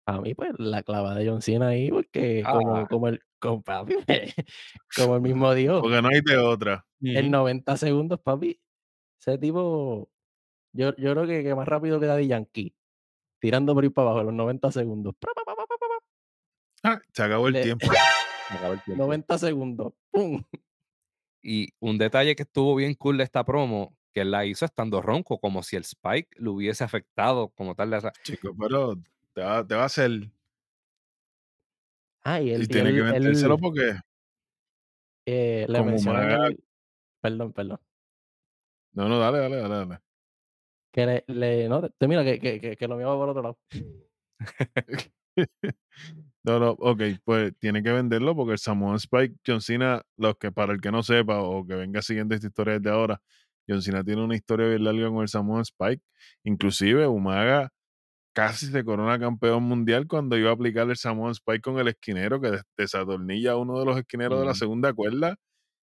a 0.06 0.20
mí, 0.20 0.34
pues, 0.34 0.52
la 0.58 0.82
clava 0.82 1.14
de 1.14 1.28
John 1.28 1.42
Cena 1.42 1.68
ahí, 1.68 1.90
porque 1.90 2.42
como, 2.44 2.76
Ah. 2.76 2.86
como 2.88 3.08
el, 3.08 3.20
como, 3.38 3.62
papi, 3.62 3.94
como 4.96 5.16
el 5.16 5.22
mismo 5.22 5.52
dijo, 5.54 5.80
Porque 5.82 6.00
no 6.02 6.08
hay 6.08 6.20
de 6.20 6.38
otra. 6.38 6.84
En 7.02 7.24
Ujú. 7.26 7.30
90 7.32 7.76
segundos, 7.76 8.20
papi, 8.20 8.60
ese 9.20 9.38
tipo, 9.38 10.10
yo 10.72 10.94
yo 10.96 11.12
creo 11.12 11.26
que 11.26 11.42
que 11.42 11.54
más 11.54 11.68
rápido 11.68 12.00
que 12.00 12.06
Daddy 12.06 12.28
Yankee, 12.28 12.74
tirando 13.40 13.74
por 13.74 13.84
ahí 13.84 13.90
para 13.90 14.06
abajo 14.08 14.20
en 14.20 14.26
los 14.26 14.34
90 14.34 14.70
segundos. 14.72 15.14
Ah, 16.84 17.00
se 17.12 17.22
acabó 17.22 17.46
el 17.48 17.54
Le 17.54 17.62
tiempo. 17.62 17.86
Se 18.52 18.58
acabó 18.58 18.74
el 18.74 18.82
tiempo. 18.82 19.04
90 19.04 19.38
segundos, 19.38 19.92
pum. 20.10 20.42
Y 21.42 21.70
un 21.80 21.98
detalle 21.98 22.36
que 22.36 22.44
estuvo 22.44 22.74
bien 22.76 22.94
cool 22.94 23.18
de 23.18 23.24
esta 23.24 23.44
promo, 23.44 23.96
que 24.12 24.20
él 24.20 24.30
la 24.30 24.44
hizo 24.44 24.64
estando 24.64 25.02
ronco, 25.02 25.38
como 25.40 25.62
si 25.62 25.76
el 25.76 25.82
spike 25.82 26.28
lo 26.36 26.52
hubiese 26.52 26.84
afectado 26.84 27.48
como 27.48 27.74
tal. 27.74 28.00
sea, 28.00 28.12
Chico, 28.22 28.54
pero 28.58 28.94
te 29.34 29.40
va, 29.42 29.66
te 29.66 29.74
va 29.74 29.82
a 29.82 29.86
hacer. 29.86 30.10
Ah, 32.24 32.40
y 32.40 32.50
él 32.50 32.60
Y 32.60 32.64
y 32.64 32.66
tiene 32.68 32.92
que 32.94 33.02
metérselo 33.02 33.54
él, 33.54 33.60
porque 33.60 33.94
eh, 35.26 35.66
le 35.68 35.78
como 35.78 35.90
menciona 35.90 36.20
en 36.22 36.28
Umaga. 36.28 36.46
el 36.48 36.64
perdón, 37.20 37.52
perdón, 37.52 37.80
No, 38.92 39.08
no, 39.08 39.18
dale, 39.18 39.38
dale, 39.38 39.56
dale, 39.56 39.74
dale. 39.74 39.98
que 40.92 41.06
le 41.06 41.24
le 41.28 41.68
no, 41.68 41.88
te 41.88 42.08
mira 42.08 42.24
que 42.24 42.38
que 42.38 42.60
que 42.60 42.76
que 42.76 42.88
lo 42.88 42.96
mío 42.96 43.08
va 43.08 43.16
por 43.16 43.28
otro 43.30 43.42
lado. 43.42 43.58
No, 46.44 46.58
no, 46.58 46.70
ok, 46.72 47.00
pues 47.24 47.52
tiene 47.60 47.82
que 47.84 47.92
venderlo 47.92 48.34
porque 48.34 48.52
el 48.52 48.58
Samoan 48.58 48.96
Spike, 48.96 49.36
John 49.46 49.60
Cena, 49.60 50.02
los 50.16 50.36
que 50.38 50.50
para 50.50 50.72
el 50.72 50.80
que 50.80 50.90
no 50.90 51.02
sepa 51.04 51.40
o 51.40 51.64
que 51.64 51.74
venga 51.76 52.02
siguiendo 52.02 52.34
esta 52.34 52.48
historia 52.48 52.74
desde 52.80 52.90
ahora, 52.90 53.22
John 53.68 53.80
Cena 53.80 54.02
tiene 54.02 54.24
una 54.24 54.34
historia 54.34 54.66
bien 54.66 54.82
larga 54.82 55.08
con 55.08 55.22
el 55.22 55.28
Samoan 55.28 55.62
Spike. 55.62 56.02
Inclusive 56.42 57.06
Umaga 57.06 57.70
casi 58.34 58.66
se 58.68 58.84
corona 58.84 59.18
campeón 59.20 59.64
mundial 59.64 60.06
cuando 60.08 60.36
iba 60.38 60.50
a 60.50 60.54
aplicar 60.54 60.90
el 60.90 60.96
Samoan 60.96 61.32
Spike 61.32 61.62
con 61.62 61.78
el 61.80 61.88
esquinero 61.88 62.40
que 62.40 62.50
des- 62.52 62.64
desatornilla 62.76 63.52
a 63.52 63.56
uno 63.58 63.78
de 63.80 63.86
los 63.86 63.98
esquineros 63.98 64.40
de 64.40 64.46
la 64.46 64.54
segunda 64.54 64.92
cuerda. 64.94 65.36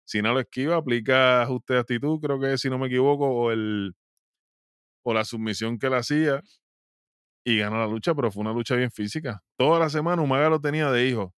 Cena 0.06 0.34
lo 0.34 0.40
esquiva, 0.42 0.78
aplica 0.78 1.44
ajuste 1.44 1.76
de 1.76 1.80
actitud, 1.82 2.20
creo 2.22 2.40
que 2.40 2.58
si 2.58 2.70
no 2.70 2.80
me 2.80 2.88
equivoco, 2.88 3.28
o 3.30 3.52
el 3.52 3.94
o 5.04 5.14
la 5.14 5.24
submisión 5.26 5.78
que 5.80 5.90
le 5.90 5.98
hacía 5.98 6.42
y 7.48 7.60
gana 7.60 7.78
la 7.78 7.88
lucha, 7.88 8.14
pero 8.14 8.30
fue 8.30 8.42
una 8.42 8.52
lucha 8.52 8.76
bien 8.76 8.92
física. 8.92 9.42
Toda 9.56 9.80
la 9.80 9.90
semana 9.90 10.22
Umaga 10.22 10.50
lo 10.50 10.60
tenía 10.60 10.92
de 10.92 11.08
hijo. 11.08 11.34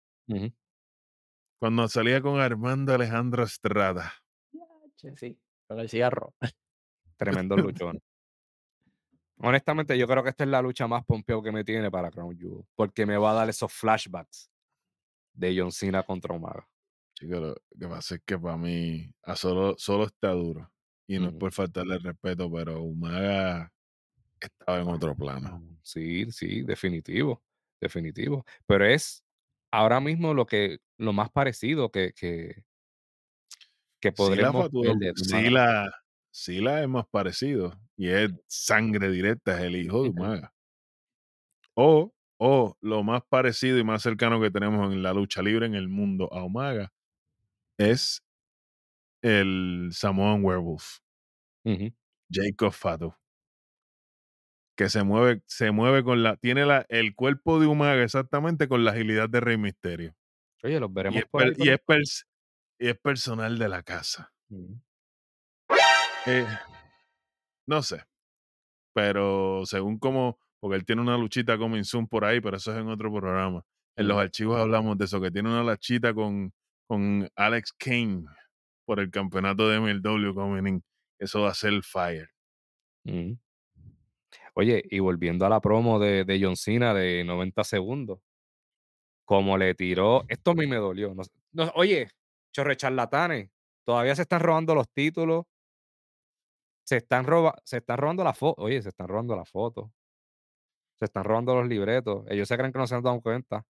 Cuando 1.59 1.87
salía 1.87 2.19
con 2.19 2.39
Armando 2.39 2.95
Alejandro 2.95 3.43
Estrada. 3.43 4.11
Sí, 4.95 5.39
con 5.67 5.79
el 5.79 5.87
cigarro. 5.87 6.33
Tremendos 7.17 7.61
luchones. 7.61 8.01
Honestamente, 9.37 9.95
yo 9.99 10.07
creo 10.07 10.23
que 10.23 10.29
esta 10.29 10.45
es 10.45 10.49
la 10.49 10.63
lucha 10.63 10.87
más 10.87 11.05
pompeo 11.05 11.43
que 11.43 11.51
me 11.51 11.63
tiene 11.63 11.91
para 11.91 12.09
Crown 12.09 12.35
Jewel, 12.35 12.65
porque 12.75 13.05
me 13.05 13.15
va 13.15 13.29
a 13.29 13.35
dar 13.35 13.49
esos 13.49 13.71
flashbacks 13.71 14.49
de 15.33 15.55
John 15.59 15.71
Cena 15.71 16.01
contra 16.01 16.33
Umaga. 16.33 16.67
Chico, 17.13 17.35
lo 17.35 17.55
que 17.79 17.87
pasa 17.87 18.15
es 18.15 18.21
que 18.25 18.39
para 18.39 18.57
mí 18.57 19.11
a 19.21 19.35
solo, 19.35 19.75
solo 19.77 20.05
está 20.05 20.31
duro. 20.31 20.71
Y 21.07 21.19
no 21.19 21.25
es 21.25 21.29
Ujú. 21.29 21.39
por 21.39 21.53
faltarle 21.53 21.99
respeto, 21.99 22.51
pero 22.51 22.81
Umaga 22.81 23.71
estaba 24.47 24.79
en 24.79 24.87
otro 24.87 25.15
plano. 25.15 25.61
Sí, 25.83 26.31
sí, 26.31 26.61
definitivo, 26.61 27.43
definitivo. 27.81 28.45
Pero 28.65 28.85
es 28.85 29.23
ahora 29.71 29.99
mismo 29.99 30.33
lo 30.33 30.45
que 30.45 30.79
lo 30.97 31.13
más 31.13 31.29
parecido 31.31 31.91
que, 31.91 32.13
que, 32.13 32.63
que 34.01 34.11
podremos 34.11 34.63
fue 34.63 34.69
tu- 34.69 34.81
ver 34.81 34.95
de. 34.97 35.13
Sila, 35.15 35.91
Sila 36.31 36.81
es 36.81 36.87
más 36.87 37.05
parecido. 37.07 37.79
Y 37.97 38.09
es 38.09 38.31
sangre 38.47 39.09
directa, 39.09 39.57
es 39.57 39.63
el 39.65 39.75
hijo 39.75 40.03
de. 40.03 40.09
Umaga. 40.09 40.53
O, 41.75 42.13
o 42.39 42.75
lo 42.81 43.03
más 43.03 43.21
parecido 43.29 43.77
y 43.77 43.83
más 43.83 44.01
cercano 44.01 44.41
que 44.41 44.51
tenemos 44.51 44.91
en 44.93 45.03
la 45.03 45.13
lucha 45.13 45.41
libre 45.41 45.65
en 45.65 45.75
el 45.75 45.87
mundo 45.89 46.29
a 46.33 46.43
Umaga 46.43 46.91
es 47.77 48.21
el 49.21 49.89
Samoan 49.91 50.43
Werewolf. 50.43 50.99
Jacob 52.31 52.71
Fatu. 52.71 53.13
Que 54.79 54.87
se 54.87 55.03
mueve, 55.03 55.41
se 55.45 55.71
mueve 55.71 56.05
con 56.05 56.23
la, 56.23 56.37
tiene 56.37 56.65
la, 56.65 56.85
el 56.87 57.13
cuerpo 57.13 57.59
de 57.59 57.67
Umaga 57.67 58.01
exactamente 58.01 58.69
con 58.69 58.85
la 58.85 58.91
agilidad 58.91 59.27
de 59.29 59.41
Rey 59.41 59.57
Misterio. 59.57 60.15
Oye, 60.63 60.79
los 60.79 60.89
Y 60.89 60.93
veremos 60.93 61.19
es, 61.19 61.25
por 61.25 61.41
per- 61.43 61.49
ahí. 61.49 61.55
y 61.67 61.69
es 61.69 61.79
pers- 61.85 62.25
y 62.79 62.87
es 62.87 62.97
personal 62.97 63.59
de 63.59 63.67
la 63.67 63.83
casa. 63.83 64.31
Ujú. 64.49 64.79
Eh, 66.27 66.47
no 67.67 67.83
sé. 67.83 68.05
Pero 68.93 69.63
según 69.65 69.99
como, 69.99 70.39
porque 70.61 70.77
él 70.77 70.85
tiene 70.85 71.01
una 71.01 71.17
luchita 71.17 71.57
como 71.57 71.75
Zoom 71.83 72.07
por 72.07 72.23
ahí, 72.23 72.39
pero 72.39 72.55
eso 72.55 72.71
es 72.71 72.79
en 72.79 72.87
otro 72.87 73.11
programa. 73.13 73.61
En 73.97 74.07
los 74.07 74.15
Ujú. 74.15 74.21
archivos 74.21 74.61
hablamos 74.61 74.97
de 74.97 75.03
eso, 75.03 75.19
que 75.19 75.29
tiene 75.29 75.49
una 75.49 75.61
luchita 75.69 76.13
con, 76.13 76.53
con 76.87 77.29
Alex 77.35 77.73
Kane 77.77 78.23
por 78.85 79.01
el 79.01 79.11
campeonato 79.11 79.67
de 79.67 79.75
MLW 79.81 80.33
coming 80.33 80.67
in. 80.75 80.83
Eso 81.19 81.41
va 81.41 81.49
a 81.49 81.53
ser 81.53 81.83
fire. 81.83 82.29
Ujú. 83.05 83.37
Oye, 84.59 84.83
y 84.89 84.99
volviendo 84.99 85.45
a 85.45 85.49
la 85.49 85.61
promo 85.61 85.99
de, 85.99 86.25
de 86.25 86.39
John 86.43 86.57
Cena 86.57 86.93
de 86.93 87.23
90 87.23 87.63
segundos, 87.63 88.19
como 89.25 89.57
le 89.57 89.73
tiró, 89.73 90.25
esto 90.27 90.51
a 90.51 90.53
mí 90.55 90.67
me 90.67 90.75
dolió. 90.75 91.13
no 91.15 91.23
sé- 91.23 91.31
no, 91.53 91.71
oye, 91.75 92.09
chorre 92.53 92.75
charlatanes, 92.75 93.49
todavía 93.85 94.15
se 94.15 94.23
están 94.23 94.41
robando 94.41 94.75
los 94.75 94.89
títulos, 94.89 95.45
se 96.85 96.97
están, 96.97 97.25
roba, 97.25 97.55
se 97.63 97.77
están 97.77 97.97
robando 97.97 98.23
la 98.25 98.33
foto, 98.33 98.61
oye, 98.63 98.81
se 98.81 98.89
están 98.89 99.07
robando 99.07 99.33
la 99.33 99.45
foto, 99.45 99.93
se 100.99 101.05
están 101.05 101.23
robando 101.23 101.55
los 101.55 101.67
libretos, 101.69 102.25
ellos 102.27 102.47
se 102.49 102.57
creen 102.57 102.73
que 102.73 102.79
no 102.79 102.87
se 102.87 102.95
han 102.95 103.03
dado 103.03 103.21
cuenta, 103.21 103.63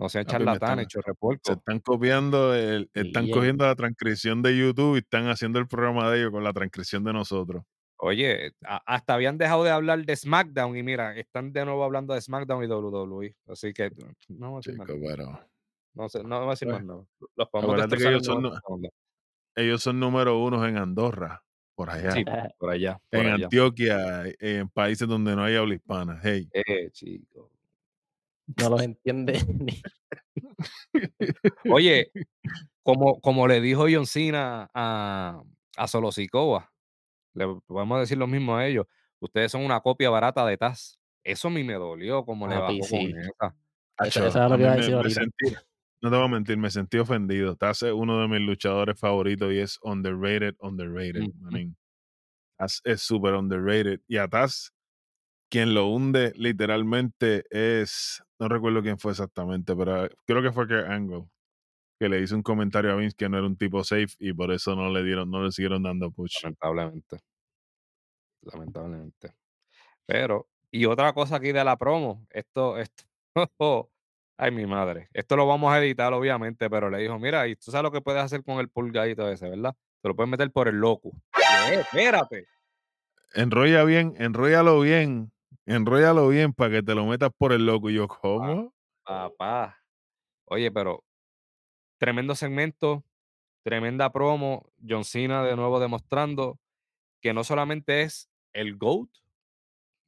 no 0.00 0.08
sean 0.08 0.24
Papi, 0.24 0.38
me 0.38 0.44
charlatanes, 0.46 0.86
están- 0.88 1.02
chorre 1.02 1.38
Se 1.44 1.52
están 1.52 1.78
copiando, 1.78 2.54
el, 2.54 2.90
están 2.92 3.26
Sí, 3.26 3.30
cogiendo 3.30 3.64
la 3.66 3.76
transcripción 3.76 4.42
de 4.42 4.56
YouTube 4.58 4.96
y 4.96 4.98
están 4.98 5.28
haciendo 5.28 5.60
el 5.60 5.68
programa 5.68 6.10
de 6.10 6.18
ellos 6.18 6.32
con 6.32 6.42
la 6.42 6.52
transcripción 6.52 7.04
de 7.04 7.12
nosotros. 7.12 7.62
Oye, 7.98 8.52
a- 8.64 8.82
hasta 8.86 9.14
habían 9.14 9.38
dejado 9.38 9.64
de 9.64 9.70
hablar 9.70 10.04
de 10.04 10.16
SmackDown 10.16 10.76
y 10.76 10.82
mira, 10.82 11.16
están 11.16 11.52
de 11.52 11.64
nuevo 11.64 11.84
hablando 11.84 12.12
de 12.14 12.20
SmackDown 12.20 12.64
y 12.64 12.66
WWE, 12.66 13.34
así 13.48 13.72
que 13.72 13.90
no 14.28 14.50
voy 14.50 14.56
a 14.56 14.58
decir 14.58 14.76
más 14.76 14.86
Chicos, 14.88 15.00
nada. 15.00 15.16
pero 15.16 15.48
No, 15.94 16.08
sé, 16.08 16.24
no 16.24 16.38
voy 16.40 16.48
a 16.48 16.50
decir 16.50 16.68
Pues, 16.68 16.82
más 16.82 16.86
nada. 16.86 17.06
Los 17.36 17.88
que 17.98 18.08
ellos 18.08 18.24
son, 18.26 18.42
90 18.42 18.48
nu- 18.48 18.54
segundos. 18.60 18.90
ellos 19.56 19.82
son 19.82 20.00
número 20.00 20.38
uno 20.42 20.66
en 20.66 20.76
Andorra, 20.76 21.42
por 21.76 21.88
allá. 21.90 22.10
Sí, 22.10 22.24
por 22.58 22.70
allá, 22.70 23.00
por 23.10 23.20
en 23.20 23.26
allá. 23.32 23.44
Antioquia, 23.44 24.24
en 24.40 24.68
países 24.70 25.06
donde 25.06 25.36
no 25.36 25.44
hay 25.44 25.54
habla 25.56 25.74
hispana. 25.76 26.20
Hey. 26.22 26.48
Eh, 26.52 26.90
chico. 26.90 27.50
No 28.60 28.68
los 28.70 28.82
entiende 28.82 29.40
ni 29.48 29.82
Oye, 31.70 32.10
como, 32.82 33.20
como 33.20 33.46
le 33.48 33.60
dijo 33.60 33.86
John 33.90 34.06
Cena 34.06 34.68
a, 34.74 35.42
a 35.76 35.88
Solo 35.88 36.12
Sikoa, 36.12 36.70
le 37.34 37.46
podemos 37.66 38.00
decir 38.00 38.16
lo 38.18 38.26
mismo 38.26 38.56
a 38.56 38.66
ellos. 38.66 38.86
Ustedes 39.20 39.52
son 39.52 39.62
una 39.64 39.80
copia 39.80 40.10
barata 40.10 40.44
de 40.46 40.56
Taz. 40.56 40.98
Eso 41.22 41.48
a 41.48 41.50
mí 41.50 41.64
me 41.64 41.74
dolió 41.74 42.24
como 42.24 42.46
le 42.48 42.56
bajó 42.58 42.82
sí. 42.82 43.12
con 43.12 43.20
esa. 43.20 43.30
Eso 43.30 43.54
Acho, 43.96 44.26
eso 44.26 44.38
era 44.38 44.48
lo 44.48 44.54
a 44.54 44.58
que 44.58 44.62
mí 44.62 44.64
iba 44.64 44.72
a 44.72 44.74
me- 44.74 44.80
decir 44.80 44.92
me 44.94 44.96
ahorita. 44.98 45.20
sentí- 45.20 45.56
no 46.02 46.10
te 46.10 46.16
voy 46.16 46.24
a 46.26 46.28
mentir, 46.28 46.56
me 46.58 46.70
sentí 46.70 46.98
ofendido. 46.98 47.56
Taz 47.56 47.82
es 47.82 47.92
uno 47.92 48.20
de 48.20 48.28
mis 48.28 48.40
luchadores 48.40 48.98
favoritos 49.00 49.52
y 49.52 49.58
es 49.60 49.78
underrated, 49.82 50.54
underrated. 50.60 51.22
Taz 52.58 52.80
es 52.84 53.02
súper 53.02 53.34
underrated. 53.34 54.00
Y 54.06 54.18
a 54.18 54.28
Taz, 54.28 54.72
quien 55.50 55.72
lo 55.74 55.86
hunde 55.88 56.32
literalmente 56.36 57.44
es, 57.50 58.22
no 58.38 58.48
recuerdo 58.48 58.82
quién 58.82 58.98
fue 58.98 59.12
exactamente, 59.12 59.74
pero 59.74 60.08
creo 60.26 60.42
que 60.42 60.52
fue 60.52 60.66
que 60.68 60.74
Angle, 60.74 61.24
que 61.98 62.08
le 62.08 62.20
hizo 62.20 62.34
un 62.34 62.42
comentario 62.42 62.92
a 62.92 62.96
Vince 62.96 63.16
que 63.16 63.28
no 63.28 63.38
era 63.38 63.46
un 63.46 63.56
tipo 63.56 63.82
safe 63.84 64.08
y 64.18 64.32
por 64.32 64.52
eso 64.52 64.74
no 64.74 64.90
le 64.90 65.02
dieron, 65.02 65.30
no 65.30 65.42
le 65.42 65.52
siguieron 65.52 65.82
dando 65.82 66.10
push. 66.10 66.42
Lamentablemente. 66.42 67.18
Lamentablemente. 68.42 69.34
Pero, 70.06 70.48
y 70.70 70.86
otra 70.86 71.12
cosa 71.12 71.36
aquí 71.36 71.52
de 71.52 71.64
la 71.64 71.76
promo, 71.76 72.26
esto, 72.30 72.76
esto, 72.78 73.04
ay 74.36 74.50
mi 74.50 74.66
madre, 74.66 75.08
esto 75.12 75.36
lo 75.36 75.46
vamos 75.46 75.72
a 75.72 75.78
editar 75.78 76.12
obviamente, 76.12 76.68
pero 76.68 76.90
le 76.90 76.98
dijo, 76.98 77.18
mira, 77.18 77.46
y 77.48 77.56
tú 77.56 77.70
sabes 77.70 77.84
lo 77.84 77.92
que 77.92 78.02
puedes 78.02 78.22
hacer 78.22 78.42
con 78.42 78.58
el 78.58 78.68
pulgadito 78.68 79.28
ese, 79.30 79.48
¿verdad? 79.48 79.74
Te 80.02 80.08
lo 80.08 80.16
puedes 80.16 80.30
meter 80.30 80.50
por 80.50 80.68
el 80.68 80.76
loco. 80.76 81.10
Eh, 81.70 81.80
espérate. 81.80 82.46
Enrolla 83.32 83.84
bien, 83.84 84.14
enróllalo 84.18 84.80
bien, 84.80 85.32
enróllalo 85.64 86.28
bien 86.28 86.52
para 86.52 86.70
que 86.70 86.82
te 86.82 86.94
lo 86.94 87.06
metas 87.06 87.30
por 87.36 87.52
el 87.52 87.64
loco. 87.64 87.88
Y 87.88 87.94
yo, 87.94 88.06
¿cómo? 88.06 88.74
Papá. 89.02 89.78
Oye, 90.44 90.70
pero 90.70 91.02
tremendo 91.98 92.34
segmento, 92.34 93.04
tremenda 93.64 94.12
promo, 94.12 94.70
John 94.86 95.04
Cena 95.04 95.42
de 95.44 95.56
nuevo 95.56 95.80
demostrando 95.80 96.58
que 97.20 97.32
no 97.32 97.44
solamente 97.44 98.02
es 98.02 98.30
el 98.52 98.76
GOAT, 98.76 99.08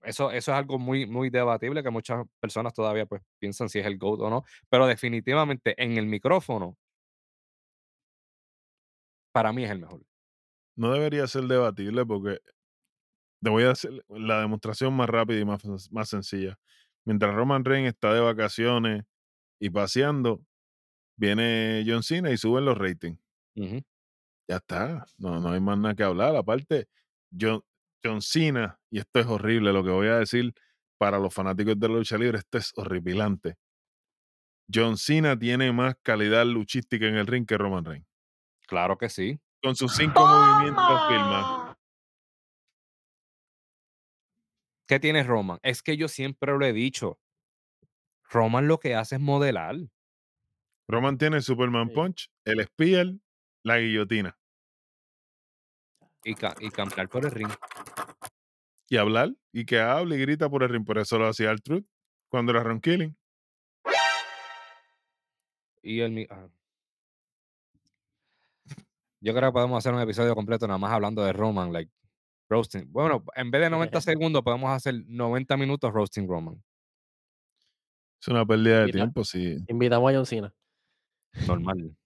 eso, 0.02 0.30
eso 0.30 0.52
es 0.52 0.58
algo 0.58 0.78
muy, 0.78 1.06
muy 1.06 1.30
debatible, 1.30 1.82
que 1.82 1.90
muchas 1.90 2.26
personas 2.38 2.74
todavía 2.74 3.06
pues 3.06 3.22
piensan 3.38 3.68
si 3.68 3.80
es 3.80 3.86
el 3.86 3.98
GOAT 3.98 4.20
o 4.20 4.30
no, 4.30 4.44
pero 4.68 4.86
definitivamente 4.86 5.74
en 5.82 5.96
el 5.98 6.06
micrófono, 6.06 6.76
para 9.32 9.52
mí 9.52 9.64
es 9.64 9.70
el 9.70 9.80
mejor. 9.80 10.02
no 10.76 10.92
debería 10.92 11.26
ser 11.26 11.44
debatible 11.44 12.06
porque 12.06 12.40
te 13.42 13.50
voy 13.50 13.64
a 13.64 13.70
hacer 13.70 14.04
la 14.08 14.40
demostración 14.40 14.94
más 14.94 15.08
rápida 15.08 15.40
y 15.40 15.44
más, 15.44 15.62
más 15.90 16.08
sencilla. 16.08 16.58
Mientras 17.04 17.34
Roman 17.34 17.64
Reigns 17.64 17.88
está 17.88 18.12
de 18.12 18.20
vacaciones 18.20 19.04
y 19.60 19.70
paseando, 19.70 20.42
viene 21.16 21.84
John 21.86 22.02
Cena 22.02 22.30
y 22.30 22.36
suben 22.36 22.64
los 22.64 22.78
ratings. 22.78 23.18
Ya 24.48 24.56
está, 24.56 25.04
no, 25.18 25.40
no 25.40 25.50
hay 25.50 25.60
más 25.60 25.78
nada 25.78 25.94
que 25.94 26.04
hablar. 26.04 26.36
Aparte, 26.36 26.88
John, 27.38 27.62
John 28.04 28.22
Cena, 28.22 28.78
y 28.90 28.98
esto 28.98 29.20
es 29.20 29.26
horrible 29.26 29.72
lo 29.72 29.82
que 29.82 29.90
voy 29.90 30.08
a 30.08 30.18
decir 30.18 30.54
para 30.98 31.18
los 31.18 31.34
fanáticos 31.34 31.78
de 31.78 31.88
la 31.88 31.94
lucha 31.94 32.16
libre, 32.16 32.38
esto 32.38 32.58
es 32.58 32.72
horripilante. 32.76 33.56
John 34.72 34.96
Cena 34.96 35.38
tiene 35.38 35.72
más 35.72 35.96
calidad 36.02 36.44
luchística 36.46 37.06
en 37.06 37.16
el 37.16 37.26
ring 37.26 37.46
que 37.46 37.58
Roman 37.58 37.84
Reigns. 37.84 38.06
Claro 38.66 38.98
que 38.98 39.08
sí. 39.08 39.38
Con 39.62 39.76
sus 39.76 39.94
cinco 39.94 40.26
movimientos 40.26 41.08
filmados. 41.08 41.48
¡Toma! 41.48 41.78
¿Qué 44.86 45.00
tiene 45.00 45.22
Roman? 45.22 45.58
Es 45.62 45.82
que 45.82 45.96
yo 45.96 46.08
siempre 46.08 46.56
lo 46.56 46.64
he 46.64 46.72
dicho. 46.72 47.18
Roman 48.28 48.68
lo 48.68 48.78
que 48.78 48.94
hace 48.94 49.16
es 49.16 49.20
modelar. 49.20 49.76
Roman 50.88 51.18
tiene 51.18 51.36
el 51.36 51.42
Superman 51.42 51.88
Sí. 51.88 51.94
Punch, 51.94 52.30
el 52.44 52.64
Spear, 52.64 53.06
la 53.64 53.78
guillotina. 53.78 54.36
y, 56.24 56.34
ca- 56.34 56.56
y 56.60 56.70
campear 56.70 57.08
por 57.08 57.24
el 57.24 57.30
ring. 57.30 57.48
Y 58.88 58.96
hablar, 58.96 59.30
y 59.52 59.64
que 59.64 59.78
hable 59.80 60.16
y 60.16 60.20
grita 60.20 60.48
por 60.50 60.62
el 60.64 60.68
ring. 60.70 60.84
Por 60.84 60.98
eso 60.98 61.18
lo 61.18 61.28
hacía 61.28 61.50
el 61.52 61.62
Truth 61.62 61.84
cuando 62.28 62.50
era 62.52 62.64
Ron 62.64 62.80
Killing. 62.80 63.16
Y 65.82 66.00
el 66.00 66.10
mi- 66.12 66.26
ah. 66.30 66.48
Yo 69.20 69.34
creo 69.34 69.50
que 69.50 69.52
podemos 69.52 69.78
hacer 69.78 69.94
un 69.94 70.00
episodio 70.00 70.34
completo 70.34 70.66
nada 70.66 70.78
más 70.78 70.92
hablando 70.92 71.22
de 71.24 71.32
Roman, 71.32 71.72
like 71.72 71.90
roasting. 72.50 72.90
Bueno, 72.92 73.24
en 73.36 73.50
vez 73.52 73.62
de 73.62 73.70
90 73.70 74.00
segundos, 74.00 74.42
podemos 74.42 74.70
hacer 74.70 74.94
90 75.06 75.56
minutos 75.56 75.92
roasting 75.92 76.28
Roman. 76.28 76.62
Es 78.20 78.28
una 78.28 78.44
pérdida 78.44 78.84
de 78.86 78.92
tiempo. 78.92 79.22
Si, 79.24 79.56
Invitamos 79.68 80.10
a 80.10 80.16
John 80.16 80.26
Cena. 80.26 80.54
Normal. 81.46 81.96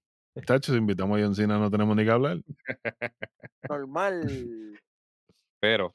tacho, 0.46 0.72
si 0.72 0.78
invitamos 0.78 1.18
a 1.18 1.22
John 1.22 1.34
Cena, 1.34 1.58
no 1.58 1.70
tenemos 1.70 1.96
ni 1.96 2.04
que 2.04 2.10
hablar. 2.10 2.38
Normal. 3.68 4.78
Pero, 5.60 5.94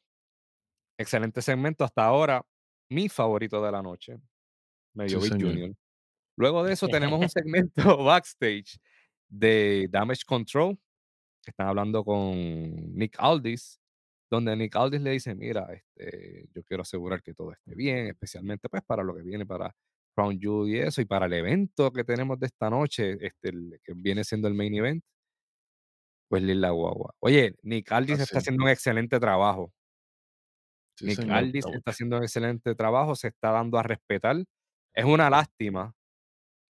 excelente 0.98 1.42
segmento 1.42 1.84
hasta 1.84 2.06
ahora. 2.06 2.46
Mi 2.90 3.10
favorito 3.10 3.64
de 3.64 3.72
la 3.72 3.82
noche. 3.82 4.18
Medio 4.94 5.20
Sí. 5.22 5.30
Junior. 5.30 5.76
Luego 6.38 6.64
de 6.64 6.74
eso 6.74 6.88
tenemos 6.88 7.20
un 7.20 7.30
segmento 7.30 7.98
backstage 8.04 8.78
de 9.28 9.88
Damage 9.90 10.24
Control. 10.26 10.78
Que 11.44 11.52
están 11.52 11.68
hablando 11.68 12.04
con 12.04 12.24
Nick 12.96 13.16
Aldis. 13.20 13.80
Donde 14.30 14.56
Nick 14.56 14.76
Aldis 14.76 15.02
le 15.02 15.12
dice, 15.12 15.36
mira, 15.36 15.72
este, 15.72 16.48
yo 16.54 16.64
quiero 16.64 16.82
asegurar 16.82 17.22
que 17.22 17.34
todo 17.34 17.52
esté 17.52 17.76
bien, 17.76 18.08
especialmente 18.08 18.68
pues 18.70 18.82
para 18.84 19.04
lo 19.04 19.16
que 19.16 19.22
viene 19.22 19.46
para 19.46 19.74
Crown 20.16 20.40
Jewel 20.40 20.70
y 20.74 20.80
eso, 20.80 21.02
y 21.02 21.06
para 21.06 21.26
el 21.28 21.34
evento 21.34 21.92
que 21.92 22.04
tenemos 22.04 22.40
de 22.40 22.48
esta 22.48 22.70
noche, 22.70 23.18
este, 23.20 23.50
el 23.50 23.80
que 23.84 23.94
viene 23.96 24.24
siendo 24.24 24.48
el 24.48 24.54
main 24.56 24.74
event, 24.74 25.04
pues 26.30 26.42
Lila 26.42 26.70
Guagua. 26.72 27.14
Oye, 27.20 27.56
Nick 27.62 27.92
Aldis 27.92 28.20
está 28.20 28.38
Así. 28.40 28.46
haciendo 28.46 28.64
un 28.64 28.70
excelente 28.70 29.20
trabajo. 29.20 29.72
Sí, 30.98 31.06
Nick 31.06 31.18
señor. 31.18 31.36
Aldis 31.36 31.66
Está 31.66 31.78
está 31.78 31.92
haciendo 31.92 32.18
un 32.18 32.24
excelente 32.24 32.74
trabajo, 32.76 33.16
se 33.16 33.28
está 33.28 33.52
dando 33.52 33.78
a 33.78 33.84
respetar. 33.84 34.38
Es 34.94 35.06
una 35.06 35.30
lástima 35.30 35.94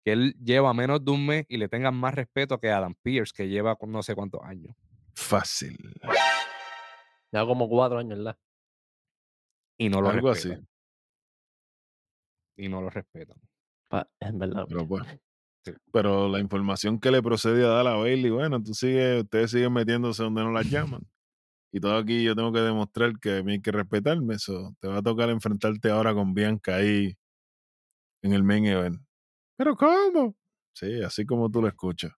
que 0.05 0.13
él 0.13 0.35
lleva 0.43 0.73
menos 0.75 1.05
de 1.05 1.11
un 1.11 1.27
mes 1.27 1.45
y 1.49 1.57
le 1.59 1.69
tengan 1.69 1.95
más 1.95 2.15
respeto 2.15 2.59
que 2.59 2.71
Adam 2.71 2.95
Pierce, 3.03 3.33
que 3.37 3.49
lleva 3.49 3.77
no 3.87 4.03
sé 4.03 4.15
cuántos 4.15 4.41
años. 4.43 4.75
Fácil. 5.15 5.77
Ya 7.33 7.45
como 7.45 7.69
cuatro 7.69 7.99
años, 7.99 8.19
¿verdad? 8.19 8.37
Y 9.79 9.89
no 9.89 10.01
lo 10.01 10.11
Algo 10.11 10.31
así. 10.31 10.53
Y 12.57 12.69
no 12.69 12.81
lo 12.83 12.91
respetan. 12.91 13.37
Pa- 13.89 14.09
es 14.21 14.37
verdad. 14.37 14.67
Pero 14.69 14.87
pues. 14.87 15.05
Sí. 15.65 15.73
Pero 15.93 16.29
la 16.29 16.41
información 16.41 16.99
que 16.99 17.11
le 17.11 17.23
procede 17.23 17.65
a 17.65 17.69
dar 17.69 17.87
a 17.87 17.97
Bailey, 17.97 18.31
bueno, 18.31 18.63
tú 18.63 18.75
sigues, 18.75 19.23
ustedes 19.23 19.51
siguen 19.53 19.73
metiéndose 19.73 20.23
donde 20.23 20.43
no 20.43 20.51
las 20.51 20.69
llaman. 20.69 21.03
Y 21.73 21.81
todo 21.81 21.97
aquí 21.97 22.23
yo 22.23 22.35
tengo 22.35 22.53
que 22.53 22.61
demostrar 22.61 23.19
que 23.19 23.39
a 23.39 23.43
mí 23.43 23.53
hay 23.53 23.63
que 23.63 23.73
respetarme. 23.73 24.35
Eso 24.35 24.75
te 24.81 24.89
va 24.89 24.99
a 24.99 25.03
tocar 25.03 25.31
enfrentarte 25.31 25.91
ahora 25.91 26.13
con 26.13 26.35
Bianca 26.35 26.77
ahí 26.77 27.17
en 28.23 28.33
el 28.33 28.43
main 28.43 28.67
event. 28.67 29.01
¿Pero 29.57 29.75
cómo? 29.77 30.37
Sí, 30.75 31.03
así 31.03 31.25
como 31.25 31.51
tú 31.51 31.63
lo 31.63 31.69
escuchas. 31.69 32.13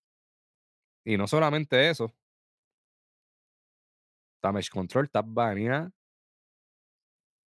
Y 1.04 1.16
no 1.16 1.26
solamente 1.26 1.88
eso. 1.90 2.12
Damage 4.42 4.70
Control 4.70 5.04
está 5.04 5.22
baneada 5.22 5.90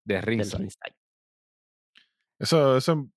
de 0.04 0.20
ringside. 0.20 0.68
Eso, 2.38 2.76
eso 2.76 3.08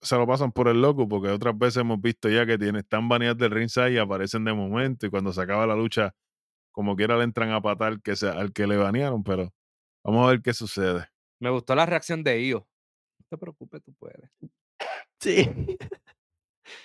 se 0.00 0.16
lo 0.16 0.26
pasan 0.26 0.52
por 0.52 0.68
el 0.68 0.80
loco 0.80 1.08
porque 1.08 1.28
otras 1.28 1.56
veces 1.56 1.78
hemos 1.78 2.00
visto 2.00 2.28
ya 2.28 2.46
que 2.46 2.58
tienen, 2.58 2.76
están 2.76 3.08
baneadas 3.08 3.38
del 3.38 3.50
ringside 3.50 3.92
y 3.92 3.98
aparecen 3.98 4.44
de 4.44 4.52
momento 4.52 5.06
y 5.06 5.10
cuando 5.10 5.32
se 5.32 5.40
acaba 5.40 5.66
la 5.66 5.74
lucha, 5.74 6.14
como 6.72 6.96
quiera 6.96 7.16
le 7.16 7.24
entran 7.24 7.50
a 7.52 7.60
patar 7.60 8.00
que 8.02 8.16
sea, 8.16 8.32
al 8.32 8.52
que 8.52 8.66
le 8.66 8.76
banearon, 8.76 9.24
pero 9.24 9.52
vamos 10.04 10.26
a 10.26 10.30
ver 10.30 10.42
qué 10.42 10.52
sucede. 10.52 11.08
Me 11.40 11.50
gustó 11.50 11.74
la 11.74 11.86
reacción 11.86 12.22
de 12.22 12.42
Io. 12.42 12.68
No 13.18 13.26
te 13.30 13.38
preocupes, 13.38 13.82
tú 13.82 13.94
puedes. 13.94 14.30
Sí. 15.20 15.48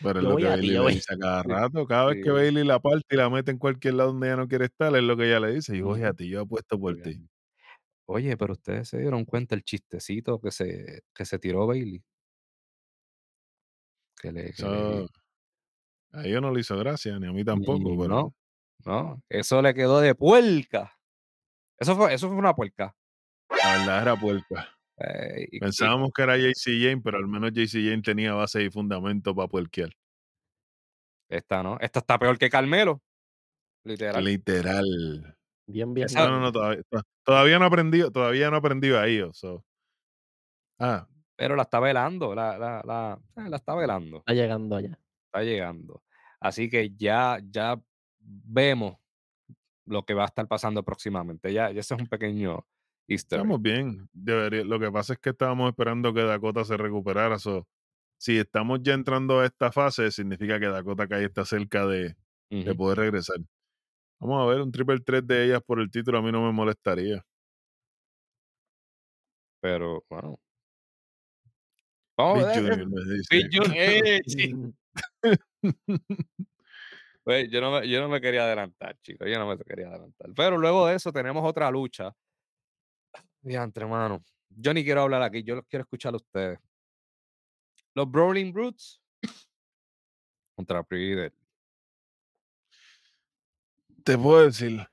Pero 0.01 0.19
es 0.19 0.23
Yo 0.23 0.29
lo 0.29 0.37
que 0.37 0.43
Bailey 0.45 0.73
yo 0.73 0.87
le 0.87 0.93
dice 0.95 1.13
a 1.13 1.17
cada 1.19 1.43
rato. 1.43 1.85
Cada 1.85 2.05
vez 2.07 2.23
que. 2.23 2.31
Bailey 2.31 2.63
la 2.63 2.79
parte 2.79 3.05
y 3.09 3.17
la 3.17 3.29
mete 3.29 3.51
en 3.51 3.57
cualquier 3.57 3.95
lado 3.95 4.11
donde 4.11 4.27
ella 4.27 4.37
no 4.37 4.47
quiere 4.47 4.65
estar, 4.65 4.95
es 4.95 5.03
lo 5.03 5.17
que 5.17 5.25
ella 5.25 5.39
le 5.39 5.53
dice. 5.53 5.75
Y 5.75 5.81
voy 5.81 6.03
a 6.03 6.13
ti, 6.13 6.29
yo 6.29 6.41
apuesto 6.41 6.79
por 6.79 7.01
ti. 7.01 7.27
Oye, 8.07 8.35
pero 8.37 8.53
ustedes 8.53 8.89
se 8.89 8.99
dieron 8.99 9.25
cuenta 9.25 9.55
el 9.55 9.63
chistecito 9.63 10.39
que 10.41 10.51
se, 10.51 11.03
que 11.13 11.25
se 11.25 11.39
tiró 11.39 11.65
Bailey. 11.67 12.03
Que 14.19 14.31
le, 14.31 14.41
que 14.53 14.63
le- 14.63 15.03
Eso, 15.03 15.07
a 16.13 16.25
ella 16.25 16.41
no 16.41 16.51
le 16.53 16.59
hizo 16.61 16.77
gracia, 16.77 17.17
ni 17.19 17.27
a 17.27 17.31
mí 17.31 17.43
tampoco, 17.45 17.83
pero 17.97 18.07
no, 18.07 18.35
no, 18.85 19.23
eso 19.29 19.61
le 19.61 19.73
quedó 19.73 19.99
de 20.01 20.13
puerca. 20.15 20.97
Eso 21.79 21.95
fue, 21.95 22.13
eso 22.13 22.27
fue 22.27 22.37
una 22.37 22.53
puerca. 22.53 22.95
la 23.49 23.77
verdad 23.77 24.01
era 24.01 24.15
puerca. 24.19 24.67
Eh, 24.97 25.47
y- 25.51 25.57
y- 25.57 25.59
Pensábamos 25.59 26.11
que 26.13 26.21
era 26.23 26.37
JC 26.37 26.79
Jane, 26.81 27.01
pero 27.01 27.17
al 27.17 27.27
menos 27.27 27.51
JC 27.53 27.81
Jane 27.89 28.01
tenía 28.01 28.33
base 28.33 28.61
y 28.63 28.69
fundamento 28.69 29.33
para 29.33 29.47
puerquear. 29.47 29.91
esta 31.29 31.63
no, 31.63 31.77
esta 31.79 31.99
está 31.99 32.19
peor 32.19 32.37
que 32.37 32.49
Carmelo. 32.49 33.01
Literal. 33.85 34.23
Literal. 34.23 35.37
Bien, 35.71 35.93
bien. 35.93 36.07
No, 36.13 36.29
no, 36.29 36.39
no, 36.39 36.51
todavía, 36.51 36.83
to- 36.89 37.01
todavía 37.23 37.59
no 37.59 37.65
aprendió, 37.65 38.11
todavía 38.11 38.49
no 38.49 38.57
aprendió 38.57 38.99
ahí. 38.99 39.21
o 39.21 39.33
so. 39.33 39.63
Ah, 40.79 41.07
pero 41.35 41.55
la 41.55 41.63
está 41.63 41.79
velando, 41.79 42.33
la, 42.35 42.57
la, 42.57 42.81
la, 42.85 43.19
eh, 43.37 43.49
la 43.49 43.57
está 43.57 43.75
velando, 43.75 44.17
Está 44.19 44.33
llegando 44.33 44.75
allá. 44.75 44.99
está 45.25 45.43
llegando. 45.43 46.03
Así 46.39 46.69
que 46.69 46.91
ya, 46.95 47.39
ya 47.49 47.79
vemos 48.19 48.97
lo 49.85 50.03
que 50.05 50.13
va 50.13 50.23
a 50.23 50.27
estar 50.27 50.47
pasando 50.47 50.83
próximamente. 50.83 51.51
Ya, 51.53 51.71
ya 51.71 51.79
ese 51.81 51.93
es 51.95 52.01
un 52.01 52.07
pequeño 52.07 52.65
easter. 53.07 53.39
estamos 53.39 53.61
bien. 53.61 54.07
Debería- 54.13 54.63
lo 54.63 54.79
que 54.79 54.91
pasa 54.91 55.13
es 55.13 55.19
que 55.19 55.31
estábamos 55.31 55.69
esperando 55.69 56.13
que 56.13 56.21
Dakota 56.23 56.63
se 56.63 56.77
recuperara. 56.77 57.37
so, 57.39 57.67
si 58.17 58.37
estamos 58.37 58.79
ya 58.83 58.93
entrando 58.93 59.39
a 59.39 59.45
esta 59.45 59.71
fase, 59.71 60.11
significa 60.11 60.59
que 60.59 60.67
Dakota 60.67 61.07
Kai 61.07 61.23
está 61.25 61.43
cerca 61.45 61.85
de, 61.87 62.15
de 62.49 62.75
poder 62.75 62.97
regresar. 62.99 63.37
Vamos 64.21 64.43
a 64.43 64.45
ver, 64.45 64.61
un 64.61 64.71
triple 64.71 64.99
3 64.99 65.25
de 65.25 65.45
ellas 65.45 65.61
por 65.65 65.79
el 65.79 65.89
título 65.89 66.19
a 66.19 66.21
mí 66.21 66.31
no 66.31 66.45
me 66.45 66.51
molestaría. 66.51 67.25
Pero 69.59 70.05
bueno. 70.07 70.39
Vamos 72.15 72.37
Big 72.37 72.45
a 72.45 72.61
ver. 72.61 72.79
Junior 72.79 72.89
me 72.89 73.15
dice. 73.15 73.49
Junior, 73.51 73.75
eh, 73.75 74.21
sí. 74.27 74.53
Pues, 77.23 77.51
yo, 77.51 77.61
no 77.61 77.71
me, 77.71 77.87
yo 77.87 78.01
no 78.01 78.09
me 78.09 78.19
quería 78.19 78.43
adelantar, 78.45 78.97
chicos. 79.01 79.27
Yo 79.29 79.37
no 79.37 79.47
me 79.47 79.55
quería 79.55 79.89
adelantar. 79.89 80.31
Pero 80.35 80.57
luego 80.57 80.87
de 80.87 80.95
eso 80.95 81.13
tenemos 81.13 81.47
otra 81.47 81.69
lucha. 81.69 82.11
Diantre, 83.41 83.83
hermano. 83.83 84.23
Yo 84.49 84.73
ni 84.73 84.83
quiero 84.83 85.01
hablar 85.01 85.21
aquí. 85.21 85.43
Yo 85.43 85.53
los 85.53 85.65
quiero 85.67 85.83
escuchar 85.83 86.15
a 86.15 86.17
ustedes. 86.17 86.59
Los 87.93 88.09
Brawling 88.09 88.51
Brutes 88.51 88.99
contra 90.55 90.83
Deadly. 90.89 91.31
Te 94.03 94.17
puedo 94.17 94.45
decir, 94.45 94.85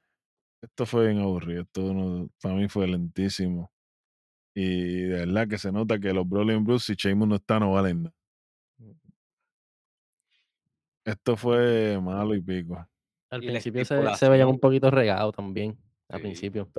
esto 0.62 0.86
fue 0.86 1.06
bien 1.08 1.20
aburrido. 1.20 1.62
Esto 1.62 1.94
no- 1.94 2.28
para 2.42 2.54
mí 2.54 2.68
fue 2.68 2.86
lentísimo. 2.88 3.70
Y 4.54 5.02
de 5.02 5.26
verdad 5.26 5.48
que 5.48 5.58
se 5.58 5.70
nota 5.72 5.98
que 5.98 6.12
los 6.12 6.28
Brawling 6.28 6.64
Bruce 6.64 6.92
y 6.92 6.96
Sheamus 6.96 7.28
no 7.28 7.36
están, 7.36 7.60
no 7.60 7.72
valen 7.72 8.04
nada. 8.04 8.14
Esto 11.04 11.36
fue 11.36 11.98
malo 12.02 12.34
y 12.34 12.42
pico. 12.42 12.86
Al 13.30 13.44
Y 13.44 13.46
principio 13.48 13.84
se, 13.84 14.14
se 14.16 14.28
veían 14.28 14.48
un 14.48 14.58
poquito 14.58 14.90
regados 14.90 15.34
también. 15.34 15.78
Al 16.08 16.18
Sí. 16.18 16.22
principio. 16.22 16.70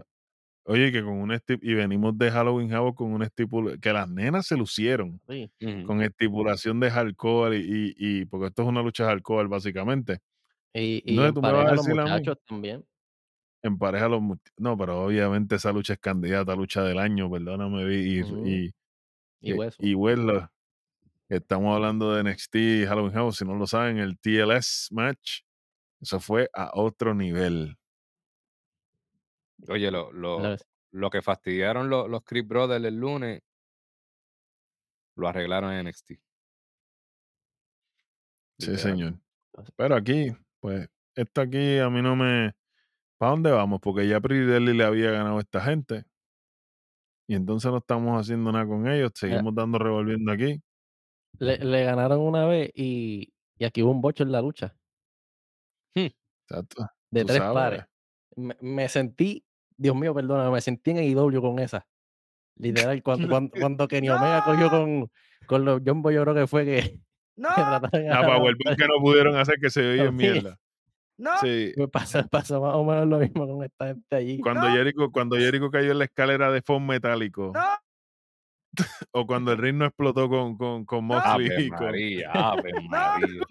Oye, 0.66 0.92
que 0.92 1.02
con 1.04 1.14
un 1.14 1.32
estip 1.32 1.64
y 1.64 1.74
venimos 1.74 2.16
de 2.18 2.30
Halloween 2.30 2.72
Havoc 2.74 2.98
con 2.98 3.12
una 3.12 3.26
estipulación, 3.26 3.80
que 3.82 3.94
las 3.94 4.08
nenas 4.10 4.46
se 4.46 4.56
lucieron 4.58 5.20
Sí. 5.28 5.50
Con 5.86 6.02
estipulación 6.04 6.80
de 6.80 6.92
hardcore 6.92 7.58
y, 7.58 7.94
y, 7.98 8.22
y- 8.22 8.26
porque 8.26 8.48
esto 8.48 8.64
es 8.64 8.68
una 8.68 8.84
lucha 8.84 9.04
de 9.04 9.10
hardcore 9.10 9.48
básicamente. 9.48 10.20
Y, 10.74 11.04
y 11.06 11.18
en 11.26 11.34
tú 11.34 11.42
me 11.42 11.52
vas 11.52 11.66
los 11.76 11.86
decir 11.86 12.00
a 12.00 12.06
mí, 12.06 12.12
muchachos 12.12 12.38
también. 12.46 12.86
en 13.64 13.78
pareja 13.78 14.08
los 14.08 14.22
no, 14.58 14.78
pero 14.78 15.04
obviamente 15.06 15.56
esa 15.56 15.72
lucha 15.72 15.94
es 15.94 16.00
candidata 16.00 16.54
a 16.54 16.56
lucha 16.56 16.84
del 16.84 17.00
año, 17.00 17.30
perdóname, 17.30 17.84
vi- 17.86 18.18
y, 18.20 18.22
Ujú. 18.22 18.48
y, 18.48 18.74
Y 19.42 19.54
hueso. 19.54 19.84
y 19.84 19.94
Wesler, 19.96 20.50
Estamos 21.30 21.76
hablando 21.76 22.14
de 22.14 22.22
NXT 22.22 22.88
Halloween 22.88 23.14
House, 23.14 23.38
si 23.38 23.46
no 23.46 23.54
lo 23.56 23.68
saben, 23.68 24.00
el 24.00 24.18
TLS 24.18 24.90
match, 24.92 25.42
eso 26.02 26.20
fue 26.20 26.50
a 26.54 26.72
otro 26.74 27.14
nivel. 27.14 27.78
Oye, 29.68 29.92
lo 29.92 30.12
¿verdad 30.12 30.52
lo 30.52 30.58
lo 30.92 31.10
que 31.12 31.22
fastidiaron 31.22 31.90
los 31.90 32.10
los 32.10 32.24
Creed 32.24 32.46
Brothers 32.48 32.84
el 32.84 32.96
lunes, 32.96 33.42
lo 35.16 35.28
arreglaron 35.28 35.72
en 35.74 35.80
NXT, 35.88 36.12
Sí, 38.58 38.72
literal. 38.72 38.80
señor. 38.82 39.14
Pero 39.76 39.96
aquí, 39.96 40.32
pues, 40.60 40.88
esto 41.16 41.42
aquí 41.42 41.80
a 41.80 41.90
mí 41.90 42.02
no 42.02 42.16
me. 42.16 42.54
¿Para 43.18 43.32
dónde 43.32 43.52
vamos? 43.52 43.80
Porque 43.82 44.08
ya 44.08 44.20
Pridelli 44.22 44.74
le 44.76 44.84
había 44.86 45.12
ganado 45.12 45.38
a 45.38 45.42
esta 45.42 45.62
gente. 45.62 46.06
Y 47.28 47.36
entonces 47.36 47.70
no 47.72 47.78
estamos 47.78 48.20
haciendo 48.20 48.52
nada 48.52 48.66
con 48.66 48.88
ellos. 48.88 49.12
Seguimos 49.16 49.54
dando 49.54 49.78
revolviendo 49.78 50.32
aquí. 50.32 50.62
Le 51.40 51.58
le 51.58 51.84
ganaron 51.84 52.20
una 52.22 52.46
vez 52.46 52.72
y 52.76 53.32
y 53.58 53.66
aquí 53.66 53.84
hubo 53.84 53.92
un 53.92 54.02
bocho 54.02 54.24
en 54.24 54.32
la 54.32 54.42
lucha, 54.42 54.76
Exacto. 56.48 56.88
de 57.12 57.22
Tú 57.22 57.28
3 57.28 57.38
sabes. 57.38 57.54
pares. 57.54 57.86
Me 58.36 58.56
me 58.62 58.90
sentí, 58.90 59.46
Dios 59.78 59.96
mío, 59.96 60.14
perdóname, 60.14 60.52
me 60.52 60.62
sentí 60.62 60.92
en 60.92 60.98
AEW 60.98 61.42
con 61.42 61.60
esa. 61.60 61.88
Literal, 62.58 63.02
cuando 63.04 63.28
cuando 63.30 63.52
cuando 63.60 63.88
Kenny 63.88 64.10
Omega 64.10 64.44
cogió 64.46 64.70
con 64.72 65.12
con 65.48 65.66
los 65.66 65.82
Jumbo, 65.86 66.12
yo 66.12 66.24
creo 66.24 66.36
que 66.36 66.48
fue 66.48 66.66
que 66.66 67.00
¡No! 67.40 67.50
trataron 67.56 68.06
La 68.08 68.22
Powerbomb 68.26 68.76
que 68.78 68.88
no 68.88 69.00
pudieron 69.02 69.36
hacer 69.38 69.56
que 69.62 69.70
se 69.70 69.82
oye 69.92 70.06
Sí. 70.10 70.12
mierda. 70.12 70.58
¡No! 71.18 71.32
Sí. 71.42 71.74
me 71.76 71.88
pasó 71.88 72.26
pasó 72.28 72.62
más 72.62 72.76
o 72.76 72.84
menos 72.86 73.08
lo 73.08 73.20
mismo 73.20 73.48
con 73.48 73.64
esta 73.66 73.88
gente 73.88 74.16
allí. 74.16 74.40
Cuando 74.40 74.70
No. 74.70 74.76
Jericho, 74.76 75.12
cuando 75.12 75.36
Jericho 75.38 75.70
cayó 75.70 75.92
en 75.92 76.00
la 76.00 76.06
escalera 76.06 76.52
de 76.52 76.62
foam 76.62 76.86
metálico. 76.86 77.52
¡No! 77.54 77.66
O 79.12 79.26
cuando 79.26 79.52
el 79.52 79.58
ring 79.58 79.78
no 79.78 79.86
explotó 79.86 80.30
con, 80.30 80.56
con, 80.58 80.86
con 80.86 81.04
Moxley. 81.06 81.50
Ave 81.50 81.70
con- 81.70 81.80
María, 81.88 82.32
Ave 82.32 82.72
María. 82.88 83.42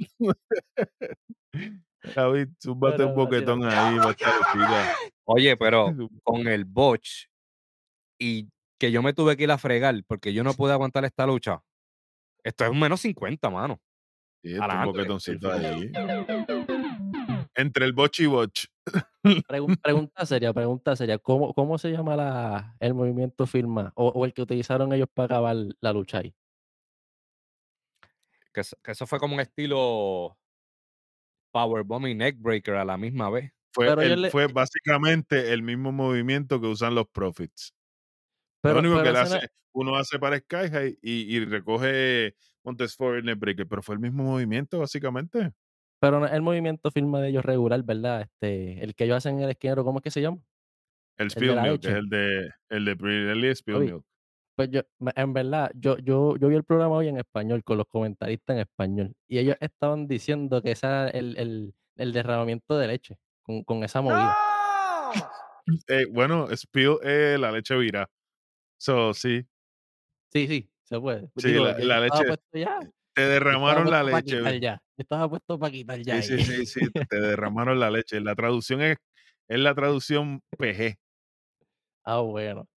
David, 2.14 2.49
súbate 2.59 3.05
un 3.05 3.14
boquetón 3.14 3.64
ahí. 3.64 3.99
Oye, 5.24 5.57
pero 5.57 5.95
con 6.22 6.47
el 6.47 6.64
botch 6.64 7.26
y 8.18 8.49
que 8.78 8.93
yo 8.93 9.03
me 9.03 9.12
tuve 9.12 9.36
que 9.36 9.43
ir 9.45 9.51
a 9.51 9.59
fregar 9.59 9.95
porque 10.07 10.32
yo 10.32 10.45
no 10.45 10.55
pude 10.55 10.72
aguantar 10.72 11.05
esta 11.05 11.26
lucha. 11.26 11.61
Esto 12.49 12.64
es 12.64 12.70
un 12.70 12.80
menos 12.80 13.01
50, 13.03 13.51
mano. 13.51 13.78
Sí, 14.42 14.55
un 14.55 14.84
boquetoncito 14.86 15.53
ahí. 15.53 15.92
Entre 17.55 17.84
el 17.84 17.92
botch 17.92 18.20
y 18.20 18.26
botch. 18.26 18.64
Pregun 19.46 19.76
pregunta 19.76 20.24
seria, 20.24 20.53
pregunta 20.55 20.96
seria, 20.96 21.18
¿cómo 21.18 21.53
cómo 21.53 21.76
se 21.76 21.90
llama 21.90 22.16
la 22.16 22.76
el 22.80 22.94
movimiento 22.94 23.46
firma 23.46 23.92
o 23.96 24.09
o 24.09 24.24
el 24.24 24.32
que 24.32 24.42
utilizaron 24.42 24.92
ellos 24.94 25.09
para 25.12 25.26
acabar 25.26 25.57
la 25.80 25.92
lucha 25.92 26.18
ahí? 26.18 26.34
Que, 28.55 28.61
eso- 28.62 28.76
que 28.82 28.92
eso 28.92 29.07
fue 29.07 29.18
como 29.18 29.34
un 29.34 29.40
estilo 29.40 30.38
Powerbomb 31.53 32.07
y 32.07 32.14
Neckbreaker 32.14 32.76
a 32.76 32.84
la 32.84 32.96
misma 32.96 33.28
vez. 33.28 33.53
Fue, 33.74 33.86
Pero 33.88 34.01
el- 34.01 34.07
ellos 34.09 34.20
le- 34.20 34.30
fue 34.30 34.46
básicamente 34.46 35.53
el 35.53 35.62
mismo 35.62 35.92
movimiento 35.92 36.61
que 36.61 36.68
usan 36.68 36.94
los 36.94 37.07
Profits. 37.09 37.74
Pero 38.61 38.74
Lo 38.74 38.80
único 38.80 38.94
pero 38.96 39.04
que 39.04 39.12
le 39.12 39.18
hace, 39.18 39.48
uno 39.72 39.96
hace 39.96 40.18
para 40.18 40.38
Sky 40.38 40.68
High 40.70 40.98
y, 41.02 41.36
y 41.36 41.44
recoge 41.44 42.34
Montes 42.64 42.96
Ford 42.96 43.18
en 43.18 43.28
el 43.28 43.36
breaker, 43.36 43.66
pero 43.68 43.82
fue 43.82 43.94
el 43.94 44.00
mismo 44.00 44.24
movimiento, 44.24 44.78
básicamente. 44.80 45.52
pero 46.00 46.26
el 46.26 46.42
movimiento 46.42 46.90
firma 46.90 47.20
de 47.20 47.28
ellos 47.30 47.44
regular, 47.44 47.82
¿verdad? 47.84 48.22
Este, 48.22 48.82
el 48.84 48.94
que 48.94 49.04
ellos 49.04 49.16
hacen 49.18 49.38
en 49.38 49.44
el 49.44 49.50
esquinero, 49.50 49.84
¿cómo 49.84 49.98
es 49.98 50.02
que 50.04 50.11
se 50.11 50.20
llama? 50.22 50.38
El 51.16 51.30
Spill 51.30 51.61
Milk, 51.61 51.80
que 51.80 51.88
es 51.88 51.94
el 51.94 52.09
de 52.09 52.50
el 52.68 52.84
de 52.84 52.96
Pirelli 52.96 53.54
Spill 53.54 53.74
Oye, 53.76 53.92
Milk. 53.92 54.04
Pues 54.56 54.70
yo, 54.70 54.82
en 55.14 55.32
verdad, 55.32 55.70
yo, 55.74 55.98
yo, 55.98 56.36
yo 56.36 56.48
vi 56.48 56.56
el 56.56 56.64
programa 56.64 56.96
hoy 56.96 57.09
en 57.09 57.18
español, 57.18 57.62
con 57.64 57.78
los 57.78 57.86
comentaristas 57.86 58.54
en 58.54 58.61
español, 58.61 59.14
y 59.28 59.38
ellos 59.38 59.56
estaban 59.61 60.09
diciendo 60.09 60.62
que 60.62 60.72
ese 60.72 60.86
era 60.86 61.09
el, 61.09 61.36
el, 61.36 61.74
el 61.96 62.12
derramamiento 62.12 62.76
de 62.76 62.88
leche, 62.88 63.18
con, 63.42 63.62
con 63.64 63.84
esa 63.84 64.00
movida. 64.00 64.36
¡No! 64.36 65.12
Eh, 65.88 66.06
bueno, 66.11 66.48
Spill 66.56 66.96
es 67.02 67.38
la 67.38 67.52
leche 67.52 67.76
vira. 67.76 68.09
So, 68.79 69.12
sí, 69.12 69.45
Sí, 70.33 70.47
sí, 70.47 70.70
se 70.85 71.01
puede. 71.01 71.29
Sí, 71.37 71.49
Digo, 71.53 71.64
la- 71.66 72.01
leche, 72.01 72.24
puesto 72.26 72.59
ya. 72.59 72.79
te 72.81 72.87
yo 72.87 72.91
estaba 73.22 73.33
derramaron 73.35 73.91
la 73.91 74.03
leche. 74.03 74.61
ya. 74.61 74.83
Estaba 74.97 75.29
puesto 75.29 75.59
para 75.59 75.72
quitar 75.72 75.99
ya. 76.01 76.22
Sí, 76.22 76.39
sí, 76.39 76.64
sí, 76.64 76.66
sí, 76.66 76.81
te 77.09 77.20
derramaron 77.20 77.81
la 77.81 77.91
leche. 77.91 78.20
La 78.20 78.35
traducción 78.35 78.81
es, 78.83 78.99
es 79.49 79.59
la 79.59 79.74
traducción 79.74 80.43
PG. 80.59 80.97
Ah, 82.05 82.20
bueno. 82.20 82.68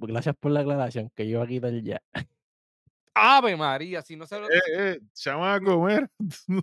Gracias 0.00 0.34
por 0.38 0.50
la 0.52 0.60
aclaración, 0.60 1.10
que 1.14 1.28
yo 1.28 1.38
iba 1.38 1.44
a 1.44 1.46
quitar 1.46 1.72
ya. 1.82 2.02
Ave 3.14 3.56
María, 3.56 4.02
si 4.02 4.16
no 4.16 4.26
se 4.26 4.38
lo. 4.40 4.50
Eh, 4.50 4.60
eh, 4.76 5.00
chamaco, 5.14 5.82
mira. 5.84 6.10
Vi, 6.46 6.60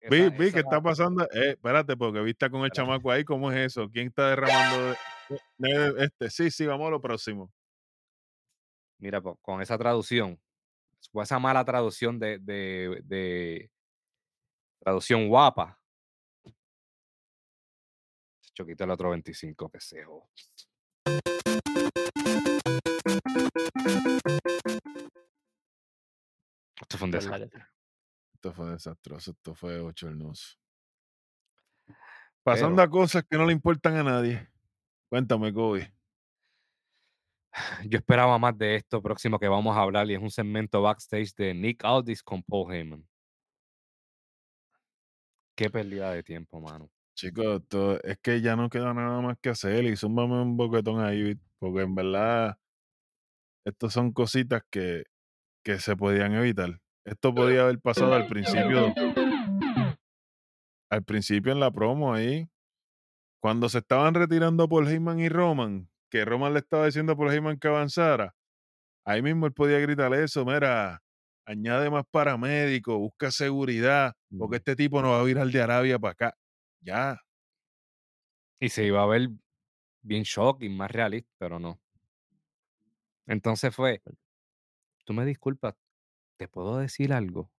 Esa- 0.00 0.30
vi, 0.30 0.44
esa- 0.46 0.54
¿qué 0.54 0.60
está 0.60 0.80
pasando? 0.80 1.24
Eh, 1.32 1.50
espérate, 1.50 1.96
porque 1.96 2.20
viste 2.20 2.48
con 2.50 2.60
el 2.60 2.66
Espérate. 2.66 2.88
chamaco 2.90 3.10
ahí, 3.10 3.24
¿cómo 3.24 3.50
es 3.52 3.58
eso? 3.58 3.88
¿Quién 3.90 4.08
está 4.08 4.30
derramando? 4.30 4.94
de- 5.58 5.70
eh, 5.70 5.94
este, 5.98 6.30
sí, 6.30 6.50
sí, 6.50 6.66
vamos 6.66 6.88
a 6.88 6.90
lo 6.90 7.00
próximo. 7.00 7.52
Mira, 8.98 9.20
con 9.20 9.62
esa 9.62 9.78
traducción, 9.78 10.40
fue 11.12 11.24
esa 11.24 11.38
mala 11.38 11.64
traducción 11.64 12.18
de, 12.18 12.38
de, 12.38 13.00
de 13.04 13.70
traducción 14.80 15.28
guapa. 15.28 15.78
Choquita 18.54 18.84
el 18.84 18.90
otro 18.90 19.10
25, 19.10 19.70
que 19.70 19.80
se. 19.80 20.04
Esto 26.80 26.98
fue 26.98 27.06
un 27.06 27.10
¿Verdad 27.12 27.30
que 27.36 27.38
desastre. 27.44 27.66
Esto 28.42 28.54
fue 28.54 28.70
desastroso, 28.70 29.32
esto 29.32 29.54
fue 29.54 29.78
bochornoso. 29.82 30.56
Pasando 32.42 32.76
Pero- 32.76 32.82
a 32.84 32.90
cosas 32.90 33.22
que 33.28 33.36
no 33.36 33.44
le 33.44 33.52
importan 33.52 33.96
a 33.98 34.02
nadie. 34.02 34.48
Cuéntame, 35.10 35.52
Kobe. 35.52 35.92
Yo 37.84 37.98
esperaba 37.98 38.38
más 38.38 38.56
de 38.56 38.76
esto 38.76 39.02
próximo 39.02 39.38
que 39.38 39.46
vamos 39.46 39.76
a 39.76 39.82
hablar 39.82 40.10
y 40.10 40.14
es 40.14 40.22
un 40.22 40.30
segmento 40.30 40.80
backstage 40.80 41.34
de 41.34 41.52
Nick 41.52 41.84
Aldis 41.84 42.22
con 42.22 42.42
Paul 42.42 42.72
Heyman. 42.72 43.06
Qué 45.54 45.68
pérdida 45.68 46.12
de 46.14 46.22
tiempo, 46.22 46.62
mano. 46.62 46.88
Chicos, 47.14 47.60
esto- 47.60 48.02
es 48.02 48.18
que 48.20 48.40
ya 48.40 48.56
no 48.56 48.70
queda 48.70 48.94
nada 48.94 49.20
más 49.20 49.36
que 49.38 49.50
hacer 49.50 49.84
y 49.84 49.96
zúmbame 49.98 50.40
un 50.40 50.56
boquetón 50.56 51.04
ahí, 51.04 51.38
porque 51.58 51.82
en 51.82 51.94
verdad, 51.94 52.56
estos 53.66 53.92
son 53.92 54.12
cositas 54.14 54.62
que, 54.70 55.04
que 55.62 55.78
se 55.78 55.94
podían 55.94 56.32
evitar. 56.32 56.80
Esto 57.10 57.34
podía 57.34 57.62
haber 57.62 57.80
pasado 57.80 58.14
al 58.14 58.28
principio, 58.28 58.94
al 60.88 61.02
principio 61.02 61.50
en 61.50 61.58
la 61.58 61.72
promo 61.72 62.14
ahí, 62.14 62.48
cuando 63.40 63.68
se 63.68 63.78
estaban 63.78 64.14
retirando 64.14 64.68
por 64.68 64.86
Heyman 64.86 65.18
y 65.18 65.28
Roman, 65.28 65.90
que 66.08 66.24
Roman 66.24 66.52
le 66.52 66.60
estaba 66.60 66.86
diciendo 66.86 67.14
a 67.14 67.16
Paul 67.16 67.32
Heyman 67.32 67.58
que 67.58 67.66
avanzara, 67.66 68.32
ahí 69.04 69.22
mismo 69.22 69.46
él 69.46 69.52
podía 69.52 69.80
gritar 69.80 70.14
eso, 70.14 70.44
mira, 70.44 71.02
añade 71.46 71.90
más 71.90 72.04
paramédicos, 72.08 72.96
busca 72.96 73.32
seguridad, 73.32 74.14
porque 74.38 74.58
este 74.58 74.76
tipo 74.76 75.02
no 75.02 75.10
va 75.10 75.18
a 75.18 75.24
virar 75.24 75.48
de 75.48 75.60
Arabia 75.60 75.98
para 75.98 76.12
acá. 76.12 76.34
Ya, 76.80 77.18
Y 78.60 78.68
se 78.68 78.84
iba 78.84 79.02
a 79.02 79.06
ver 79.06 79.30
bien 80.00 80.22
shocking, 80.22 80.76
más 80.76 80.92
realista, 80.92 81.28
pero 81.38 81.58
no. 81.58 81.80
Entonces 83.26 83.74
fue, 83.74 84.00
tú 85.04 85.12
me 85.12 85.24
disculpas, 85.24 85.74
¿te 86.40 86.48
puedo 86.48 86.78
decir 86.78 87.12
algo? 87.12 87.52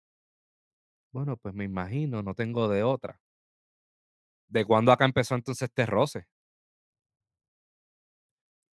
Bueno, 1.12 1.36
pues 1.36 1.54
me 1.54 1.62
imagino, 1.64 2.20
no 2.24 2.34
tengo 2.34 2.68
de 2.68 2.82
otra. 2.82 3.20
¿De 4.48 4.66
cuándo 4.66 4.92
acá 4.92 5.06
empezó 5.06 5.34
entonces 5.34 5.68
este 5.70 5.86
roce? 5.86 6.26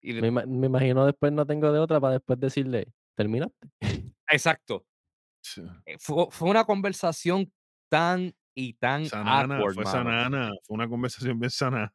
Y 0.02 0.12
de- 0.14 0.22
Me, 0.22 0.28
ima- 0.28 0.46
me 0.46 0.66
imagino 0.66 1.04
después 1.06 1.32
no 1.32 1.46
tengo 1.46 1.72
de 1.72 1.78
otra 1.78 2.00
para 2.00 2.14
después 2.14 2.38
decirle, 2.40 2.86
¿terminaste? 3.16 3.68
exacto. 4.28 4.84
sí. 5.42 5.62
eh, 5.86 5.96
Fue, 5.98 6.26
fue 6.30 6.50
una 6.50 6.64
conversación 6.64 7.52
tan 7.88 8.34
y 8.54 8.74
tan 8.74 9.10
Sanana, 9.10 9.16
awkward, 9.22 9.68
fue 9.68 9.84
mano. 9.84 10.18
sanana, 10.24 10.50
fue 10.64 10.74
una 10.74 10.88
conversación 10.88 11.38
bien 11.38 11.50
sanana. 11.50 11.92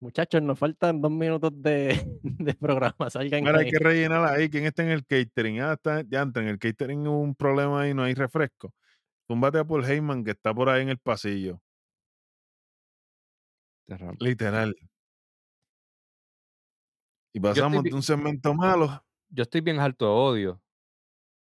Muchachos, 0.00 0.40
nos 0.42 0.58
faltan 0.58 1.00
dos 1.00 1.10
minutos 1.10 1.52
de, 1.54 1.88
de 2.22 2.54
programa. 2.54 3.10
Salgan 3.10 3.44
Mira, 3.44 3.58
hay 3.58 3.66
ahí. 3.66 3.70
que 3.70 3.78
rellenar 3.78 4.24
ahí. 4.24 4.48
¿Quién 4.48 4.64
está 4.64 4.82
en 4.82 4.90
el 4.90 5.04
catering? 5.04 5.60
Ah, 5.60 5.74
está, 5.74 6.02
ya 6.02 6.22
entra 6.22 6.42
en 6.42 6.48
el 6.48 6.58
catering 6.58 7.06
hubo 7.06 7.20
un 7.20 7.34
problema 7.34 7.82
ahí, 7.82 7.92
no 7.92 8.02
hay 8.02 8.14
refresco. 8.14 8.72
Túmbate 9.26 9.58
a 9.58 9.64
Paul 9.64 9.84
Heyman 9.84 10.24
que 10.24 10.30
está 10.32 10.54
por 10.54 10.68
ahí 10.70 10.82
en 10.82 10.88
el 10.88 10.98
pasillo. 10.98 11.60
Literal. 14.18 14.74
Y 17.32 17.40
pasamos 17.40 17.82
de 17.84 17.94
un 17.94 18.02
segmento 18.02 18.54
malo. 18.54 19.04
Yo 19.28 19.42
estoy 19.42 19.60
bien 19.60 19.78
alto 19.78 20.06
de 20.06 20.10
odio. 20.12 20.62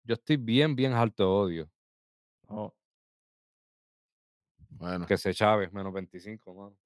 Yo 0.04 0.14
estoy 0.14 0.36
bien, 0.36 0.74
bien 0.74 0.92
alto 0.92 1.22
de 1.22 1.28
odio. 1.28 1.70
No, 2.48 2.74
Bueno, 4.70 5.06
Que 5.06 5.16
se 5.16 5.32
Chávez, 5.32 5.72
menos 5.72 5.92
25, 5.92 6.54
mano. 6.54 6.76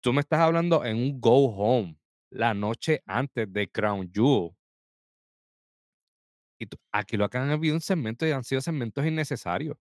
Tú 0.00 0.12
me 0.12 0.20
estás 0.20 0.40
hablando 0.40 0.84
en 0.84 0.96
un 0.96 1.20
go 1.20 1.46
home 1.54 1.96
la 2.30 2.52
noche 2.52 3.02
antes 3.06 3.50
de 3.52 3.68
Crown 3.70 4.10
Jewel. 4.12 4.50
Y 6.60 6.66
tú- 6.66 6.76
aquí 6.92 7.16
lo 7.16 7.28
que 7.28 7.38
han 7.38 7.50
habido 7.50 7.74
un 7.74 7.80
segmento 7.80 8.26
y 8.26 8.32
han 8.32 8.44
sido 8.44 8.60
segmentos 8.60 9.04
innecesarios. 9.06 9.76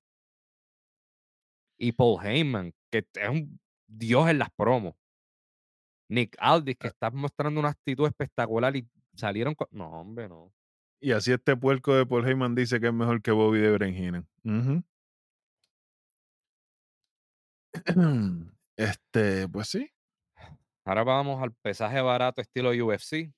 Y 1.77 1.91
Paul 1.91 2.23
Heyman, 2.25 2.73
que 2.91 3.05
es 3.13 3.29
un 3.29 3.59
dios 3.87 4.29
en 4.29 4.39
las 4.39 4.49
promos. 4.51 4.95
Nick 6.09 6.35
Aldis, 6.39 6.77
que 6.77 6.87
Ah. 6.87 6.91
está 6.91 7.09
mostrando 7.11 7.59
una 7.59 7.69
actitud 7.69 8.05
espectacular 8.07 8.75
y 8.75 8.87
salieron 9.15 9.55
con... 9.55 9.67
No, 9.71 9.89
hombre, 10.01 10.29
no. 10.29 10.53
Y 11.01 11.11
así 11.11 11.31
este 11.33 11.57
puerco 11.57 11.93
de 11.95 12.05
Paul 12.05 12.25
Heyman 12.27 12.55
dice 12.55 12.79
que 12.79 12.87
es 12.87 12.93
mejor 12.93 13.21
que 13.21 13.31
Bobby 13.31 13.59
de 13.59 13.71
Brenhinen. 13.71 14.27
Este, 18.75 19.47
pues 19.49 19.69
sí. 19.69 19.87
Ahora 20.85 21.03
vamos 21.03 21.41
al 21.43 21.53
pesaje 21.53 22.01
barato 22.01 22.41
estilo 22.41 22.71
UFC. 22.71 23.31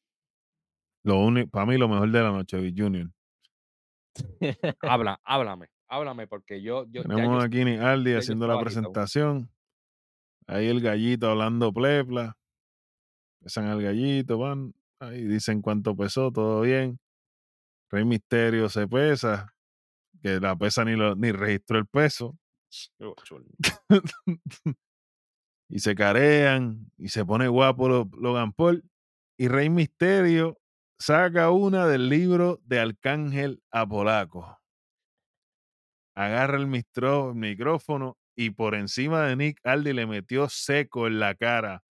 Lo 1.04 1.20
único, 1.20 1.50
para 1.50 1.66
mí 1.66 1.78
lo 1.78 1.90
mejor 1.90 2.10
de 2.10 2.22
la 2.22 2.32
noche, 2.32 2.58
Big 2.58 2.74
Junior. 2.76 3.12
Habla, 4.82 5.20
háblame, 5.24 5.68
háblame, 5.88 6.28
porque 6.28 6.62
yo, 6.62 6.86
yo, 6.90 7.04
Tenemos 7.04 7.40
yo- 7.40 7.46
aquí 7.46 7.62
Aldi 7.62 8.14
haciendo 8.14 8.48
la 8.48 8.60
presentación. 8.60 9.52
Ahí 10.48 10.68
el 10.68 10.82
gallito 10.82 11.30
hablando 11.30 11.74
plepla. 11.74 12.38
Pesan 13.42 13.66
al 13.66 13.82
gallito, 13.82 14.38
van. 14.38 14.74
Ahí 15.00 15.24
dicen 15.26 15.62
cuánto 15.62 15.96
pesó, 15.96 16.32
todo 16.32 16.62
bien. 16.62 17.00
Rey 17.92 18.06
Misterio 18.06 18.70
se 18.70 18.88
pesa. 18.88 19.54
Que 20.22 20.40
la 20.40 20.56
pesa 20.56 20.86
ni, 20.86 20.96
lo, 20.96 21.16
ni 21.16 21.32
registró 21.32 21.78
el 21.78 21.86
peso. 21.86 22.38
y 25.70 25.80
se 25.80 25.96
carean. 25.96 26.92
Y 26.98 27.10
se 27.10 27.26
pone 27.26 27.48
guapo 27.48 27.88
lo- 27.90 28.10
Logan 28.20 28.54
Paul. 28.54 28.84
Y 29.38 29.48
Rey 29.48 29.70
Misterio 29.70 30.58
saca 31.00 31.52
una 31.52 31.88
del 31.88 32.08
libro 32.10 32.60
de 32.64 32.80
Arcángel 32.80 33.62
Apolaco. 33.72 34.58
Agarra 36.16 36.58
el, 36.58 36.68
mistro- 36.68 37.30
el 37.32 37.36
micrófono 37.36 38.18
y 38.38 38.52
por 38.52 38.76
encima 38.76 39.24
de 39.28 39.36
Nick 39.36 39.60
Aldi 39.66 39.94
le 39.94 40.06
metió 40.06 40.48
seco 40.50 41.08
en 41.08 41.20
la 41.20 41.36
cara 41.36 41.84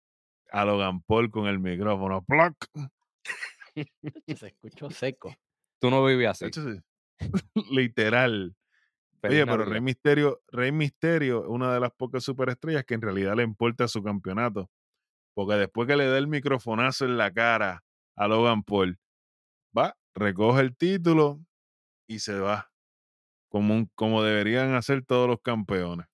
a 0.51 0.65
Logan 0.65 1.03
Paul 1.03 1.31
con 1.31 1.47
el 1.47 1.59
micrófono. 1.59 2.23
¡Ploc! 2.25 2.55
Se 4.37 4.47
escuchó 4.47 4.91
seco. 4.91 5.35
Tú 5.81 5.91
no 5.91 6.05
vives 6.05 6.29
así. 6.29 6.47
Literal. 7.71 8.55
Oye, 9.31 9.47
pero. 9.47 9.65
Rey 9.65 9.81
Misterio, 9.81 10.43
Rey 10.49 10.73
Misterio 10.73 11.43
es 11.45 11.49
una 11.49 11.73
de 11.73 11.81
las 11.81 11.93
pocas 11.93 12.23
superestrellas 12.25 12.85
que 12.85 12.95
en 12.95 13.03
realidad 13.03 13.35
le 13.37 13.43
importa 13.43 13.89
su 13.89 14.03
campeonato. 14.03 14.71
Porque 15.35 15.55
después 15.55 15.89
que 15.89 15.97
le 15.97 16.07
da 16.07 16.19
el 16.19 16.29
microfonazo 16.29 17.05
en 17.07 17.17
la 17.17 17.33
cara 17.33 17.83
a 18.17 18.29
Logan 18.29 18.63
Paul, 18.63 18.99
va, 19.77 19.97
recoge 20.15 20.61
el 20.63 20.77
título 20.77 21.41
y 22.09 22.21
se 22.21 22.39
va. 22.39 22.71
Como, 23.49 23.75
un- 23.75 23.91
como 23.95 24.23
deberían 24.23 24.75
hacer 24.75 25.05
todos 25.05 25.29
los 25.29 25.41
campeones. 25.41 26.07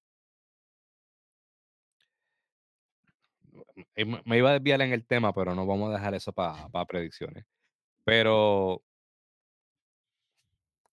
Eh, 3.94 4.04
me- 4.04 4.38
iba 4.38 4.50
a 4.50 4.54
desviar 4.54 4.80
en 4.82 4.92
el 4.92 5.06
tema, 5.06 5.32
pero 5.32 5.54
no 5.54 5.66
vamos 5.66 5.90
a 5.90 5.94
dejar 5.94 6.14
eso 6.14 6.32
para 6.32 6.68
predicciones. 6.86 7.44
Pero 8.04 8.82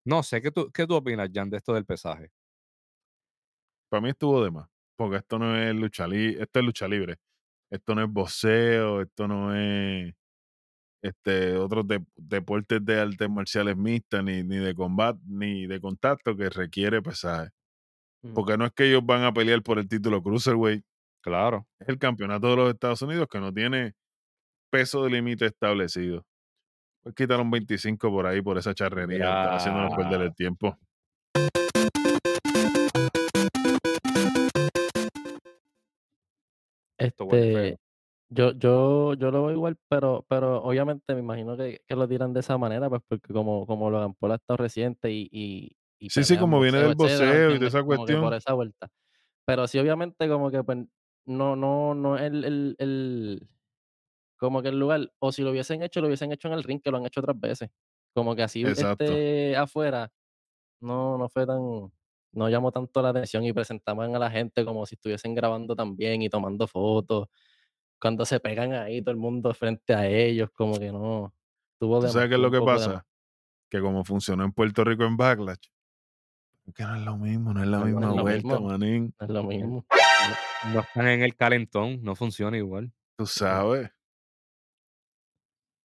no 0.07 0.23
sé, 0.23 0.41
¿qué 0.41 0.51
tú, 0.51 0.71
¿qué 0.71 0.87
tú 0.87 0.95
opinas, 0.95 1.29
Jan, 1.33 1.49
de 1.49 1.57
esto 1.57 1.73
del 1.73 1.85
pesaje? 1.85 2.31
Para 3.89 4.01
mí 4.01 4.09
estuvo 4.09 4.43
de 4.43 4.51
más. 4.51 4.67
Porque 4.97 5.17
esto 5.17 5.37
no 5.39 5.55
es 5.55 5.75
lucha 5.75 6.07
libre, 6.07 6.41
esto 6.43 6.59
es 6.59 6.65
lucha 6.65 6.87
libre. 6.87 7.17
Esto 7.71 7.95
no 7.95 8.03
es 8.03 8.11
boxeo, 8.11 9.01
esto 9.01 9.27
no 9.27 9.55
es 9.55 10.13
este, 11.03 11.57
otros 11.57 11.87
de- 11.87 12.05
deportes 12.15 12.83
de 12.85 12.99
artes 13.01 13.29
marciales 13.29 13.77
mixtas, 13.77 14.23
ni, 14.23 14.43
ni 14.43 14.57
de 14.57 14.75
combate, 14.75 15.19
ni 15.27 15.67
de 15.67 15.81
contacto 15.81 16.35
que 16.37 16.49
requiere 16.49 17.01
pesaje. 17.01 17.51
Ujú. 18.23 18.33
Porque 18.33 18.57
no 18.57 18.65
es 18.65 18.73
que 18.73 18.85
ellos 18.89 19.05
van 19.05 19.23
a 19.23 19.33
pelear 19.33 19.61
por 19.63 19.79
el 19.79 19.87
título 19.87 20.23
Cruiserweight, 20.23 20.83
Claro. 21.21 21.67
es 21.79 21.89
el 21.89 21.99
campeonato 21.99 22.49
de 22.49 22.55
los 22.57 22.73
Estados 22.73 23.01
Unidos 23.01 23.27
que 23.31 23.39
no 23.39 23.53
tiene 23.53 23.93
peso 24.71 25.03
de 25.03 25.11
límite 25.11 25.45
establecido. 25.47 26.25
Pues 27.07 27.15
quitaron 27.15 27.49
25 27.49 28.11
por 28.11 28.27
ahí 28.27 28.41
por 28.41 28.57
esa 28.57 28.73
charrería, 28.73 29.19
estar 29.19 29.53
haciéndonos 29.53 29.95
perder 29.95 30.23
el 30.23 30.35
tiempo. 30.35 30.77
Este, 36.97 37.77
yo, 38.27 38.51
yo, 38.51 39.13
yo 39.13 39.31
lo 39.31 39.45
veo 39.45 39.51
igual, 39.53 39.77
pero, 39.87 40.25
pero 40.27 40.61
obviamente 40.61 41.13
me 41.13 41.21
imagino 41.21 41.55
que, 41.55 41.79
que 41.87 41.95
lo 41.95 42.09
tiran 42.09 42.33
de 42.33 42.41
esa 42.41 42.57
manera, 42.57 42.89
pues 42.89 43.01
porque 43.07 43.31
como, 43.31 43.65
como 43.65 43.89
Logan 43.89 44.13
Paul 44.15 44.33
ha 44.33 44.35
estado 44.35 44.57
reciente 44.57 45.09
y, 45.09 45.29
y, 45.31 45.77
y 45.99 46.09
Sí, 46.09 46.25
sí, 46.25 46.33
pelea 46.33 46.39
en 46.39 46.41
como 46.41 46.59
viene 46.59 46.79
del 46.79 46.95
boxeo, 46.95 47.51
y 47.51 47.53
¿entiendes? 47.53 47.69
esa 47.69 47.79
que 47.79 47.85
por 47.85 47.95
cuestión. 47.95 48.33
esa 48.33 48.51
vuelta. 48.51 48.89
Pero 49.45 49.65
sí, 49.67 49.79
obviamente, 49.79 50.27
como 50.27 50.51
que 50.51 50.61
pues, 50.61 50.79
no, 51.25 51.55
no, 51.55 51.93
no 51.93 52.17
es 52.17 52.23
el, 52.23 52.43
el, 52.43 52.75
el, 52.79 53.47
como 54.37 54.61
que 54.61 54.69
el 54.69 54.79
lugar, 54.79 55.11
o 55.19 55.31
si 55.31 55.41
lo 55.41 55.51
hubiesen 55.51 55.83
hecho, 55.83 55.99
lo 56.01 56.07
hubiesen 56.07 56.31
hecho 56.31 56.47
en 56.47 56.53
el 56.53 56.63
ring, 56.63 56.81
que 56.81 56.91
lo 56.91 56.97
han 56.97 57.05
hecho 57.05 57.19
otras 57.19 57.39
veces. 57.39 57.69
Como 58.13 58.35
que 58.35 58.43
así 58.43 58.61
Exacto. 58.63 59.03
este 59.03 59.55
afuera, 59.55 60.11
no, 60.79 61.17
no 61.17 61.29
fue 61.29 61.45
tan, 61.45 61.59
no 62.31 62.49
llamó 62.49 62.71
tanto 62.71 63.01
la 63.01 63.09
atención 63.09 63.43
y 63.43 63.53
presentaban 63.53 64.15
a 64.15 64.19
la 64.19 64.29
gente 64.31 64.63
como 64.65 64.85
si 64.85 64.95
estuviesen 64.95 65.35
grabando 65.35 65.75
también 65.75 66.21
y 66.21 66.29
tomando 66.29 66.67
fotos. 66.67 67.27
Cuando 67.99 68.25
se 68.25 68.39
pegan 68.39 68.73
ahí, 68.73 69.01
todo 69.01 69.11
el 69.11 69.17
mundo 69.17 69.53
frente 69.53 69.93
a 69.95 70.07
ellos, 70.07 70.49
como 70.53 70.77
que 70.79 70.91
no. 70.91 71.33
Tuvo 71.79 71.99
¿Tú 71.99 72.07
sabes 72.09 72.29
qué 72.29 72.35
es 72.35 72.41
lo 72.41 72.51
que 72.51 72.61
pasa? 72.61 73.05
Que 73.69 73.81
como 73.81 74.03
funcionó 74.03 74.43
en 74.45 74.51
Puerto 74.51 74.83
Rico 74.83 75.03
en 75.03 75.17
Backlash, 75.17 75.67
que 76.75 76.83
no 76.83 76.95
es 76.95 77.01
lo 77.01 77.17
mismo, 77.17 77.53
no 77.53 77.61
es 77.63 77.67
la 77.67 77.79
No 77.79 77.85
no 77.85 77.87
misma 77.87 78.15
es 78.15 78.21
vuelta, 78.21 78.47
mismo. 78.49 78.67
manín. 78.69 79.15
No 79.19 79.25
es 79.25 79.31
lo 79.31 79.43
mismo. 79.43 79.85
No 80.73 80.79
están 80.81 81.07
en 81.07 81.21
el 81.23 81.35
calentón, 81.35 81.99
no 82.03 82.15
funciona 82.15 82.57
igual. 82.57 82.91
Tú 83.17 83.25
sabes. 83.25 83.89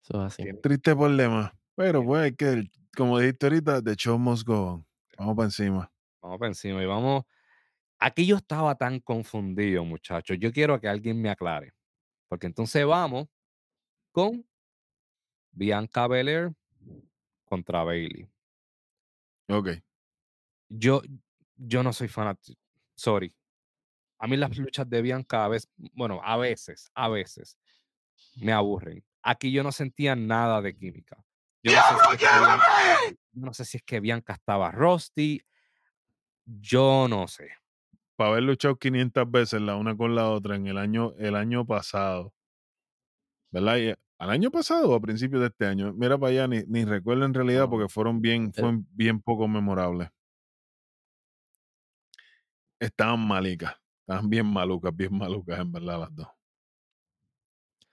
Eso 0.02 0.20
es 0.26 0.32
así. 0.32 0.42
Tiene- 0.42 0.58
Triste 0.60 0.94
problema. 0.94 1.52
Pero 1.74 2.04
pues 2.04 2.22
hay 2.22 2.34
que, 2.34 2.70
como 2.96 3.18
dijiste 3.18 3.46
ahorita, 3.46 3.82
the 3.82 3.94
show 3.96 4.18
must 4.18 4.46
go 4.46 4.66
on. 4.74 4.86
Vamos 5.18 5.36
para 5.36 5.46
encima. 5.46 5.92
Vamos 6.20 6.38
para 6.38 6.48
encima 6.48 6.82
y 6.82 6.86
vamos. 6.86 7.24
Aquí 7.98 8.26
yo 8.26 8.36
estaba 8.36 8.74
tan 8.74 8.98
confundido, 9.00 9.84
muchachos. 9.84 10.36
Yo 10.40 10.52
quiero 10.52 10.80
que 10.80 10.88
alguien 10.88 11.20
me 11.20 11.30
aclare. 11.30 11.72
Porque 12.28 12.46
entonces 12.46 12.84
vamos 12.84 13.28
con 14.10 14.44
Bianca 15.52 16.06
Belair 16.08 16.52
contra 17.44 17.84
Bailey. 17.84 18.28
Ok. 19.48 19.68
Yo, 20.68 21.02
yo 21.56 21.82
no 21.82 21.92
soy 21.92 22.08
fanático. 22.08 22.60
Sorry. 22.94 23.34
A 24.18 24.26
mí 24.26 24.36
las 24.36 24.56
luchas 24.56 24.88
de 24.88 25.02
Bianca 25.02 25.44
a 25.44 25.48
veces, 25.48 25.70
bueno, 25.94 26.20
a 26.22 26.36
veces, 26.36 26.90
a 26.94 27.08
veces 27.08 27.58
me 28.36 28.52
aburren. 28.52 29.04
Aquí 29.22 29.52
yo 29.52 29.62
no 29.62 29.72
sentía 29.72 30.16
nada 30.16 30.60
de 30.60 30.76
química. 30.76 31.24
Yo 31.62 31.72
no 31.72 31.80
sé 31.80 31.94
si 32.04 32.14
es 32.14 32.20
que 32.20 33.16
no 33.34 33.54
sé 33.54 33.64
si 33.64 33.76
es 33.78 33.82
que 33.84 34.00
Bianca 34.00 34.32
estaba 34.34 34.70
rusty. 34.70 35.40
Yo 36.44 37.06
no 37.08 37.28
sé. 37.28 37.50
Para 38.16 38.30
haber 38.30 38.42
luchado 38.42 38.76
500 38.76 39.30
veces 39.30 39.60
la 39.60 39.76
una 39.76 39.96
con 39.96 40.14
la 40.14 40.28
otra 40.28 40.56
en 40.56 40.66
el 40.66 40.76
año, 40.76 41.14
el 41.18 41.36
año 41.36 41.64
pasado. 41.64 42.34
¿Verdad? 43.52 43.76
Y, 43.78 43.94
¿Al 44.18 44.30
año 44.30 44.50
pasado 44.50 44.90
o 44.90 44.94
a 44.94 45.00
principios 45.00 45.40
de 45.40 45.48
este 45.48 45.66
año? 45.66 45.92
Mira 45.94 46.16
para 46.18 46.30
allá, 46.30 46.46
ni, 46.48 46.62
ni 46.68 46.84
recuerdo 46.84 47.24
en 47.24 47.34
realidad 47.34 47.68
porque 47.68 47.88
fueron 47.88 48.20
bien, 48.20 48.46
Eh. 48.48 48.52
fueron 48.54 48.86
bien 48.90 49.20
poco 49.20 49.48
memorables. 49.48 50.10
Estaban 52.80 53.26
malicas. 53.26 53.74
Estaban 54.00 54.28
bien 54.28 54.46
malucas, 54.46 54.94
bien 54.94 55.16
malucas 55.16 55.58
en 55.60 55.72
verdad 55.72 56.00
las 56.00 56.14
dos. 56.14 56.28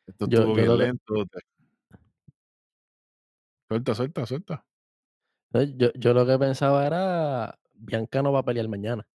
Esto 0.09 0.27
Yo- 0.27 0.39
estuvo 0.39 0.49
yo 0.49 0.55
bien 0.55 0.67
lo 0.67 0.77
que- 0.77 0.83
lento. 0.85 1.25
Suelta, 3.67 3.93
suelta, 3.95 4.25
suelta. 4.25 4.65
Yo, 5.53 5.91
yo 5.93 6.13
lo 6.13 6.25
que 6.25 6.37
pensaba 6.39 6.85
era, 6.87 7.59
Bianca 7.73 8.21
no 8.23 8.31
va 8.31 8.39
a 8.39 8.43
pelear 8.45 8.67
mañana. 8.67 9.07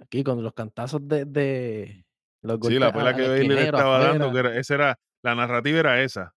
Aquí 0.00 0.22
con 0.22 0.42
los 0.42 0.52
cantazos 0.52 1.06
de, 1.08 1.24
de 1.24 2.04
los 2.42 2.58
Sí, 2.66 2.78
la 2.78 2.92
pelea 2.92 3.16
que 3.16 3.26
Bailey 3.28 3.48
le 3.48 3.64
estaba 3.64 3.98
dando, 3.98 4.30
que 4.32 4.38
era, 4.38 4.58
esa 4.58 4.74
era, 4.74 5.00
la 5.22 5.34
narrativa 5.34 5.78
era 5.80 6.02
esa. 6.02 6.34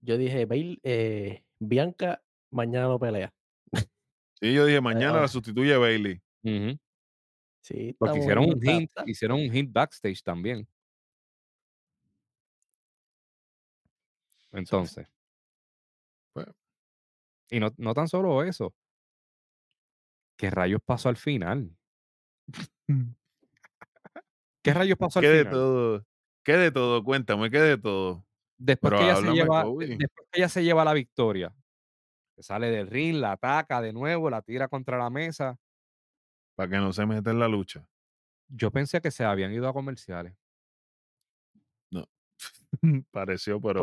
Yo 0.00 0.16
dije, 0.18 0.44
Bail, 0.44 0.78
eh, 0.82 1.44
Bianca 1.58 2.22
mañana 2.50 2.86
no 2.88 2.98
pelea. 2.98 3.32
Sí, 4.40 4.52
yo 4.52 4.66
dije, 4.66 4.80
mañana 5.14 5.20
la 5.22 5.28
sustituye 5.28 5.76
Bailey. 5.76 6.20
Sí, 7.62 7.96
Porque 7.98 8.18
hicieron 8.18 8.44
un 8.44 8.60
hint, 8.62 8.90
hicieron 9.06 9.40
un 9.40 9.54
hint 9.54 9.72
backstage 9.72 10.22
también. 10.22 10.68
Entonces. 14.56 15.06
Pues. 16.32 16.46
Y 17.50 17.60
no, 17.60 17.72
no 17.76 17.94
tan 17.94 18.08
solo 18.08 18.42
eso. 18.42 18.74
¿Qué 20.36 20.50
rayos 20.50 20.80
pasó 20.84 21.08
al 21.08 21.16
final? 21.16 21.76
¿Qué 24.62 24.74
rayos 24.74 24.98
pasó 24.98 25.18
al 25.18 25.24
¿Qué 25.24 25.30
de 25.30 25.38
final? 25.38 25.52
todo? 25.52 26.06
¿Qué 26.42 26.56
de 26.56 26.70
todo? 26.70 27.04
Cuéntame, 27.04 27.50
¿qué 27.50 27.60
de 27.60 27.78
todo? 27.78 28.24
Después 28.58 28.92
Pero 28.92 28.98
que, 28.98 29.04
ella 29.04 29.16
se 29.16 29.32
lleva, 29.32 29.64
después 29.64 30.28
que 30.30 30.38
ella 30.40 30.48
se 30.48 30.64
lleva 30.64 30.84
la 30.84 30.94
victoria, 30.94 31.54
sale 32.38 32.70
del 32.70 32.86
ring, 32.86 33.16
la 33.16 33.32
ataca 33.32 33.82
de 33.82 33.92
nuevo, 33.92 34.30
la 34.30 34.42
tira 34.42 34.68
contra 34.68 34.96
la 34.98 35.10
mesa. 35.10 35.58
para 36.54 36.70
que 36.70 36.76
no 36.76 36.92
se 36.92 37.04
meta 37.04 37.30
en 37.30 37.38
la 37.38 37.48
lucha. 37.48 37.86
Yo 38.48 38.70
pensé 38.70 39.00
que 39.00 39.10
se 39.10 39.24
habían 39.24 39.52
ido 39.52 39.68
a 39.68 39.72
comerciales. 39.72 40.34
No. 41.90 42.08
Pareció, 43.10 43.60
pero 43.60 43.82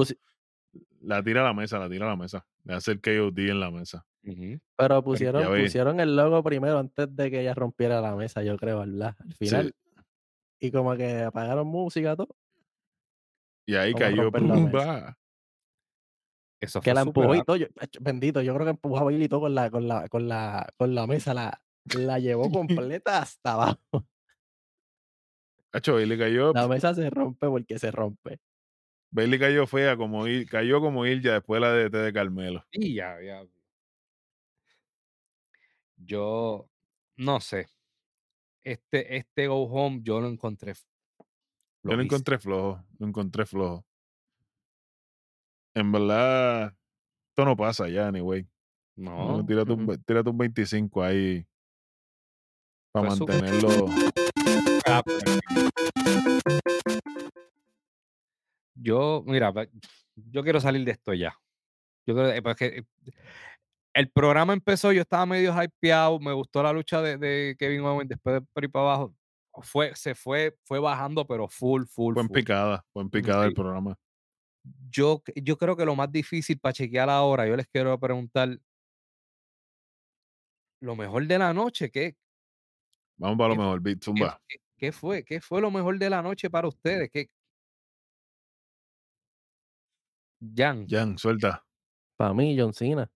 la 1.01 1.21
tira 1.24 1.41
a 1.41 1.43
la 1.45 1.53
mesa, 1.53 1.80
la 1.80 1.89
tira 1.89 2.05
a 2.05 2.09
la 2.09 2.15
mesa. 2.15 2.45
Le 2.63 2.74
hace 2.74 2.91
el 2.93 3.01
KOD 3.01 3.38
en 3.49 3.59
la 3.59 3.71
mesa. 3.71 4.05
Pero 4.78 5.03
pusieron, 5.03 5.41
pusieron 5.63 5.99
el 5.99 6.15
logo 6.15 6.41
primero 6.43 6.80
antes 6.80 7.13
de 7.13 7.30
que 7.30 7.41
ella 7.41 7.53
rompiera 7.53 7.99
la 7.99 8.15
mesa, 8.15 8.41
yo 8.43 8.55
creo, 8.57 8.80
¿verdad? 8.80 9.15
Al 9.19 9.34
final. 9.34 9.76
Y 10.59 10.71
como 10.71 10.95
que 10.95 11.24
apagaron 11.24 11.67
música, 11.67 12.15
todo. 12.15 12.36
Y 13.65 13.76
ahí 13.76 13.93
cayó. 13.93 14.32
Eso 16.61 16.80
Que 16.80 16.93
la 16.93 17.01
empujó 17.01 17.36
y 17.36 17.43
todo. 17.43 17.57
yo- 17.57 17.67
bendito, 17.99 18.41
yo 18.41 18.53
creo 18.53 18.65
que 18.65 18.69
empujó 18.71 18.97
a 18.99 19.03
Bailey 19.03 19.26
y 19.26 19.30
todo 19.30 19.41
con 19.41 19.53
la, 19.55 19.69
con 19.69 19.86
la, 19.88 20.07
con 20.07 20.30
la, 20.30 20.65
con 20.78 20.95
la 20.95 21.05
mesa. 21.05 21.34
La, 21.34 21.61
la 21.97 22.19
llevó 22.19 22.49
completa 22.89 23.21
hasta 23.21 23.53
abajo. 23.53 24.05
Hacho, 25.74 25.95
Bailey 25.95 26.17
cayó. 26.17 26.53
La 26.53 26.67
mesa 26.69 26.93
se 26.93 27.09
rompe 27.09 27.47
porque 27.47 27.78
se 27.80 27.91
rompe. 27.91 28.39
Bailey 29.14 29.38
cayó 29.38 29.68
fea, 29.68 29.95
como 29.95 30.26
Ir- 30.28 30.49
cayó 30.49 30.82
como 30.82 31.05
Ilja 31.05 31.34
después 31.34 31.61
de 31.61 31.68
la 31.68 31.72
DT 31.74 31.97
de 31.99 32.14
Carmelo. 32.14 32.66
Y 32.72 32.95
ya, 32.95 33.22
ya. 33.22 33.45
Yo 35.97 36.68
no 37.18 37.39
sé. 37.39 37.68
Este, 38.64 39.18
este 39.18 39.45
Go 39.47 39.66
Home 39.66 39.99
yo 40.01 40.20
lo 40.20 40.28
encontré. 40.30 40.74
Yo 41.84 41.95
lo 41.95 42.01
encontré 42.01 42.39
flojo, 42.39 42.84
lo 42.97 43.07
encontré 43.07 43.45
flojo. 43.45 43.86
En 45.76 45.91
verdad, 45.91 46.76
esto 47.30 47.45
no 47.45 47.55
pasa 47.55 47.88
ya, 47.89 48.07
anyway. 48.07 48.47
No, 48.95 49.38
No. 49.38 49.45
tírate, 49.45 49.74
un, 49.74 50.03
tírate 50.05 50.30
un 50.30 50.38
25 50.39 51.03
ahí 51.03 51.45
para 52.91 53.09
Fue 53.11 53.18
su- 53.18 53.26
Yo, 58.76 59.24
mira, 59.26 59.53
yo 60.15 60.43
quiero 60.43 60.59
salir 60.59 60.84
de 60.86 60.91
esto 60.91 61.13
ya. 61.13 61.36
Yo 62.05 62.15
creo 62.15 62.30
eh, 62.30 62.41
porque 62.41 62.65
eh, 62.65 62.84
el 63.93 64.09
programa 64.11 64.53
empezó, 64.53 64.91
yo 64.91 65.01
estaba 65.01 65.26
medio 65.26 65.53
hypeado, 65.61 66.19
me 66.19 66.34
gustó 66.34 66.63
la 66.63 66.74
lucha 66.74 67.01
de, 67.01 67.17
de 67.17 67.55
Kevin 67.57 67.82
Owens, 67.82 68.09
después 68.09 68.36
de 68.36 68.41
por 68.41 68.63
ahí 68.63 68.67
para 68.67 68.86
abajo, 68.86 69.15
fue, 69.61 69.95
se 69.95 70.15
fue, 70.15 70.57
fue 70.65 70.80
bajando, 70.80 71.26
pero 71.28 71.47
full, 71.47 71.84
full, 71.86 72.15
Fue 72.15 72.24
en 72.24 72.28
full. 72.28 72.38
picada, 72.39 72.84
fue 72.91 73.03
en 73.03 73.09
picada 73.09 73.45
el 73.45 73.53
programa. 73.53 73.95
Yo, 74.89 75.21
yo 75.36 75.57
creo 75.57 75.76
que 75.76 75.86
lo 75.86 75.95
más 75.95 76.11
difícil 76.11 76.59
para 76.59 76.74
chequear 76.74 77.09
ahora, 77.09 77.45
yo 77.47 77.55
les 77.55 77.67
quiero 77.67 77.99
preguntar, 77.99 78.57
lo 80.82 80.95
mejor 80.95 81.26
de 81.28 81.38
la 81.39 81.53
noche, 81.53 81.89
¿qué, 81.91 82.15
Vamos 83.17 83.38
para 83.38 83.49
lo 83.49 83.55
¿Qué- 83.55 83.59
mejor, 83.61 83.82
Beat 83.82 83.97
qué, 83.99 84.05
Zumba. 84.05 84.41
qué- 84.47 84.57
qué 84.78 84.91
fue? 84.91 85.24
¿Qué 85.24 85.39
fue 85.39 85.61
lo 85.61 85.69
mejor 85.71 85.97
de 85.99 86.09
la 86.09 86.21
noche 86.21 86.49
para 86.49 86.67
ustedes? 86.67 87.09
¿Qué? 87.11 87.30
Jan. 90.56 90.86
Jan, 90.88 91.18
suelta. 91.18 91.66
Para 92.18 92.34
mí, 92.34 92.56
John 92.58 92.74
Cena. 92.74 93.12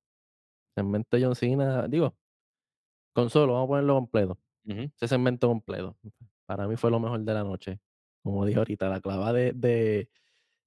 Segmento 0.75 1.17
John 1.19 1.35
Cena. 1.35 1.87
Digo, 1.87 2.15
con 3.13 3.29
solo, 3.29 3.53
vamos 3.53 3.65
a 3.65 3.69
ponerlo 3.69 3.95
completo. 3.95 4.37
Ujú. 4.65 4.81
Ese 4.95 5.07
segmento 5.07 5.47
completo. 5.47 5.97
Para 6.45 6.67
mí 6.67 6.75
fue 6.75 6.91
lo 6.91 6.99
mejor 6.99 7.21
de 7.21 7.33
la 7.33 7.43
noche. 7.43 7.79
Como 8.23 8.45
dije 8.45 8.59
ahorita, 8.59 8.89
la 8.89 9.01
clavada 9.01 9.33
de, 9.33 9.53
de, 9.53 10.09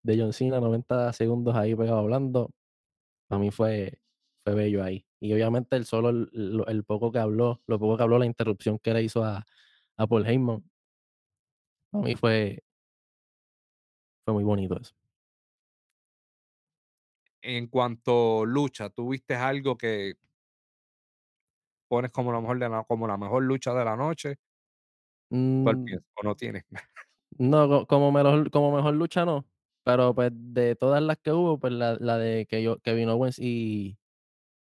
de 0.02 0.18
John 0.18 0.32
Cena, 0.32 0.60
90 0.60 1.12
segundos 1.12 1.54
ahí 1.56 1.74
pegado 1.74 1.98
hablando. 1.98 2.52
Para 3.28 3.40
mí 3.40 3.50
fue, 3.50 4.00
fue 4.44 4.54
bello 4.54 4.82
ahí. 4.82 5.06
Y 5.20 5.32
obviamente 5.32 5.76
el 5.76 5.84
solo, 5.86 6.10
el, 6.10 6.64
el 6.66 6.84
poco 6.84 7.12
que 7.12 7.18
habló, 7.18 7.62
lo 7.66 7.78
poco 7.78 7.96
que 7.96 8.02
habló, 8.02 8.18
la 8.18 8.26
interrupción 8.26 8.78
que 8.78 8.94
le 8.94 9.02
hizo 9.02 9.24
a, 9.24 9.46
a 9.96 10.06
Paul 10.06 10.26
Heyman. 10.26 10.64
Para 11.90 12.04
mí 12.04 12.14
fue, 12.16 12.62
fue 14.24 14.34
muy 14.34 14.44
bonito 14.44 14.78
eso. 14.80 14.94
En 17.42 17.66
cuanto 17.68 18.44
lucha, 18.46 18.88
¿tuviste 18.90 19.34
algo 19.34 19.76
que 19.76 20.14
pones 21.88 22.10
como 22.12 22.32
la 22.32 22.40
mejor 22.40 22.58
de 22.58 22.68
la, 22.70 22.84
como 22.84 23.06
la 23.06 23.16
mejor 23.18 23.42
lucha 23.42 23.74
de 23.74 23.84
la 23.84 23.96
noche? 23.96 24.36
¿Cuál 25.62 25.76
Mm, 25.76 25.84
piensas? 25.84 26.06
¿O 26.16 26.22
no 26.22 26.34
tienes? 26.36 26.64
No, 27.38 27.68
co- 27.68 27.86
como 27.86 28.12
mejor, 28.12 28.50
como 28.50 28.74
mejor 28.74 28.94
lucha 28.94 29.24
no. 29.24 29.46
Pero 29.84 30.14
pues 30.14 30.30
de 30.34 30.76
todas 30.76 31.02
las 31.02 31.18
que 31.18 31.32
hubo, 31.32 31.58
pues 31.58 31.72
la, 31.72 31.96
la 32.00 32.18
de 32.18 32.46
que 32.46 32.62
yo, 32.62 32.78
Kevin 32.80 33.08
Owens 33.08 33.38
y, 33.38 33.98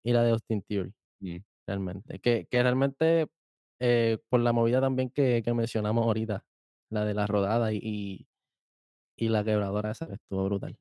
y 0.03 0.13
la 0.13 0.23
de 0.23 0.31
Austin 0.31 0.63
Theory, 0.63 0.93
Mm, 1.23 1.43
realmente. 1.67 2.19
Que, 2.19 2.47
que 2.49 2.63
realmente, 2.63 3.27
eh, 3.81 4.19
por 4.29 4.41
la 4.41 4.53
movida 4.53 4.81
también 4.81 5.09
que, 5.11 5.43
que 5.43 5.53
mencionamos 5.53 6.05
ahorita, 6.05 6.45
la 6.91 7.05
de 7.05 7.13
la 7.15 7.27
rodada 7.27 7.73
y, 7.73 7.79
y, 7.83 8.27
y 9.17 9.29
la 9.29 9.43
quebradora 9.45 9.91
esa, 9.91 10.05
estuvo 10.13 10.45
brutal. 10.45 10.77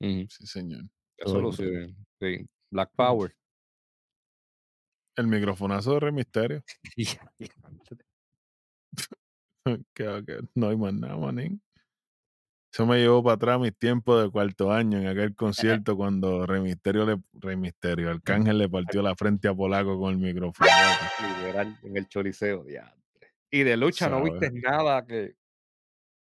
ujú. 0.00 0.28
Sí, 0.28 0.46
señor. 0.46 0.84
Eso 1.18 1.40
lo 1.40 1.52
sé. 1.52 1.94
Sí. 2.20 2.46
Black 2.70 2.90
Power. 2.94 3.34
El 5.16 5.26
microfonazo 5.26 5.94
de 5.94 6.00
Rey 6.00 6.12
Misterio. 6.12 6.62
que, 9.94 10.24
que 10.26 10.38
no 10.54 10.68
hay 10.68 10.76
más 10.76 10.94
nada, 10.94 11.16
manín. 11.16 11.60
Eso 12.72 12.86
me 12.86 12.98
llevó 12.98 13.22
para 13.22 13.34
atrás 13.34 13.58
mis 13.58 13.76
tiempos 13.76 14.22
de 14.22 14.30
cuarto 14.30 14.70
año 14.70 14.98
en 14.98 15.06
aquel 15.06 15.34
concierto 15.82 15.96
cuando 15.96 16.46
Rey 16.46 16.60
Misterio, 16.60 17.06
le, 17.06 17.16
Rey 17.32 17.56
Misterio, 17.56 18.10
Arcángel 18.10 18.58
le 18.58 18.68
partió 18.68 19.02
la 19.02 19.14
frente 19.16 19.48
a 19.48 19.54
Polaco 19.54 19.98
con 19.98 20.14
el 20.14 20.18
micrófono. 20.18 20.70
En 21.82 21.96
el 21.96 22.08
choliseo. 22.08 22.64
diantre. 22.64 22.98
Y 23.50 23.62
de 23.62 23.76
lucha 23.76 24.08
no 24.08 24.22
viste 24.22 24.50
nada 24.52 25.04
que. 25.06 25.34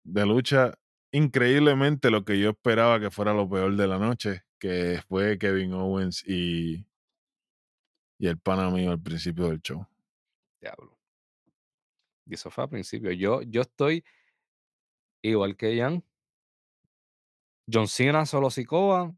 De 0.04 0.26
lucha, 0.26 0.74
increíblemente 1.12 2.10
lo 2.10 2.26
que 2.26 2.40
yo 2.40 2.50
esperaba 2.50 3.00
que 3.00 3.12
fuera 3.12 3.34
lo 3.34 3.48
peor 3.48 3.76
de 3.76 3.88
la 3.88 4.00
noche, 4.00 4.42
que 4.64 5.01
fue 5.09 5.38
Kevin 5.38 5.74
Owens 5.74 6.24
y, 6.26 6.88
y 8.18 8.28
el 8.28 8.39
pana 8.39 8.70
mío 8.70 8.91
al 8.91 9.01
principio 9.01 9.49
del 9.49 9.61
show. 9.61 9.86
Diablo. 10.61 10.97
Y 12.26 12.36
eso 12.36 12.49
fue 12.49 12.64
al 12.64 12.70
principio. 12.70 13.11
Yo, 13.11 13.41
yo 13.41 13.59
estoy 13.59 14.05
igual 15.22 15.57
que 15.57 15.78
Jan. 15.78 16.01
John 17.70 17.89
Cena 17.89 18.26
solo 18.26 18.49
Sikoa. 18.49 19.14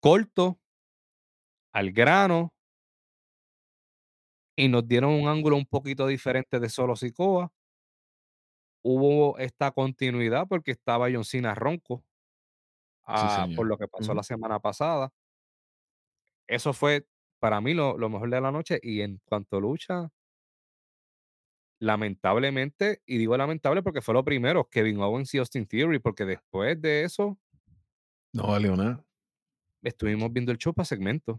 Corto. 0.00 0.58
Al 1.72 1.92
grano. 1.92 2.52
Y 4.56 4.66
nos 4.66 4.88
dieron 4.88 5.12
un 5.12 5.28
ángulo 5.28 5.54
un 5.54 5.66
poquito 5.66 6.08
diferente 6.08 6.58
de 6.58 6.68
solo 6.68 6.96
Sikoa. 6.96 7.52
Hubo 8.82 9.38
esta 9.38 9.70
continuidad 9.70 10.48
porque 10.48 10.72
estaba 10.72 11.08
John 11.08 11.24
Cena 11.24 11.54
ronco. 11.54 12.04
Sí, 13.12 13.28
ah, 13.28 13.28
señor. 13.28 13.56
por 13.56 13.66
lo 13.66 13.78
que 13.78 13.88
pasó 13.88 14.14
la 14.14 14.22
semana 14.22 14.60
pasada. 14.60 15.10
Eso 16.46 16.72
fue 16.72 17.06
para 17.38 17.60
mí 17.60 17.74
lo, 17.74 17.98
lo 17.98 18.08
mejor 18.08 18.30
de 18.30 18.40
la 18.40 18.50
noche. 18.52 18.78
Y 18.82 19.00
en 19.02 19.20
cuanto 19.26 19.56
a 19.58 19.60
lucha, 19.60 20.08
lamentablemente, 21.80 23.02
y 23.06 23.18
digo 23.18 23.36
lamentable 23.36 23.82
porque 23.82 24.00
fue 24.00 24.14
lo 24.14 24.24
primero, 24.24 24.68
Kevin 24.70 25.00
Owens 25.00 25.34
y 25.34 25.38
Austin 25.38 25.66
Theory, 25.66 25.98
porque 25.98 26.24
después 26.24 26.80
de 26.80 27.04
eso 27.04 27.38
No 28.34 28.48
valió 28.48 28.76
nada. 28.76 29.04
estuvimos 29.82 30.32
viendo 30.32 30.50
el 30.50 30.58
show 30.58 30.74
para 30.74 30.84
segmentos. 30.86 31.38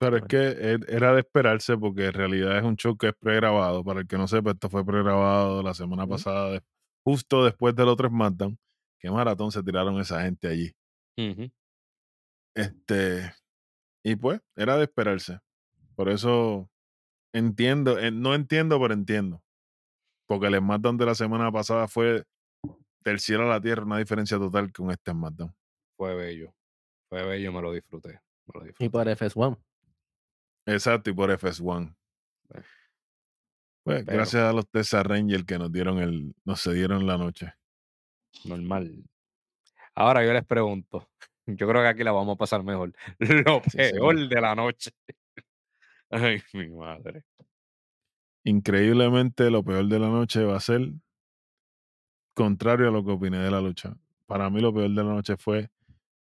Pero 0.00 0.16
es 0.16 0.24
que 0.24 0.36
e- 0.36 0.78
era 0.88 1.12
de 1.12 1.20
esperarse 1.20 1.76
porque 1.76 2.06
en 2.06 2.12
realidad 2.12 2.56
es 2.58 2.64
un 2.64 2.76
show 2.76 2.96
que 2.96 3.08
es 3.08 3.14
pregrabado. 3.18 3.82
Para 3.84 4.00
el 4.00 4.06
que 4.06 4.16
no 4.16 4.28
sepa, 4.28 4.52
esto 4.52 4.70
fue 4.70 4.84
pregrabado 4.84 5.62
la 5.62 5.74
semana 5.74 6.06
pasada, 6.06 6.60
justo 7.04 7.44
después 7.44 7.74
del 7.74 7.88
otro 7.88 8.08
SmackDown. 8.08 8.58
Qué 9.00 9.10
maratón 9.10 9.52
se 9.52 9.62
tiraron 9.62 9.98
esa 10.00 10.22
gente 10.22 10.48
allí. 10.48 10.72
Este, 12.54 13.32
y 14.04 14.16
pues, 14.16 14.40
era 14.56 14.76
de 14.76 14.84
esperarse. 14.84 15.38
Por 15.94 16.08
eso 16.08 16.70
entiendo, 17.32 17.98
eh, 17.98 18.10
no 18.10 18.34
entiendo, 18.34 18.80
pero 18.80 18.94
entiendo. 18.94 19.42
Porque 20.26 20.46
el 20.46 20.56
SmackDown 20.56 20.96
de 20.96 21.06
la 21.06 21.14
semana 21.14 21.50
pasada 21.50 21.88
fue 21.88 22.24
del 23.04 23.20
cielo 23.20 23.44
a 23.44 23.48
la 23.48 23.60
tierra, 23.60 23.84
una 23.84 23.98
diferencia 23.98 24.38
total 24.38 24.72
con 24.72 24.90
este 24.90 25.12
SmackDown. 25.12 25.54
Fue 25.96 26.14
bello. 26.14 26.54
Fue 27.08 27.24
bello, 27.24 27.52
me 27.52 27.62
lo 27.62 27.72
disfruté. 27.72 28.20
Me 28.46 28.60
lo 28.60 28.72
Y 28.78 28.88
por 28.88 29.06
FS1. 29.06 29.58
Exacto, 30.66 31.10
y 31.10 31.14
por 31.14 31.30
FS1. 31.30 31.96
Eh. 32.54 32.62
Pues, 33.84 34.04
Pero- 34.04 34.16
gracias 34.18 34.42
a 34.42 34.52
los 34.52 34.68
Tessa 34.68 35.02
Rangers 35.02 35.44
que 35.44 35.58
nos 35.58 35.72
dieron 35.72 35.98
el, 35.98 36.34
nos 36.44 36.62
cedieron 36.62 37.06
la 37.06 37.16
noche. 37.16 37.54
Normal. 38.44 39.04
Ahora 39.94 40.24
yo 40.24 40.32
les 40.32 40.44
pregunto. 40.44 41.08
Yo 41.46 41.66
creo 41.66 41.80
que 41.80 41.88
aquí 41.88 42.04
la 42.04 42.12
vamos 42.12 42.34
a 42.34 42.38
pasar 42.38 42.62
mejor. 42.62 42.92
Lo 43.18 43.62
Sí, 43.70 43.78
peor 43.78 44.28
de 44.28 44.40
la 44.40 44.54
noche. 44.54 44.90
Ay, 46.10 46.42
mi 46.52 46.68
madre. 46.68 47.24
Increíblemente, 48.44 49.50
lo 49.50 49.64
peor 49.64 49.86
de 49.86 49.98
la 49.98 50.08
noche 50.08 50.44
va 50.44 50.56
a 50.56 50.60
ser 50.60 50.92
contrario 52.34 52.88
a 52.88 52.90
lo 52.90 53.04
que 53.04 53.12
opiné 53.12 53.38
de 53.38 53.50
la 53.50 53.60
lucha. 53.60 53.96
Para 54.26 54.50
mí, 54.50 54.60
lo 54.60 54.72
peor 54.72 54.90
de 54.90 55.02
la 55.02 55.14
noche 55.14 55.36
fue 55.36 55.70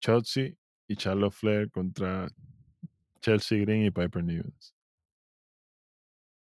Chelsea 0.00 0.54
y 0.88 0.96
Charlotte 0.96 1.32
Flair 1.32 1.70
contra 1.70 2.28
Chelsea 3.20 3.60
Green 3.60 3.84
y 3.84 3.90
Piper 3.90 4.24
Nivens. 4.24 4.74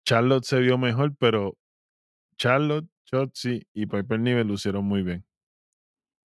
Charlotte 0.05 0.45
se 0.45 0.59
vio 0.59 0.77
mejor, 0.77 1.15
pero 1.17 1.57
Charlotte, 2.37 2.87
Chelsea 3.05 3.61
y 3.73 3.85
Piper 3.85 4.19
Niven 4.19 4.47
lucieron 4.47 4.85
muy 4.85 5.03
bien. 5.03 5.25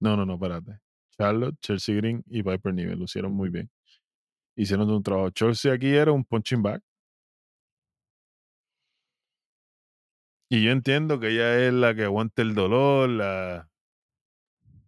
No, 0.01 0.17
no, 0.17 0.27
no, 0.27 0.35
espérate. 0.35 0.81
Charlotte, 1.17 1.57
Chelsea 1.61 1.95
Green 1.97 2.23
y 2.27 2.43
Piper 2.43 2.75
Niven 2.75 2.99
lucieron 2.99 3.33
muy 3.33 3.49
bien. 3.49 3.71
Hicieron 4.57 4.91
un 4.91 5.03
trabajo. 5.03 5.31
Chelsea 5.31 5.73
aquí 5.73 5.95
era 5.95 6.13
un 6.13 6.25
punching 6.25 6.63
back. 6.63 6.83
Y 10.49 10.63
yo 10.63 10.71
entiendo 10.71 11.19
que 11.19 11.29
ella 11.29 11.67
es 11.67 11.73
la 11.73 11.95
que 11.95 12.05
aguanta 12.05 12.43
el 12.43 12.55
dolor, 12.55 13.09
la. 13.09 13.69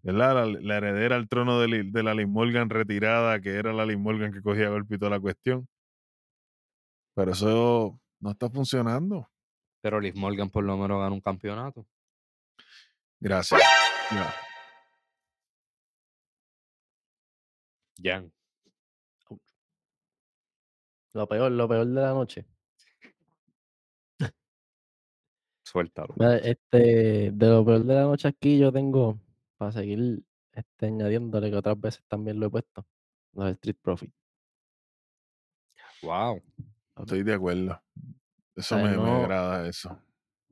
La, 0.03 0.47
la 0.47 0.77
heredera 0.77 1.17
al 1.17 1.29
trono 1.29 1.61
de, 1.61 1.83
de 1.85 2.03
la 2.03 2.15
Liz 2.15 2.29
Morgan 2.29 2.71
retirada, 2.71 3.41
que 3.41 3.51
era 3.51 3.75
la 3.75 3.85
Liz 3.85 3.99
Morgan 3.99 4.33
que 4.33 4.41
cogía 4.41 4.71
golpe 4.71 4.95
y 4.95 4.99
toda 4.99 5.11
la 5.11 5.21
cuestión. 5.21 5.69
Pero 7.15 7.33
eso 7.33 8.01
no 8.21 8.31
está 8.31 8.49
funcionando. 8.49 9.29
Pero 9.83 10.01
Liz 10.01 10.15
Morgan 10.15 10.49
por 10.49 10.65
lo 10.65 10.79
menos 10.79 11.01
ganó 11.01 11.15
un 11.15 11.21
campeonato. 11.21 11.85
Gracias. 13.21 13.61
Jan. 18.03 18.33
Lo 21.15 21.27
peor, 21.27 21.51
lo 21.53 21.69
peor 21.69 21.87
de 21.87 22.01
la 22.01 22.13
noche. 22.13 22.47
Suéltalo. 25.65 26.15
Este, 26.43 27.31
de 27.33 27.49
lo 27.49 27.65
peor 27.65 27.85
de 27.85 27.95
la 27.95 28.03
noche 28.03 28.29
aquí 28.29 28.59
yo 28.59 28.73
tengo, 28.73 29.19
para 29.57 29.73
seguir 29.73 30.23
este, 30.53 30.87
añadiéndole 30.87 31.51
que 31.51 31.57
otras 31.57 31.79
veces 31.79 32.03
también 32.09 32.41
lo 32.41 32.47
he 32.47 32.51
puesto, 32.51 32.87
los 33.35 33.51
Street 33.51 33.77
Profit. 33.83 34.13
Wow. 36.03 36.43
Estoy 36.97 37.23
de 37.23 37.35
acuerdo. 37.35 37.81
Eso 38.55 38.77
Ay, 38.77 38.85
me, 38.85 38.91
me 38.91 38.97
no. 38.97 39.17
agrada 39.17 39.69
eso. 39.69 40.01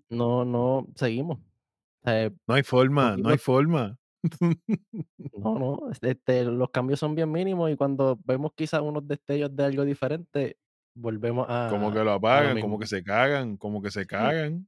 No, 0.08 0.44
no, 0.44 0.86
seguimos. 0.94 1.38
O 1.38 2.04
sea, 2.04 2.30
No 2.46 2.54
hay 2.54 2.62
forma, 2.62 3.16
no 3.16 3.30
hay 3.30 3.38
forma. 3.38 3.98
no, 5.36 5.58
no, 5.58 5.80
este, 6.02 6.44
los 6.44 6.70
cambios 6.70 6.98
son 7.00 7.14
bien 7.14 7.30
mínimos 7.30 7.70
y 7.70 7.76
cuando 7.76 8.18
vemos 8.24 8.52
quizás 8.54 8.80
unos 8.80 9.06
destellos 9.06 9.54
de 9.54 9.64
algo 9.64 9.84
diferente, 9.84 10.58
volvemos 10.94 11.46
a... 11.48 11.68
como 11.70 11.92
que 11.92 12.02
lo 12.02 12.12
apagan, 12.12 12.54
mismo. 12.54 12.68
como 12.68 12.78
que 12.78 12.86
se 12.86 13.02
cagan, 13.04 13.56
como 13.56 13.82
que 13.82 13.90
se 13.90 14.06
cagan. 14.06 14.66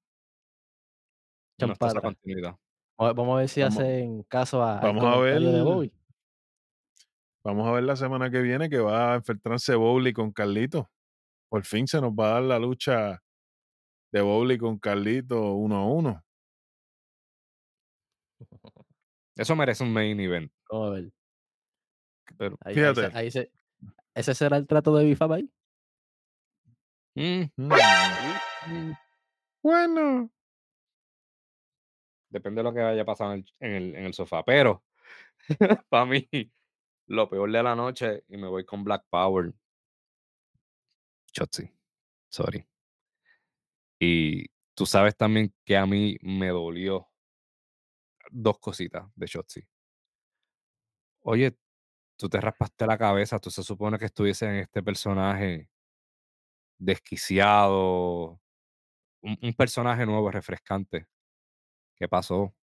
No 1.61 1.73
está 1.73 1.87
esa 1.87 1.95
Champata. 1.95 2.01
continuidad. 2.03 2.57
Vamos 2.99 3.35
a- 3.35 3.39
ver 3.39 3.49
si 3.49 3.61
Vamos- 3.63 3.79
hacen 3.79 4.23
caso 4.25 4.63
a, 4.63 4.81
vamos 4.81 5.05
a 5.05 5.17
de 5.23 5.39
ver. 5.39 5.63
Bobby. 5.65 5.93
Vamos 7.45 7.67
a 7.69 7.73
ver 7.73 7.85
la 7.85 7.97
semana 7.97 8.31
que 8.31 8.43
viene 8.43 8.69
que 8.69 8.79
va 8.79 9.13
a 9.13 9.17
enfrentarse 9.17 9.75
Bowley 9.75 10.13
con 10.13 10.33
Carlito. 10.33 10.89
Por 11.51 11.65
fin 11.65 11.87
se 11.87 12.01
nos 12.01 12.13
va 12.13 12.27
a 12.31 12.33
dar 12.35 12.43
la 12.43 12.59
lucha 12.59 13.23
de 14.13 14.21
Bowley 14.21 14.59
con 14.59 14.79
Carlito 14.79 15.55
uno 15.55 15.77
a 15.77 15.87
uno. 15.87 16.23
Eso 19.39 19.55
merece 19.57 19.85
un 19.85 19.93
main 19.93 20.19
event. 20.21 20.53
Vamos 20.71 20.89
a 20.89 20.91
ver. 20.95 21.13
Pero, 22.37 22.59
Ahí, 22.65 22.75
Fíjate. 22.75 23.11
ahí 23.17 23.31
se- 23.31 23.51
¿Ese 24.15 24.35
será 24.35 24.57
el 24.57 24.67
trato 24.67 24.95
de 24.97 25.05
Bifab 25.05 25.33
ahí? 25.33 25.51
mm, 27.15 27.45
Mm. 27.57 28.93
Bueno, 29.63 30.31
depende 32.31 32.59
de 32.61 32.63
lo 32.65 32.75
que 32.75 32.81
haya 32.81 33.05
pasado 33.05 33.33
en 33.35 33.39
el, 33.41 33.55
en 33.61 33.75
el, 33.75 33.95
en 33.97 34.05
el 34.07 34.15
sofá. 34.15 34.45
Pero, 34.45 34.85
para 35.89 36.05
mí, 36.05 36.29
lo 37.07 37.29
peor 37.31 37.51
de 37.51 37.63
la 37.63 37.75
noche, 37.75 38.25
y 38.29 38.37
me 38.37 38.49
voy 38.49 38.65
con 38.65 38.85
Black 38.85 39.05
Power. 39.09 39.53
Chotzi. 41.33 41.71
Sorry. 42.31 42.67
Y 44.01 44.47
tú 44.75 44.87
sabes 44.87 45.17
también 45.17 45.53
que 45.65 45.77
a 45.77 45.87
mí 45.87 46.19
me 46.23 46.49
dolió 46.49 47.08
dos 48.31 48.59
cositas 48.59 49.07
de 49.15 49.27
Shotzi. 49.27 49.67
Oye, 51.23 51.57
tú 52.17 52.29
te 52.29 52.41
raspaste 52.41 52.87
la 52.87 52.99
cabeza, 52.99 53.39
tú 53.39 53.51
se 53.51 53.63
supone 53.63 53.99
que 53.99 54.07
estuviese 54.07 54.47
en 54.47 54.57
este 54.57 54.83
personaje 54.83 55.71
desquiciado, 56.79 58.41
un, 59.23 59.39
un 59.43 59.55
personaje 59.55 60.07
nuevo, 60.07 60.31
refrescante. 60.31 61.07
¿Qué 61.97 62.09
pasó? 62.09 62.55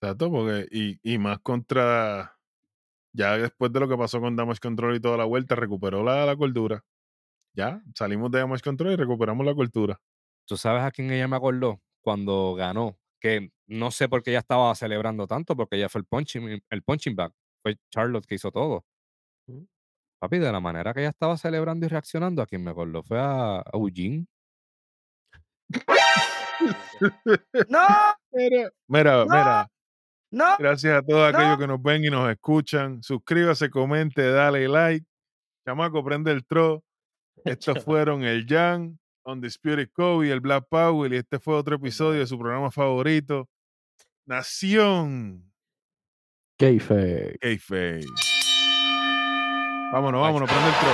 exacto, 0.00 0.30
porque 0.30 0.66
y, 0.70 0.98
y 1.02 1.18
más 1.18 1.40
contra 1.40 2.36
ya 3.12 3.38
después 3.38 3.72
de 3.72 3.80
lo 3.80 3.88
que 3.88 3.96
pasó 3.96 4.20
con 4.20 4.36
Damage 4.36 4.60
Control 4.60 4.96
y 4.96 5.00
toda 5.00 5.16
la 5.18 5.24
vuelta, 5.24 5.54
recuperó 5.56 6.04
la, 6.04 6.26
la 6.26 6.36
cordura. 6.36 6.84
Ya, 7.54 7.82
salimos 7.94 8.30
de 8.30 8.40
Damage 8.40 8.62
Control 8.62 8.92
y 8.92 8.96
recuperamos 8.96 9.46
la 9.46 9.54
cordura. 9.54 10.00
¿Tú 10.46 10.56
sabes 10.56 10.82
a 10.82 10.90
quién 10.92 11.10
ella 11.12 11.28
me 11.28 11.36
acordó 11.36 11.80
cuando 12.02 12.54
ganó? 12.54 12.98
Que 13.20 13.50
no 13.66 13.90
sé 13.90 14.08
por 14.08 14.22
qué 14.22 14.30
ella 14.30 14.40
estaba 14.40 14.74
celebrando 14.74 15.26
tanto, 15.26 15.54
porque 15.56 15.76
ella 15.76 15.88
fue 15.88 16.00
el 16.00 16.06
punching, 16.06 16.62
el 16.70 16.82
punching 16.82 17.14
bag. 17.14 17.32
Fue 17.62 17.76
Charlotte 17.90 18.26
que 18.26 18.36
hizo 18.36 18.50
todo. 18.50 18.84
Ujú. 19.48 19.66
Papi, 20.20 20.38
de 20.38 20.52
la 20.52 20.60
manera 20.60 20.92
que 20.94 21.00
ella 21.00 21.10
estaba 21.10 21.36
celebrando 21.36 21.86
y 21.86 21.88
reaccionando, 21.88 22.42
a 22.42 22.46
quien 22.46 22.62
me 22.64 22.70
acordó 22.70 23.02
fue 23.02 23.18
a, 23.18 23.58
a 23.60 23.64
Eugene. 23.74 24.26
No, 27.68 27.86
Mira, 28.32 28.70
mira, 28.86 29.16
No. 29.16 29.24
mira. 29.24 29.68
no, 30.30 30.56
Gracias 30.58 30.94
a 30.98 31.02
todos 31.02 31.32
aquellos 31.34 31.58
que 31.58 31.66
nos 31.66 31.82
ven 31.82 32.04
y 32.04 32.10
nos 32.10 32.30
escuchan. 32.30 33.02
Suscríbase, 33.02 33.70
comente, 33.70 34.30
dale 34.30 34.68
like. 34.68 35.06
Chamaco, 35.66 36.04
prende 36.04 36.32
el 36.32 36.44
tro. 36.44 36.84
Estos 37.44 37.82
fueron 37.84 38.22
el 38.24 38.46
Jan, 38.46 38.99
Undisputed 39.32 39.88
Kobe, 39.92 40.30
el 40.30 40.40
Black 40.40 40.66
Power 40.68 41.12
y 41.12 41.16
este 41.16 41.38
fue 41.38 41.54
otro 41.54 41.76
episodio 41.76 42.20
de 42.20 42.26
su 42.26 42.38
programa 42.38 42.70
favorito, 42.70 43.48
Nación 44.26 45.50
Keife. 46.60 47.38
Kayfabe. 47.40 48.04
Vámonos, 49.92 50.20
vámonos, 50.20 50.48
prende 50.48 50.68
el 50.68 50.74
tro. 50.74 50.90